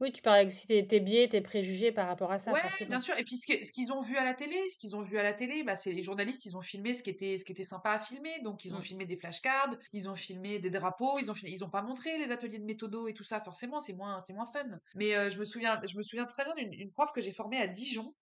Oui, 0.03 0.11
tu 0.11 0.21
parlais 0.21 0.45
aussi 0.45 0.67
tes, 0.67 0.85
tes 0.85 0.99
biais, 0.99 1.29
tes 1.29 1.39
préjugés 1.39 1.93
par 1.93 2.07
rapport 2.07 2.29
à 2.33 2.37
ça. 2.37 2.51
Oui, 2.51 2.59
bien 2.87 2.99
sûr. 2.99 3.17
Et 3.17 3.23
puis 3.23 3.37
ce 3.37 3.71
qu'ils 3.71 3.93
ont 3.93 4.01
vu 4.01 4.17
à 4.17 4.25
la 4.25 4.33
télé, 4.33 4.69
ce 4.69 4.77
qu'ils 4.77 4.97
ont 4.97 5.01
vu 5.01 5.17
à 5.17 5.23
la 5.23 5.31
télé, 5.31 5.63
bah, 5.63 5.77
c'est 5.77 5.93
les 5.93 6.01
journalistes, 6.01 6.45
ils 6.45 6.57
ont 6.57 6.61
filmé 6.61 6.93
ce 6.93 7.03
qui 7.03 7.09
était, 7.09 7.37
ce 7.37 7.45
qui 7.45 7.53
était 7.53 7.63
sympa 7.63 7.91
à 7.91 7.99
filmer. 7.99 8.41
Donc 8.41 8.65
ils 8.65 8.75
ont 8.75 8.79
mmh. 8.79 8.83
filmé 8.83 9.05
des 9.05 9.15
flashcards, 9.15 9.73
ils 9.93 10.09
ont 10.09 10.15
filmé 10.15 10.59
des 10.59 10.69
drapeaux, 10.69 11.19
ils 11.19 11.31
ont 11.31 11.35
ils 11.43 11.63
ont 11.63 11.69
pas 11.69 11.81
montré 11.81 12.17
les 12.17 12.31
ateliers 12.31 12.59
de 12.59 12.65
méthodo 12.65 13.07
et 13.07 13.13
tout 13.13 13.23
ça. 13.23 13.39
Forcément, 13.39 13.79
c'est 13.79 13.93
moins, 13.93 14.21
c'est 14.27 14.33
moins 14.33 14.45
fun. 14.51 14.65
Mais 14.95 15.15
euh, 15.15 15.29
je 15.29 15.39
me 15.39 15.45
souviens, 15.45 15.79
je 15.89 15.95
me 15.95 16.01
souviens 16.01 16.25
très 16.25 16.43
bien 16.43 16.53
d'une 16.65 16.91
prof 16.91 17.13
que 17.13 17.21
j'ai 17.21 17.31
formée 17.31 17.61
à 17.61 17.67
Dijon 17.67 18.13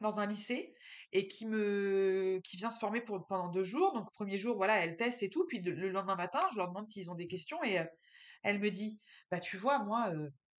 dans 0.00 0.18
un 0.18 0.24
lycée 0.24 0.72
et 1.12 1.28
qui 1.28 1.44
me 1.44 2.40
qui 2.42 2.56
vient 2.56 2.70
se 2.70 2.78
former 2.78 3.02
pour, 3.02 3.26
pendant 3.26 3.48
deux 3.48 3.64
jours. 3.64 3.92
Donc, 3.92 4.10
premier 4.12 4.38
jour, 4.38 4.56
voilà, 4.56 4.82
elle 4.82 4.96
teste 4.96 5.22
et 5.22 5.28
tout. 5.28 5.44
Puis 5.46 5.60
le 5.60 5.90
lendemain 5.90 6.16
matin, 6.16 6.40
je 6.52 6.56
leur 6.56 6.68
demande 6.68 6.88
s'ils 6.88 7.10
ont 7.10 7.14
des 7.14 7.26
questions 7.26 7.62
et 7.62 7.84
elle 8.42 8.60
me 8.60 8.70
dit 8.70 8.98
Bah, 9.30 9.40
tu 9.40 9.58
vois, 9.58 9.84
moi, 9.84 10.10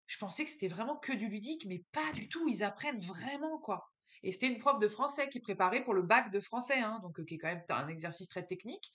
je 0.08 0.18
pensais 0.18 0.44
que 0.44 0.50
c'était 0.50 0.68
vraiment 0.68 0.98
que 0.98 1.14
du 1.14 1.28
ludique, 1.28 1.66
mais 1.66 1.84
pas 1.92 2.12
du 2.14 2.28
tout. 2.30 2.48
Ils 2.48 2.64
apprennent 2.64 3.00
vraiment, 3.00 3.58
quoi. 3.58 3.90
Et 4.24 4.32
c'était 4.32 4.48
une 4.48 4.60
prof 4.60 4.80
de 4.80 4.88
français 4.88 5.28
qui 5.30 5.40
préparait 5.40 5.84
pour 5.84 5.94
le 5.94 6.02
bac 6.02 6.32
de 6.32 6.40
français, 6.40 6.80
hein, 6.80 7.00
donc 7.04 7.24
qui 7.26 7.36
est 7.36 7.38
quand 7.38 7.50
même 7.50 7.64
un 7.70 7.88
exercice 7.90 8.28
très 8.30 8.46
technique. 8.46 8.92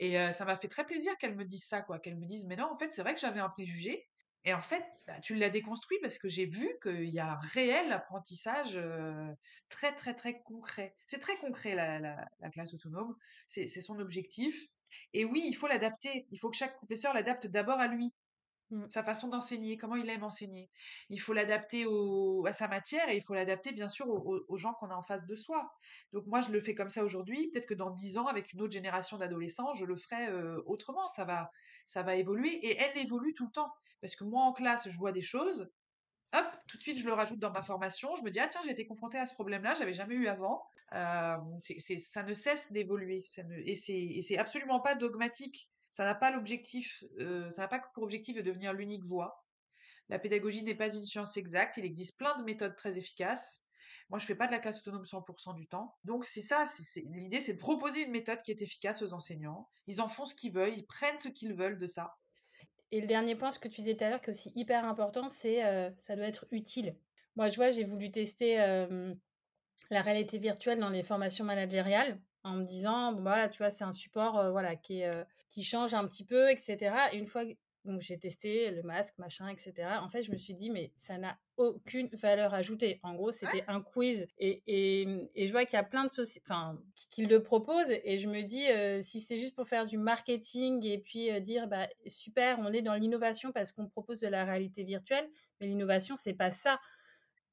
Et 0.00 0.16
ça 0.32 0.44
m'a 0.44 0.56
fait 0.56 0.68
très 0.68 0.84
plaisir 0.84 1.16
qu'elle 1.18 1.36
me 1.36 1.44
dise 1.44 1.64
ça, 1.64 1.82
quoi. 1.82 1.98
Qu'elle 2.00 2.16
me 2.16 2.26
dise 2.26 2.46
Mais 2.46 2.56
non, 2.56 2.66
en 2.72 2.76
fait, 2.76 2.88
c'est 2.88 3.02
vrai 3.02 3.14
que 3.14 3.20
j'avais 3.20 3.40
un 3.40 3.48
préjugé. 3.48 4.08
Et 4.44 4.54
en 4.54 4.60
fait, 4.60 4.84
bah, 5.06 5.20
tu 5.20 5.36
l'as 5.36 5.50
déconstruit 5.50 5.98
parce 6.02 6.18
que 6.18 6.28
j'ai 6.28 6.46
vu 6.46 6.68
qu'il 6.82 7.10
y 7.10 7.20
a 7.20 7.32
un 7.32 7.38
réel 7.38 7.92
apprentissage 7.92 8.78
très, 9.68 9.94
très, 9.94 10.14
très 10.14 10.42
concret. 10.42 10.96
C'est 11.06 11.20
très 11.20 11.36
concret, 11.36 11.74
la, 11.76 12.50
classe 12.50 12.74
autonome. 12.74 13.14
C'est 13.46 13.66
son 13.66 14.00
objectif. 14.00 14.66
Et 15.14 15.24
oui, 15.24 15.44
il 15.46 15.54
faut 15.54 15.68
l'adapter. 15.68 16.26
Il 16.32 16.38
faut 16.40 16.50
que 16.50 16.56
chaque 16.56 16.76
professeur 16.76 17.14
l'adapte 17.14 17.46
d'abord 17.46 17.78
à 17.78 17.86
lui, 17.86 18.12
mmh. 18.72 18.90
sa 18.90 19.02
façon 19.04 19.28
d'enseigner, 19.28 19.76
comment 19.76 19.96
il 19.96 20.08
aime 20.10 20.24
enseigner. 20.24 20.70
Il 21.08 21.20
faut 21.20 21.32
l'adapter 21.32 21.84
à 22.46 22.52
sa 22.52 22.68
matière 22.68 23.08
et 23.08 23.16
il 23.16 23.22
faut 23.22 23.34
l'adapter, 23.34 23.72
bien 23.72 23.88
sûr, 23.88 24.08
aux, 24.08 24.56
gens 24.56 24.74
qu'on 24.74 24.90
a 24.90 24.94
en 24.94 25.02
face 25.02 25.26
de 25.26 25.36
soi. 25.36 25.72
Donc 26.12 26.26
moi, 26.26 26.40
je 26.40 26.50
le 26.50 26.60
fais 26.60 26.74
comme 26.74 26.88
ça 26.88 27.04
aujourd'hui. 27.04 27.50
Peut-être 27.50 27.66
que 27.66 27.74
dans 27.74 27.90
dix 27.90 28.18
ans, 28.18 28.26
avec 28.26 28.52
une 28.52 28.60
autre 28.62 28.72
génération 28.72 29.18
d'adolescents, 29.18 29.74
je 29.74 29.84
le 29.84 29.96
ferai 29.96 30.32
autrement. 30.66 31.08
Ça 31.08 31.24
va, 31.24 31.50
ça 31.86 32.02
va 32.02 32.16
évoluer 32.16 32.52
et 32.66 32.76
elle 32.78 32.98
évolue 32.98 33.34
tout 33.34 33.46
le 33.46 33.52
temps. 33.52 33.72
Parce 34.00 34.16
que 34.16 34.24
moi, 34.24 34.42
en 34.42 34.52
classe, 34.52 34.90
je 34.90 34.98
vois 34.98 35.12
des 35.12 35.22
choses, 35.22 35.70
hop, 36.32 36.46
tout 36.66 36.76
de 36.76 36.82
suite, 36.82 36.98
je 36.98 37.06
le 37.06 37.12
rajoute 37.12 37.38
dans 37.38 37.50
ma 37.50 37.62
formation. 37.62 38.14
Je 38.16 38.22
me 38.22 38.30
dis, 38.30 38.40
ah 38.40 38.48
tiens, 38.48 38.60
j'ai 38.64 38.70
été 38.70 38.86
confrontée 38.86 39.18
à 39.18 39.26
ce 39.26 39.34
problème-là, 39.34 39.74
j'avais 39.74 39.94
jamais 39.94 40.14
eu 40.14 40.26
avant. 40.26 40.64
Euh, 40.94 41.36
ça 41.58 42.22
ne 42.22 42.32
cesse 42.32 42.72
d'évoluer. 42.72 43.22
Et 43.64 43.74
c'est 43.74 44.38
absolument 44.38 44.80
pas 44.80 44.94
dogmatique. 44.94 45.70
Ça 45.92 46.04
n'a 46.04 46.14
pas 46.14 46.30
l'objectif, 46.30 47.04
euh, 47.20 47.50
ça 47.52 47.62
n'a 47.62 47.68
pas 47.68 47.78
pour 47.92 48.02
objectif 48.02 48.34
de 48.34 48.40
devenir 48.40 48.72
l'unique 48.72 49.04
voie. 49.04 49.44
La 50.08 50.18
pédagogie 50.18 50.62
n'est 50.62 50.74
pas 50.74 50.90
une 50.92 51.04
science 51.04 51.36
exacte. 51.36 51.76
Il 51.76 51.84
existe 51.84 52.18
plein 52.18 52.36
de 52.38 52.44
méthodes 52.44 52.74
très 52.74 52.96
efficaces. 52.96 53.62
Moi, 54.08 54.18
je 54.18 54.24
fais 54.24 54.34
pas 54.34 54.46
de 54.46 54.52
la 54.52 54.58
classe 54.58 54.80
autonome 54.80 55.04
100% 55.04 55.54
du 55.54 55.66
temps. 55.66 55.94
Donc, 56.04 56.24
c'est 56.24 56.40
ça. 56.40 56.64
L'idée, 57.10 57.40
c'est 57.40 57.54
de 57.54 57.58
proposer 57.58 58.04
une 58.04 58.10
méthode 58.10 58.40
qui 58.40 58.50
est 58.50 58.62
efficace 58.62 59.02
aux 59.02 59.12
enseignants. 59.12 59.68
Ils 59.86 60.00
en 60.00 60.08
font 60.08 60.24
ce 60.24 60.34
qu'ils 60.34 60.54
veulent. 60.54 60.72
Ils 60.74 60.86
prennent 60.86 61.18
ce 61.18 61.28
qu'ils 61.28 61.52
veulent 61.52 61.78
de 61.78 61.86
ça. 61.86 62.14
Et 62.90 63.02
le 63.02 63.06
dernier 63.06 63.36
point, 63.36 63.50
ce 63.50 63.58
que 63.58 63.68
tu 63.68 63.82
disais 63.82 63.94
tout 63.94 64.04
à 64.04 64.08
l'heure, 64.08 64.22
qui 64.22 64.30
est 64.30 64.32
aussi 64.32 64.50
hyper 64.54 64.86
important, 64.86 65.28
c'est 65.28 65.62
euh, 65.62 65.90
ça 66.06 66.16
doit 66.16 66.26
être 66.26 66.46
utile. 66.52 66.96
Moi, 67.36 67.50
je 67.50 67.56
vois, 67.56 67.70
j'ai 67.70 67.84
voulu 67.84 68.10
tester 68.10 68.56
la 69.90 70.02
réalité 70.02 70.38
virtuelle 70.38 70.78
dans 70.78 70.90
les 70.90 71.02
formations 71.02 71.44
managériales 71.44 72.18
en 72.44 72.54
me 72.54 72.64
disant, 72.64 73.12
bon, 73.12 73.22
bah, 73.22 73.30
voilà, 73.32 73.48
tu 73.48 73.58
vois, 73.58 73.70
c'est 73.70 73.84
un 73.84 73.92
support 73.92 74.38
euh, 74.38 74.50
voilà, 74.50 74.76
qui, 74.76 75.00
est, 75.00 75.14
euh, 75.14 75.24
qui 75.50 75.62
change 75.62 75.94
un 75.94 76.06
petit 76.06 76.24
peu, 76.24 76.50
etc. 76.50 76.94
Et 77.12 77.18
une 77.18 77.26
fois 77.26 77.44
donc 77.84 78.00
j'ai 78.00 78.16
testé 78.16 78.70
le 78.70 78.84
masque, 78.84 79.18
machin, 79.18 79.48
etc. 79.48 79.74
En 80.00 80.08
fait, 80.08 80.22
je 80.22 80.30
me 80.30 80.36
suis 80.36 80.54
dit, 80.54 80.70
mais 80.70 80.92
ça 80.96 81.18
n'a 81.18 81.36
aucune 81.56 82.06
valeur 82.12 82.54
ajoutée. 82.54 83.00
En 83.02 83.14
gros, 83.14 83.32
c'était 83.32 83.64
un 83.66 83.80
quiz. 83.80 84.28
Et, 84.38 84.62
et, 84.68 85.28
et, 85.34 85.48
je 85.48 85.50
vois 85.50 85.64
qu'il 85.64 85.76
y 85.76 85.80
a 85.80 85.82
plein 85.82 86.04
de 86.04 86.12
sociétés 86.12 86.46
enfin, 86.48 86.78
qui 87.10 87.26
le 87.26 87.42
proposent. 87.42 87.90
Et 88.04 88.18
je 88.18 88.28
me 88.28 88.42
dis, 88.42 88.68
euh, 88.68 89.00
si 89.00 89.18
c'est 89.18 89.36
juste 89.36 89.56
pour 89.56 89.66
faire 89.66 89.84
du 89.84 89.98
marketing 89.98 90.86
et 90.86 90.98
puis 90.98 91.40
dire, 91.40 91.66
bah, 91.66 91.88
super, 92.06 92.60
on 92.60 92.72
est 92.72 92.82
dans 92.82 92.94
l'innovation 92.94 93.50
parce 93.50 93.72
qu'on 93.72 93.88
propose 93.88 94.20
de 94.20 94.28
la 94.28 94.44
réalité 94.44 94.84
virtuelle. 94.84 95.28
Mais 95.60 95.66
l'innovation, 95.66 96.14
c'est 96.14 96.34
pas 96.34 96.52
ça. 96.52 96.78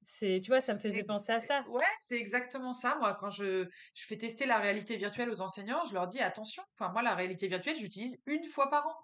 C'est, 0.02 0.40
tu 0.42 0.50
vois, 0.50 0.62
ça 0.62 0.74
me 0.74 0.80
faisait 0.80 1.04
penser 1.04 1.32
à 1.32 1.40
ça. 1.40 1.64
Ouais, 1.68 1.84
c'est 1.98 2.18
exactement 2.18 2.74
ça. 2.74 2.96
Moi, 3.00 3.18
quand 3.20 3.30
je, 3.30 3.68
je 3.94 4.06
fais 4.06 4.18
tester 4.18 4.46
la 4.46 4.58
réalité 4.58 4.98
virtuelle 4.98 5.30
aux 5.30 5.42
enseignants, 5.42 5.84
je 5.86 5.94
leur 5.94 6.08
dis 6.08 6.20
attention. 6.20 6.64
Enfin, 6.78 6.92
moi, 6.92 7.02
la 7.02 7.16
réalité 7.16 7.48
virtuelle, 7.48 7.78
j'utilise 7.78 8.22
une 8.26 8.44
fois 8.44 8.70
par 8.70 8.88
an. 8.88 8.96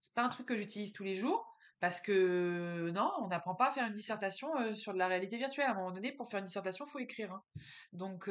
C'est 0.00 0.14
pas 0.14 0.22
un 0.22 0.28
truc 0.28 0.46
que 0.46 0.56
j'utilise 0.56 0.92
tous 0.92 1.04
les 1.04 1.14
jours 1.14 1.49
parce 1.80 2.00
que 2.00 2.90
non, 2.90 3.10
on 3.20 3.28
n'apprend 3.28 3.54
pas 3.54 3.68
à 3.68 3.70
faire 3.70 3.86
une 3.86 3.94
dissertation 3.94 4.48
sur 4.74 4.92
de 4.92 4.98
la 4.98 5.08
réalité 5.08 5.36
virtuelle. 5.38 5.66
À 5.66 5.70
un 5.72 5.74
moment 5.74 5.92
donné, 5.92 6.12
pour 6.12 6.30
faire 6.30 6.40
une 6.40 6.46
dissertation, 6.46 6.86
il 6.86 6.90
faut 6.90 6.98
écrire. 6.98 7.32
Hein. 7.32 7.42
Donc 7.92 8.28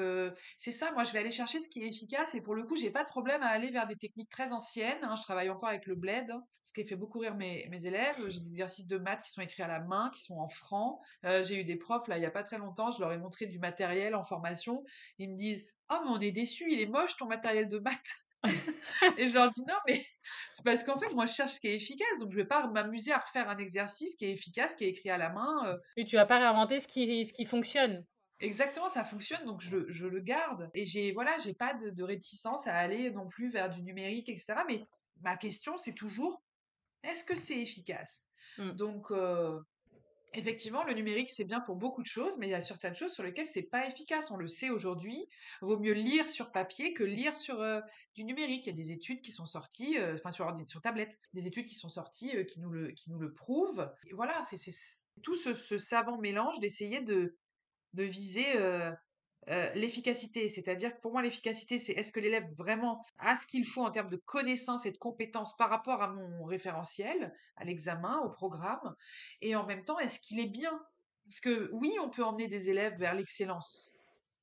c'est 0.57 0.71
ça. 0.71 0.91
Moi, 0.91 1.03
je 1.03 1.11
vais 1.13 1.19
aller 1.19 1.31
chercher 1.31 1.59
ce 1.59 1.69
qui 1.69 1.83
est 1.83 1.87
efficace 1.87 2.35
et 2.35 2.41
pour 2.41 2.55
le 2.55 2.63
coup, 2.63 2.75
j'ai 2.75 2.91
pas 2.91 3.03
de 3.03 3.09
problème 3.09 3.41
à 3.43 3.47
aller 3.47 3.71
vers 3.71 3.87
des 3.87 3.95
techniques 3.95 4.29
très 4.29 4.53
anciennes. 4.53 5.03
Hein. 5.03 5.15
Je 5.15 5.23
travaille 5.23 5.49
encore 5.49 5.69
avec 5.69 5.85
le 5.85 5.95
bled, 5.95 6.29
hein, 6.31 6.43
ce 6.63 6.73
qui 6.73 6.85
fait 6.85 6.95
beaucoup 6.95 7.19
rire 7.19 7.35
mes, 7.35 7.67
mes 7.69 7.85
élèves. 7.85 8.15
J'ai 8.29 8.39
des 8.39 8.51
exercices 8.51 8.87
de 8.87 8.97
maths 8.97 9.23
qui 9.23 9.31
sont 9.31 9.41
écrits 9.41 9.63
à 9.63 9.67
la 9.67 9.79
main, 9.79 10.11
qui 10.13 10.21
sont 10.21 10.37
en 10.37 10.47
francs. 10.47 10.99
Euh, 11.25 11.43
j'ai 11.43 11.59
eu 11.59 11.63
des 11.63 11.75
profs 11.75 12.07
là, 12.07 12.17
il 12.17 12.21
y 12.21 12.25
a 12.25 12.31
pas 12.31 12.43
très 12.43 12.57
longtemps, 12.57 12.91
je 12.91 12.99
leur 12.99 13.11
ai 13.11 13.17
montré 13.17 13.47
du 13.47 13.59
matériel 13.59 14.15
en 14.15 14.23
formation. 14.23 14.83
Ils 15.17 15.31
me 15.31 15.35
disent 15.35 15.65
"Oh, 15.89 15.97
mais 16.03 16.11
on 16.11 16.19
est 16.19 16.31
déçus, 16.31 16.71
il 16.71 16.79
est 16.79 16.87
moche 16.87 17.17
ton 17.17 17.27
matériel 17.27 17.67
de 17.67 17.79
maths." 17.79 18.28
et 19.17 19.27
je 19.27 19.33
leur 19.33 19.49
dis 19.49 19.61
non, 19.61 19.75
mais 19.87 20.05
c'est 20.51 20.63
parce 20.63 20.83
qu'en 20.83 20.97
fait, 20.97 21.13
moi, 21.13 21.25
je 21.25 21.33
cherche 21.33 21.53
ce 21.53 21.59
qui 21.59 21.67
est 21.67 21.75
efficace. 21.75 22.19
Donc, 22.19 22.31
je 22.31 22.37
vais 22.37 22.45
pas 22.45 22.67
m'amuser 22.67 23.11
à 23.11 23.19
refaire 23.19 23.49
un 23.49 23.57
exercice 23.57 24.15
qui 24.15 24.25
est 24.25 24.31
efficace, 24.31 24.75
qui 24.75 24.85
est 24.85 24.89
écrit 24.89 25.09
à 25.09 25.17
la 25.17 25.29
main. 25.29 25.67
Euh. 25.67 25.77
Et 25.97 26.05
tu 26.05 26.15
vas 26.15 26.25
pas 26.25 26.39
réinventer 26.39 26.79
ce 26.79 26.87
qui, 26.87 27.25
ce 27.25 27.33
qui 27.33 27.45
fonctionne. 27.45 28.05
Exactement, 28.41 28.87
ça 28.87 29.03
fonctionne, 29.03 29.43
donc 29.45 29.61
je, 29.61 29.89
je 29.89 30.05
le 30.05 30.21
garde. 30.21 30.69
Et 30.73 30.85
j'ai 30.85 31.11
voilà, 31.11 31.37
j'ai 31.39 31.53
pas 31.53 31.73
de, 31.73 32.03
réticence 32.03 32.67
à 32.67 32.75
aller 32.75 33.11
non 33.11 33.27
plus 33.27 33.49
vers 33.49 33.69
du 33.69 33.81
numérique, 33.81 34.29
etc. 34.29 34.53
Mais 34.67 34.85
ma 35.21 35.35
question, 35.35 35.75
c'est 35.75 35.93
toujours, 35.93 36.41
est-ce 37.03 37.25
que 37.25 37.35
c'est 37.35 37.59
efficace? 37.59 38.29
Mmh. 38.57 38.71
Donc, 38.71 39.11
euh, 39.11 39.59
Effectivement, 40.33 40.83
le 40.83 40.93
numérique, 40.93 41.31
c'est 41.31 41.45
bien 41.45 41.59
pour 41.59 41.75
beaucoup 41.75 42.01
de 42.01 42.07
choses, 42.07 42.37
mais 42.37 42.47
il 42.47 42.51
y 42.51 42.55
a 42.55 42.61
certaines 42.61 42.93
choses 42.93 43.11
sur 43.11 43.23
lesquelles 43.23 43.47
c'est 43.47 43.63
pas 43.63 43.87
efficace. 43.87 44.29
On 44.31 44.37
le 44.37 44.47
sait 44.47 44.69
aujourd'hui. 44.69 45.27
Vaut 45.61 45.79
mieux 45.79 45.93
lire 45.93 46.29
sur 46.29 46.51
papier 46.51 46.93
que 46.93 47.03
lire 47.03 47.35
sur 47.35 47.61
euh, 47.61 47.81
du 48.15 48.23
numérique. 48.23 48.67
Il 48.67 48.69
y 48.69 48.73
a 48.73 48.75
des 48.75 48.91
études 48.91 49.21
qui 49.21 49.31
sont 49.31 49.45
sorties, 49.45 49.97
euh, 49.97 50.15
enfin 50.15 50.31
sur 50.31 50.55
sur 50.67 50.81
tablette, 50.81 51.19
des 51.33 51.47
études 51.47 51.65
qui 51.65 51.75
sont 51.75 51.89
sorties 51.89 52.35
euh, 52.35 52.43
qui 52.43 52.59
nous 52.59 52.69
le 52.69 52.91
qui 52.91 53.09
nous 53.09 53.19
le 53.19 53.33
prouvent. 53.33 53.91
Voilà, 54.13 54.41
c'est 54.43 54.71
tout 55.23 55.35
ce, 55.35 55.77
savant 55.77 56.17
mélange 56.17 56.59
d'essayer 56.59 57.01
de 57.01 57.35
de 57.93 58.03
viser 58.03 58.45
euh, 59.49 59.71
l'efficacité, 59.73 60.47
c'est-à-dire 60.47 60.95
que 60.95 61.01
pour 61.01 61.11
moi 61.11 61.21
l'efficacité 61.21 61.79
c'est 61.79 61.93
est-ce 61.93 62.11
que 62.11 62.19
l'élève 62.19 62.45
vraiment 62.55 63.03
a 63.17 63.35
ce 63.35 63.47
qu'il 63.47 63.65
faut 63.65 63.83
en 63.83 63.89
termes 63.89 64.09
de 64.09 64.17
connaissances 64.17 64.85
et 64.85 64.91
de 64.91 64.97
compétences 64.97 65.55
par 65.57 65.69
rapport 65.69 66.01
à 66.03 66.07
mon 66.09 66.43
référentiel, 66.45 67.33
à 67.55 67.65
l'examen, 67.65 68.19
au 68.19 68.29
programme, 68.29 68.95
et 69.41 69.55
en 69.55 69.65
même 69.65 69.83
temps 69.85 69.99
est-ce 69.99 70.19
qu'il 70.19 70.39
est 70.39 70.49
bien? 70.49 70.79
Parce 71.25 71.39
que 71.39 71.69
oui, 71.73 71.95
on 72.01 72.09
peut 72.09 72.23
emmener 72.23 72.47
des 72.47 72.69
élèves 72.69 72.97
vers 72.97 73.15
l'excellence, 73.15 73.91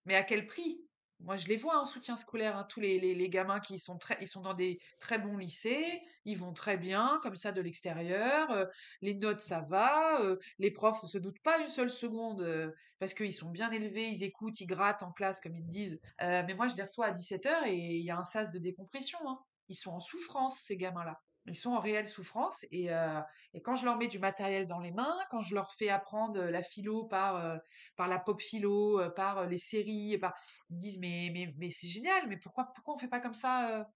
mais 0.04 0.16
à 0.16 0.22
quel 0.22 0.46
prix? 0.46 0.85
Moi, 1.20 1.36
je 1.36 1.48
les 1.48 1.56
vois 1.56 1.80
en 1.80 1.86
soutien 1.86 2.14
scolaire, 2.14 2.56
hein, 2.56 2.66
tous 2.68 2.80
les, 2.80 2.98
les, 2.98 3.28
gamins 3.28 3.60
qui 3.60 3.78
sont 3.78 3.98
très, 3.98 4.18
ils 4.20 4.28
sont 4.28 4.42
dans 4.42 4.54
des 4.54 4.80
très 5.00 5.18
bons 5.18 5.36
lycées, 5.36 6.00
ils 6.24 6.36
vont 6.36 6.52
très 6.52 6.76
bien, 6.76 7.18
comme 7.22 7.36
ça, 7.36 7.52
de 7.52 7.60
l'extérieur. 7.60 8.50
Euh, 8.50 8.66
les 9.00 9.14
notes, 9.14 9.40
ça 9.40 9.62
va. 9.62 10.20
Euh, 10.20 10.36
les 10.58 10.70
profs 10.70 11.02
ne 11.02 11.08
se 11.08 11.18
doutent 11.18 11.40
pas 11.42 11.58
une 11.58 11.68
seule 11.68 11.90
seconde 11.90 12.42
euh, 12.42 12.70
parce 12.98 13.14
qu'ils 13.14 13.32
sont 13.32 13.50
bien 13.50 13.70
élevés, 13.70 14.08
ils 14.08 14.22
écoutent, 14.22 14.60
ils 14.60 14.66
grattent 14.66 15.02
en 15.02 15.12
classe, 15.12 15.40
comme 15.40 15.56
ils 15.56 15.68
disent. 15.68 16.00
mais 16.20 16.54
moi, 16.54 16.68
je 16.68 16.76
les 16.76 16.82
reçois 16.82 17.06
à 17.06 17.12
17h 17.12 17.66
et 17.66 17.74
il 17.74 18.04
y 18.04 18.10
a 18.10 18.18
un 18.18 18.24
sas 18.24 18.52
de 18.52 18.58
décompression. 18.58 19.18
Hein. 19.26 19.38
Ils 19.68 19.74
sont 19.74 19.92
en 19.92 20.00
souffrance, 20.00 20.60
ces 20.60 20.76
gamins-là 20.76 21.20
ils 21.46 21.56
sont 21.56 21.72
en 21.72 21.80
réelle 21.80 22.08
souffrance 22.08 22.66
et, 22.70 22.92
euh, 22.92 23.20
et, 23.54 23.62
quand 23.62 23.76
je 23.76 23.84
leur 23.84 23.96
mets 23.96 24.08
du 24.08 24.18
matériel 24.18 24.66
dans 24.66 24.78
les 24.78 24.92
mains, 24.92 25.16
quand 25.30 25.42
je 25.42 25.54
leur 25.54 25.72
fais 25.72 25.88
apprendre 25.88 26.40
la 26.40 26.62
philo 26.62 27.04
par 27.04 27.36
euh, 27.36 27.56
par 27.96 28.08
la 28.08 28.18
pop 28.18 28.40
philo, 28.40 29.00
euh, 29.00 29.10
par 29.10 29.46
les 29.46 29.58
séries, 29.58 30.18
ils 30.18 30.20
me 30.20 30.80
disent 30.80 30.98
mais 30.98 31.30
mais 31.32 31.54
mais 31.56 31.70
c'est 31.70 31.88
génial, 31.88 32.28
mais 32.28 32.36
pourquoi 32.36 32.72
pourquoi 32.74 32.94
on 32.94 32.98
fait 32.98 33.08
pas 33.08 33.20
comme 33.20 33.34
ça 33.34 33.88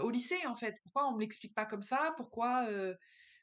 au 0.00 0.10
lycée 0.10 0.46
en 0.46 0.54
fait? 0.54 0.76
Pourquoi 0.82 1.08
on 1.08 1.14
me 1.14 1.20
l'explique 1.20 1.54
pas 1.54 1.66
comme 1.66 1.82
ça? 1.82 2.14
Pourquoi 2.16 2.66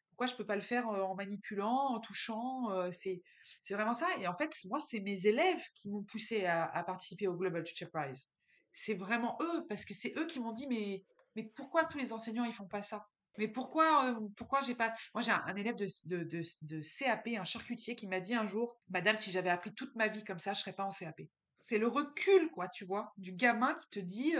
pourquoi 0.09 0.27
je 0.27 0.35
peux 0.35 0.45
pas 0.45 0.55
le 0.55 0.61
faire 0.61 0.87
en 0.87 1.15
manipulant, 1.15 1.93
en 1.95 1.99
touchant 1.99 2.69
C'est 2.91 3.21
c'est 3.61 3.73
vraiment 3.73 3.93
ça. 3.93 4.07
Et 4.19 4.27
en 4.27 4.35
fait, 4.35 4.55
moi, 4.65 4.79
c'est 4.79 4.99
mes 4.99 5.27
élèves 5.27 5.63
qui 5.73 5.89
m'ont 5.89 6.03
poussé 6.03 6.45
à, 6.45 6.65
à, 6.65 6.83
participer 6.83 7.27
au 7.27 7.35
Global 7.35 7.63
Teacher 7.63 7.87
Prize. 7.87 8.29
C'est 8.71 8.93
vraiment 8.95 9.37
eux 9.41 9.65
parce 9.67 9.85
que 9.85 9.93
c'est 9.93 10.13
eux 10.17 10.25
qui 10.25 10.39
m'ont 10.39 10.53
dit 10.53 10.67
mais 10.67 11.03
mais 11.35 11.43
pourquoi 11.43 11.85
tous 11.85 11.97
les 11.97 12.13
enseignants 12.13 12.45
ils 12.45 12.53
font 12.53 12.67
pas 12.67 12.81
ça? 12.81 13.10
Mais 13.37 13.47
pourquoi, 13.47 14.17
pourquoi 14.35 14.61
j'ai 14.61 14.75
pas. 14.75 14.93
Moi, 15.13 15.21
j'ai 15.21 15.31
un, 15.31 15.55
élève 15.55 15.75
de, 15.75 15.87
de, 16.05 16.23
de, 16.23 16.81
CAP, 16.81 17.27
un 17.27 17.43
charcutier, 17.43 17.95
qui 17.95 18.07
m'a 18.07 18.19
dit 18.19 18.33
un 18.33 18.45
jour 18.45 18.75
Madame, 18.89 19.17
si 19.17 19.31
j'avais 19.31 19.49
appris 19.49 19.73
toute 19.73 19.95
ma 19.95 20.07
vie 20.07 20.23
comme 20.23 20.39
ça, 20.39 20.53
je 20.53 20.59
serais 20.59 20.73
pas 20.73 20.85
en 20.85 20.91
CAP. 20.91 21.21
C'est 21.59 21.77
le 21.77 21.87
recul, 21.87 22.49
quoi, 22.51 22.67
tu 22.67 22.85
vois, 22.85 23.13
du 23.17 23.31
gamin 23.31 23.75
qui 23.75 23.89
te 23.89 23.99
dit 23.99 24.33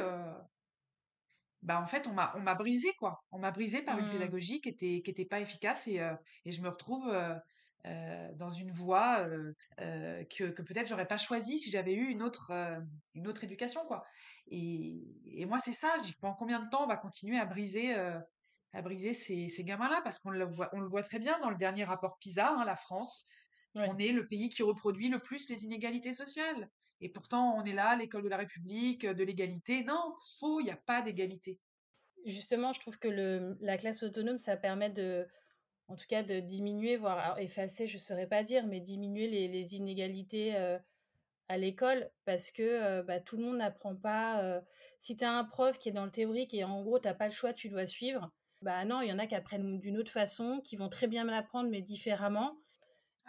Bah, 1.62 1.80
en 1.82 1.88
fait, 1.88 2.08
on 2.08 2.14
m'a, 2.14 2.34
on 2.36 2.42
m'a 2.42 2.56
brisé, 2.56 2.92
quoi. 3.00 3.24
On 3.32 3.40
m'a 3.40 3.52
brisé 3.52 3.82
par 3.82 3.98
une 3.98 4.08
mmh. 4.08 4.12
pédagogie 4.12 4.62
qui 4.62 4.70
était, 4.70 5.02
qui 5.04 5.12
était 5.12 5.26
pas 5.26 5.40
efficace 5.40 5.88
et, 5.88 6.02
et 6.46 6.52
je 6.52 6.62
me 6.62 6.70
retrouve. 6.70 7.10
dans 8.36 8.52
une 8.52 8.72
voie 8.72 9.26
que, 9.78 10.50
que 10.50 10.62
peut-être 10.62 10.88
j'aurais 10.88 11.08
pas 11.08 11.18
choisie 11.18 11.58
si 11.60 11.72
j'avais 11.72 11.94
eu 11.94 12.10
une 12.10 12.22
autre, 12.22 12.52
une 13.16 13.28
autre 13.28 13.44
éducation 13.46 13.86
quoi. 13.88 14.04
Et, 14.48 15.02
et 15.26 15.46
moi 15.46 15.60
c'est 15.60 15.74
ça, 15.74 15.98
je 16.00 16.04
dis 16.04 16.14
pendant 16.20 16.36
combien 16.36 16.60
de 16.60 16.70
temps 16.70 16.84
on 16.84 16.88
va 16.88 16.98
continuer 16.98 17.40
à 17.40 17.46
briser 17.46 17.96
à 18.74 18.82
briser 18.82 19.14
ces, 19.14 19.48
ces 19.48 19.64
gamins-là, 19.64 20.02
parce 20.04 20.20
qu'on 20.20 20.30
le, 20.30 20.46
voit, 20.46 20.70
on 20.74 20.80
le 20.80 20.88
voit 20.88 21.04
très 21.04 21.20
bien 21.20 21.40
dans 21.40 21.50
le 21.50 21.58
dernier 21.58 21.84
rapport 21.84 22.18
PISA, 22.20 22.56
hein, 22.58 22.66
la 22.66 22.76
France, 22.76 23.26
on 23.76 23.98
est 23.98 24.12
le 24.12 24.28
pays 24.28 24.50
qui 24.50 24.64
reproduit 24.64 25.10
le 25.10 25.20
plus 25.20 25.50
les 25.50 25.66
inégalités 25.66 26.14
sociales. 26.14 26.70
Et 27.00 27.10
pourtant, 27.10 27.56
on 27.58 27.64
est 27.64 27.74
là, 27.74 27.96
l'école 27.96 28.24
de 28.24 28.30
la 28.30 28.38
République, 28.38 29.06
de 29.06 29.24
l'égalité. 29.24 29.84
Non, 29.84 30.14
faux, 30.40 30.60
il 30.60 30.66
n'y 30.66 30.72
a 30.72 30.78
pas 30.78 31.02
d'égalité. 31.02 31.60
Justement, 32.26 32.74
je 32.74 32.80
trouve 32.80 33.00
que 33.00 33.08
le, 33.08 33.58
la 33.62 33.78
classe 33.78 34.04
autonome, 34.04 34.38
ça 34.38 34.56
permet 34.56 34.90
de, 34.90 35.28
en 35.88 35.96
tout 35.96 36.06
cas, 36.08 36.22
de 36.22 36.40
diminuer, 36.40 36.98
voire 36.98 37.40
effacer, 37.40 37.88
je 37.88 37.96
ne 37.96 38.00
saurais 38.00 38.28
pas 38.28 38.44
dire, 38.44 38.68
mais 38.68 38.80
diminuer 38.80 39.28
les, 39.28 39.48
les 39.48 39.76
inégalités 39.76 40.56
euh, 40.56 40.78
à 41.48 41.58
l'école 41.58 42.10
parce 42.24 42.52
que 42.52 42.62
euh, 42.62 43.04
bah, 43.04 43.20
tout 43.20 43.38
le 43.38 43.44
monde 43.44 43.58
n'apprend 43.58 43.96
pas. 43.96 44.44
Euh, 44.44 44.62
si 45.00 45.18
tu 45.18 45.26
as 45.26 45.32
un 45.32 45.44
prof 45.44 45.80
qui 45.80 45.90
est 45.90 45.94
dans 45.94 46.06
le 46.06 46.12
théorique 46.12 46.54
et 46.54 46.64
en 46.64 46.82
gros, 46.82 47.00
tu 47.00 47.08
n'as 47.08 47.14
pas 47.14 47.26
le 47.26 47.34
choix, 47.34 47.54
tu 47.54 47.70
dois 47.70 47.86
suivre, 47.86 48.32
bah 48.62 48.86
non, 48.86 49.02
il 49.02 49.10
y 49.10 49.14
en 49.14 49.20
a 49.20 49.28
qui 49.28 49.36
apprennent 49.36 49.80
d'une 49.80 49.98
autre 49.98 50.12
façon, 50.12 50.62
qui 50.64 50.76
vont 50.76 50.90
très 50.90 51.08
bien 51.08 51.26
l'apprendre, 51.26 51.70
mais 51.70 51.82
différemment. 51.82 52.58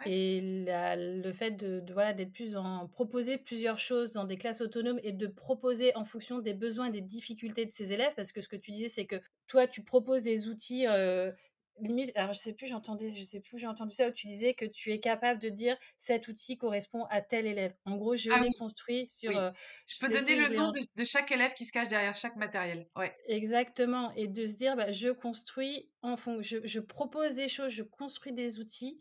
Et 0.05 0.65
le 0.67 1.31
fait 1.31 1.51
de, 1.51 1.81
voilà 1.93 2.13
d'être 2.13 2.33
plus 2.33 2.57
en 2.57 2.87
proposer 2.87 3.37
plusieurs 3.37 3.77
choses 3.77 4.11
dans 4.11 4.25
des 4.25 4.37
classes 4.37 4.59
autonomes 4.59 4.99
et 5.03 5.13
de 5.13 5.27
proposer 5.27 5.95
en 5.95 6.03
fonction 6.03 6.39
des 6.39 6.53
besoins 6.53 6.87
et 6.87 6.91
des 6.91 7.01
difficultés 7.01 7.65
de 7.65 7.71
ses 7.71 7.93
élèves, 7.93 8.13
parce 8.15 8.31
que 8.31 8.41
ce 8.41 8.49
que 8.49 8.55
tu 8.55 8.71
disais, 8.71 8.87
c'est 8.89 9.05
que 9.05 9.21
toi, 9.47 9.67
tu 9.67 9.83
proposes 9.83 10.23
des 10.23 10.49
outils 10.49 10.87
euh, 10.87 11.31
limite, 11.79 12.11
alors 12.15 12.33
je 12.33 12.39
sais 12.39 12.53
plus, 12.53 12.67
j'entendais, 12.67 13.11
je 13.11 13.23
sais 13.23 13.39
plus, 13.39 13.57
j'ai 13.57 13.67
entendu 13.67 13.93
ça 13.93 14.07
où 14.07 14.11
tu 14.11 14.27
disais 14.27 14.53
que 14.53 14.65
tu 14.65 14.91
es 14.91 14.99
capable 14.99 15.39
de 15.39 15.49
dire 15.49 15.77
cet 15.97 16.27
outil 16.27 16.57
correspond 16.57 17.05
à 17.05 17.21
tel 17.21 17.45
élève. 17.45 17.73
En 17.85 17.97
gros, 17.97 18.15
je 18.15 18.29
ah 18.31 18.39
l'ai 18.39 18.51
construit 18.53 19.07
sur. 19.07 19.37
Euh, 19.37 19.51
je, 19.87 20.05
peux 20.05 20.13
donner 20.13 20.35
le 20.35 20.55
nom 20.55 20.71
de, 20.71 21.03
chaque 21.03 21.31
élève 21.31 21.53
qui 21.53 21.65
se 21.65 21.71
cache 21.71 21.87
derrière 21.87 22.15
chaque 22.15 22.35
matériel. 22.35 22.87
Ouais. 22.95 23.15
Exactement, 23.27 24.13
et 24.15 24.27
de 24.27 24.45
se 24.47 24.55
dire, 24.55 24.75
bah, 24.75 24.91
je 24.91 25.09
construis 25.09 25.89
en 26.01 26.17
fond, 26.17 26.41
je, 26.41 26.57
je, 26.63 26.79
propose 26.79 27.35
des 27.35 27.47
choses, 27.47 27.71
je 27.71 27.83
construis 27.83 28.33
des 28.33 28.59
outils 28.59 28.99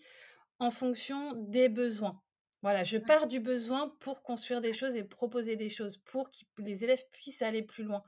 en 0.58 0.70
fonction 0.70 1.32
des 1.34 1.68
besoins. 1.68 2.22
Voilà, 2.62 2.84
je 2.84 2.96
pars 2.96 3.26
du 3.26 3.40
besoin 3.40 3.88
pour 3.98 4.22
construire 4.22 4.60
des 4.60 4.72
choses 4.72 4.94
et 4.94 5.02
proposer 5.02 5.56
des 5.56 5.68
choses 5.68 5.96
pour 5.96 6.30
que 6.30 6.62
les 6.62 6.84
élèves 6.84 7.02
puissent 7.10 7.42
aller 7.42 7.62
plus 7.62 7.82
loin. 7.82 8.04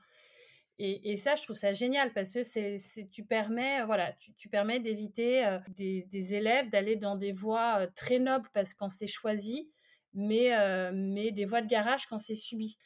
Et, 0.77 1.15
ça, 1.15 1.35
je 1.35 1.43
trouve 1.43 1.55
ça 1.55 1.71
génial 1.71 2.11
parce 2.11 2.33
que 2.33 2.43
c'est, 2.43 2.77
tu 3.09 3.23
permets, 3.23 3.85
voilà, 3.85 4.11
tu, 4.37 4.49
permets 4.49 4.81
d'éviter 4.81 5.45
euh, 5.45 5.57
des, 5.69 6.33
élèves 6.33 6.69
d'aller 6.69 6.97
dans 6.97 7.15
des 7.15 7.31
voies 7.31 7.79
euh, 7.79 7.87
très 7.95 8.19
nobles 8.19 8.49
parce 8.53 8.73
qu'on 8.73 8.89
c'est 8.89 9.07
choisi, 9.07 9.71
mais, 10.13 10.53
euh, 10.53 10.91
mais 10.93 11.31
des 11.31 11.45
voies 11.45 11.61
de 11.61 11.67
garage 11.67 12.07
quand 12.07 12.17
c'est 12.17 12.35
subi. 12.35 12.77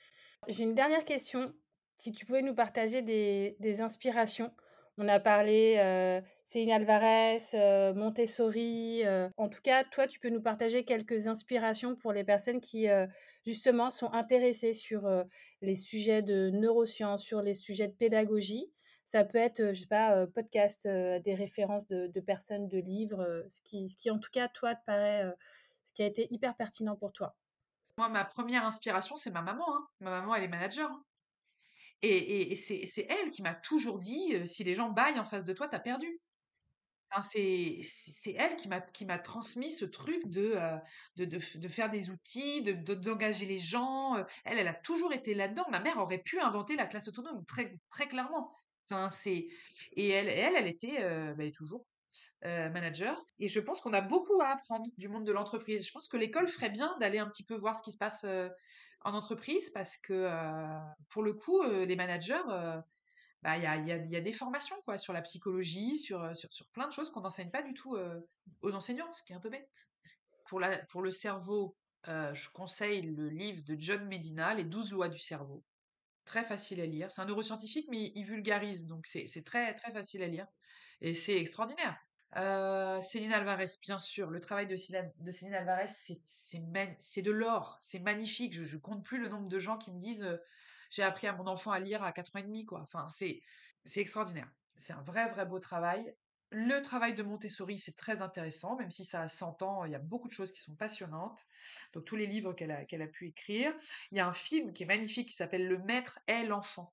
J'ai 0.47 0.65
une 0.65 0.75
dernière 0.75 1.04
question. 1.04 1.52
Si 1.97 2.12
tu 2.12 2.25
pouvais 2.25 2.43
nous 2.43 2.54
partager 2.54 3.02
des 3.02 3.82
inspirations 3.82 4.52
on 4.99 5.07
a 5.07 5.19
parlé 5.19 5.75
euh, 5.77 6.21
Céline 6.45 6.71
Alvarez, 6.71 7.39
Montessori. 7.95 9.03
En 9.38 9.49
tout 9.49 9.62
cas, 9.62 9.83
toi, 9.83 10.07
tu 10.07 10.19
peux 10.19 10.29
nous 10.29 10.41
partager 10.41 10.85
quelques 10.85 11.27
inspirations 11.27 11.95
pour 11.95 12.13
les 12.13 12.23
personnes 12.23 12.62
qui, 12.62 12.88
justement, 13.45 13.89
sont 13.89 14.12
intéressées 14.13 14.73
sur 14.73 15.09
les 15.62 15.75
sujets 15.75 16.21
de 16.21 16.49
neurosciences, 16.51 17.23
sur 17.23 17.41
les 17.41 17.53
sujets 17.53 17.88
de 17.88 17.93
pédagogie. 17.93 18.71
Ça 19.05 19.23
peut 19.23 19.39
être, 19.39 19.73
je 19.73 19.81
sais 19.81 19.88
pas, 19.88 20.27
podcast, 20.27 20.88
des 20.88 21.33
références 21.33 21.88
de, 21.88 22.19
personnes, 22.19 22.67
de 22.67 22.77
livres, 22.77 23.45
ce, 23.49 23.62
qui, 23.62 23.88
ce 23.88 23.95
qui, 23.95 24.12
en 24.12 24.19
tout 24.19 24.29
cas, 24.31 24.47
toi, 24.49 24.75
te 24.75 24.83
paraît, 24.85 25.25
ce 25.83 25.93
qui 25.93 26.03
a 26.03 26.05
été 26.05 26.27
hyper 26.31 26.55
pertinent 26.55 26.95
pour 26.95 27.12
toi. 27.12 27.35
Moi, 27.99 28.07
ma 28.07 28.23
première 28.23 28.65
inspiration, 28.65 29.17
c'est 29.17 29.29
ma 29.29 29.41
maman. 29.41 29.65
Hein. 29.67 29.88
Ma 29.99 30.09
maman, 30.12 30.33
elle 30.33 30.43
est 30.43 30.47
manager. 30.47 30.89
Hein. 30.89 31.03
Et, 32.01 32.55
c'est 32.55 33.07
elle 33.09 33.29
qui 33.29 33.41
m'a 33.41 33.53
toujours 33.53 33.99
dit, 33.99 34.47
si 34.47 34.63
les 34.63 34.73
gens 34.73 34.89
baillent 34.89 35.19
en 35.19 35.25
face 35.25 35.45
de 35.45 35.53
toi, 35.53 35.67
t'as 35.67 35.79
perdu. 35.79 36.19
c'est 37.21 37.81
elle 38.38 38.55
qui 38.55 39.05
m'a 39.05 39.17
transmis 39.19 39.71
ce 39.71 39.85
truc 39.85 40.27
de, 40.27 40.55
de, 41.17 41.67
faire 41.67 41.89
des 41.89 42.09
outils, 42.09 42.62
d'engager 42.63 43.45
les 43.45 43.57
gens. 43.57 44.15
Elle, 44.45 44.59
elle 44.59 44.67
a 44.67 44.73
toujours 44.73 45.13
été 45.13 45.33
là-dedans. 45.33 45.65
Ma 45.69 45.81
mère 45.81 45.97
aurait 45.97 46.23
pu 46.23 46.39
inventer 46.39 46.75
la 46.75 46.85
classe 46.85 47.09
autonome, 47.09 47.43
très, 47.45 48.07
clairement. 48.07 48.53
Et 49.93 50.09
elle, 50.09 50.29
elle, 50.29 50.67
était, 50.67 51.03
bah, 51.35 51.51
toujours 51.51 51.85
manager. 52.43 53.21
Et 53.39 53.49
je 53.49 53.59
pense 53.59 53.81
qu'on 53.81 53.93
a 53.93 54.01
beaucoup 54.01 54.41
à 54.41 54.47
apprendre 54.51 54.85
du 54.97 55.09
monde 55.09 55.25
de 55.25 55.33
l'entreprise. 55.33 55.85
Je 55.85 55.91
pense 55.91 56.07
que 56.07 56.15
l'école 56.15 56.47
ferait 56.47 56.69
bien 56.69 56.97
d'aller 56.99 57.19
un 57.19 57.27
petit 57.27 57.43
peu 57.43 57.55
voir 57.55 57.75
ce 57.75 57.83
qui 57.83 57.91
se 57.91 57.97
passe 57.97 58.25
en 59.01 59.13
entreprise 59.13 59.69
parce 59.69 59.97
que 59.97 60.27
pour 61.09 61.23
le 61.23 61.33
coup, 61.33 61.62
les 61.63 61.95
managers, 61.95 62.41
bah, 63.41 63.57
il 63.57 63.63
y, 63.63 63.67
a, 63.67 63.77
y, 63.77 64.15
a, 64.15 64.21
des 64.21 64.33
formations 64.33 64.75
quoi, 64.83 64.97
sur 64.97 65.13
la 65.13 65.21
psychologie, 65.21 65.95
sur, 65.95 66.35
sur, 66.35 66.51
sur 66.51 66.67
plein 66.67 66.88
de 66.88 66.91
choses 66.91 67.09
qu'on 67.09 67.21
n'enseigne 67.21 67.49
pas 67.49 67.62
du 67.62 67.73
tout 67.73 67.97
aux 68.62 68.73
enseignants, 68.73 69.12
ce 69.13 69.23
qui 69.23 69.33
est 69.33 69.35
un 69.35 69.39
peu 69.39 69.49
bête. 69.49 69.88
Pour, 70.45 70.59
la, 70.59 70.77
pour 70.85 71.01
le 71.01 71.12
cerveau, 71.12 71.77
je 72.05 72.49
conseille 72.49 73.03
le 73.03 73.29
livre 73.29 73.63
de 73.63 73.75
John 73.79 74.05
Medina, 74.07 74.53
Les 74.53 74.65
12 74.65 74.91
lois 74.91 75.09
du 75.09 75.19
cerveau. 75.19 75.63
Très 76.25 76.43
facile 76.43 76.81
à 76.81 76.85
lire. 76.85 77.09
C'est 77.09 77.21
un 77.21 77.25
neuroscientifique, 77.25 77.88
mais 77.89 78.12
il 78.13 78.23
vulgarise, 78.23 78.85
donc 78.88 79.07
c'est 79.07 79.43
très, 79.43 79.73
très 79.73 79.91
facile 79.91 80.21
à 80.21 80.27
lire. 80.27 80.47
Et 81.01 81.13
c'est 81.13 81.39
extraordinaire. 81.39 81.97
Euh, 82.35 83.01
Céline 83.01 83.33
Alvarez, 83.33 83.69
bien 83.81 83.99
sûr. 83.99 84.29
Le 84.29 84.39
travail 84.39 84.67
de 84.67 84.75
Céline, 84.75 85.54
Alvarez, 85.54 85.87
c'est 85.87 87.21
de 87.21 87.31
l'or. 87.31 87.77
C'est 87.81 87.99
magnifique. 87.99 88.54
Je, 88.54 88.63
ne 88.63 88.79
compte 88.79 89.04
plus 89.04 89.19
le 89.19 89.29
nombre 89.29 89.47
de 89.47 89.60
gens 89.60 89.77
qui 89.77 89.91
me 89.91 89.99
disent 89.99 90.23
euh, 90.23 90.37
j'ai 90.89 91.04
appris 91.04 91.27
à 91.27 91.33
mon 91.33 91.47
enfant 91.47 91.71
à 91.71 91.79
lire 91.79 92.04
à 92.04 92.12
4 92.12 92.35
ans 92.35 92.39
et 92.39 92.43
demi. 92.43 92.65
Enfin, 92.71 93.08
c'est 93.08 93.41
extraordinaire. 93.95 94.49
C'est 94.75 94.93
un 94.93 95.01
vrai, 95.01 95.29
vrai 95.29 95.45
beau 95.45 95.60
travail. 95.60 96.15
Le 96.51 96.81
travail 96.81 97.13
de 97.13 97.21
Montessori, 97.21 97.77
c'est 97.77 97.95
très 97.95 98.23
intéressant, 98.23 98.75
même 98.75 98.89
si 98.89 99.06
ça 99.06 99.21
a 99.21 99.27
100 99.27 99.62
ans, 99.62 99.85
il 99.85 99.91
y 99.91 99.95
a 99.95 99.99
beaucoup 99.99 100.27
de 100.27 100.33
choses 100.33 100.51
qui 100.51 100.60
sont 100.60 100.75
passionnantes. 100.75 101.45
Donc 101.93 102.06
tous 102.06 102.15
les 102.15 102.25
livres 102.25 102.54
qu'elle 102.54 102.71
a, 102.71 102.79
a 102.79 103.08
pu 103.08 103.27
écrire. 103.27 103.71
Il 104.12 104.17
y 104.17 104.21
a 104.21 104.27
un 104.27 104.33
film 104.33 104.73
qui 104.73 104.83
est 104.83 104.87
magnifique 104.87 105.27
qui 105.27 105.35
s'appelle 105.35 105.67
Le 105.67 105.77
Maître 105.77 106.19
et 106.27 106.43
l'enfant. 106.43 106.91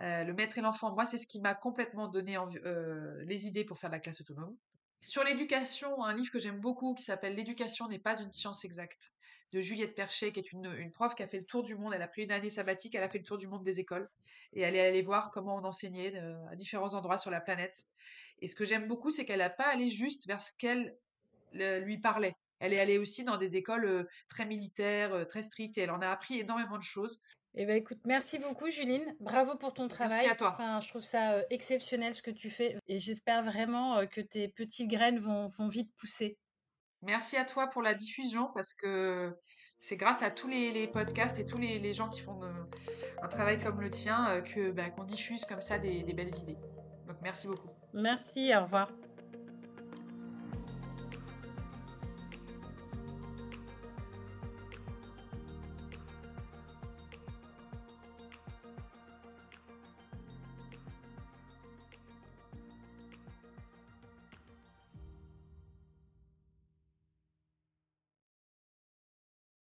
Euh, 0.00 0.24
le 0.24 0.34
Maître 0.34 0.58
et 0.58 0.60
l'enfant, 0.60 0.92
moi, 0.92 1.04
c'est 1.04 1.18
ce 1.18 1.26
qui 1.26 1.40
m'a 1.40 1.54
complètement 1.54 2.08
donné 2.08 2.36
euh, 2.36 3.24
les 3.24 3.46
idées 3.46 3.64
pour 3.64 3.78
faire 3.78 3.90
de 3.90 3.94
la 3.94 4.00
classe 4.00 4.20
autonome. 4.20 4.56
Sur 5.00 5.24
l'éducation, 5.24 6.02
un 6.04 6.14
livre 6.14 6.30
que 6.30 6.38
j'aime 6.38 6.60
beaucoup 6.60 6.94
qui 6.94 7.02
s'appelle 7.02 7.34
L'éducation 7.34 7.88
n'est 7.88 7.98
pas 7.98 8.20
une 8.20 8.32
science 8.32 8.64
exacte 8.64 9.12
de 9.52 9.60
Juliette 9.60 9.94
Perchet, 9.94 10.32
qui 10.32 10.40
est 10.40 10.52
une, 10.52 10.74
une, 10.78 10.90
prof 10.90 11.14
qui 11.14 11.22
a 11.22 11.28
fait 11.28 11.38
le 11.38 11.44
tour 11.44 11.62
du 11.62 11.76
monde. 11.76 11.94
Elle 11.94 12.02
a 12.02 12.08
pris 12.08 12.24
une 12.24 12.32
année 12.32 12.50
sabbatique, 12.50 12.94
elle 12.94 13.04
a 13.04 13.08
fait 13.08 13.18
le 13.18 13.24
tour 13.24 13.38
du 13.38 13.46
monde 13.46 13.62
des 13.62 13.78
écoles 13.78 14.10
et 14.52 14.62
elle 14.62 14.74
est 14.74 14.86
allée 14.86 15.02
voir 15.02 15.30
comment 15.30 15.56
on 15.56 15.64
enseignait 15.64 16.16
à 16.50 16.56
différents 16.56 16.94
endroits 16.94 17.18
sur 17.18 17.30
la 17.30 17.40
planète. 17.40 17.84
Et 18.40 18.48
ce 18.48 18.54
que 18.54 18.64
j'aime 18.64 18.88
beaucoup, 18.88 19.10
c'est 19.10 19.24
qu'elle 19.24 19.38
n'a 19.38 19.50
pas 19.50 19.66
allé 19.66 19.90
juste 19.90 20.26
vers 20.26 20.40
ce 20.40 20.52
qu'elle 20.56 20.96
lui 21.52 21.98
parlait. 21.98 22.34
Elle 22.58 22.72
est 22.72 22.80
allée 22.80 22.98
aussi 22.98 23.22
dans 23.24 23.36
des 23.36 23.56
écoles 23.56 24.08
très 24.28 24.46
militaires, 24.46 25.26
très 25.26 25.42
strictes, 25.42 25.76
et 25.78 25.82
elle 25.82 25.90
en 25.90 26.00
a 26.00 26.08
appris 26.08 26.40
énormément 26.40 26.78
de 26.78 26.82
choses. 26.82 27.22
Eh 27.56 27.64
ben 27.64 27.76
écoute, 27.76 27.98
merci 28.04 28.38
beaucoup 28.38 28.68
Juline, 28.68 29.16
bravo 29.18 29.56
pour 29.56 29.72
ton 29.72 29.88
travail. 29.88 30.10
Merci 30.10 30.30
à 30.30 30.34
toi. 30.34 30.50
Enfin, 30.52 30.80
je 30.80 30.88
trouve 30.88 31.02
ça 31.02 31.42
exceptionnel 31.48 32.12
ce 32.12 32.20
que 32.20 32.30
tu 32.30 32.50
fais 32.50 32.76
et 32.86 32.98
j'espère 32.98 33.42
vraiment 33.42 34.06
que 34.06 34.20
tes 34.20 34.48
petites 34.48 34.90
graines 34.90 35.18
vont, 35.18 35.48
vont 35.48 35.68
vite 35.68 35.90
pousser. 35.96 36.36
Merci 37.00 37.36
à 37.38 37.46
toi 37.46 37.68
pour 37.68 37.80
la 37.80 37.94
diffusion 37.94 38.50
parce 38.54 38.74
que 38.74 39.34
c'est 39.78 39.96
grâce 39.96 40.22
à 40.22 40.30
tous 40.30 40.48
les, 40.48 40.86
podcasts 40.88 41.38
et 41.38 41.46
tous 41.46 41.58
les, 41.58 41.92
gens 41.94 42.10
qui 42.10 42.20
font 42.20 42.38
un 43.22 43.28
travail 43.28 43.58
comme 43.58 43.80
le 43.80 43.90
tien 43.90 44.42
que 44.42 44.70
bah, 44.70 44.90
qu'on 44.90 45.04
diffuse 45.04 45.46
comme 45.46 45.62
ça 45.62 45.78
des 45.78 46.04
belles 46.12 46.34
idées. 46.36 46.58
Donc 47.06 47.16
merci 47.22 47.46
beaucoup. 47.46 47.70
Merci, 47.94 48.54
au 48.54 48.64
revoir. 48.64 48.90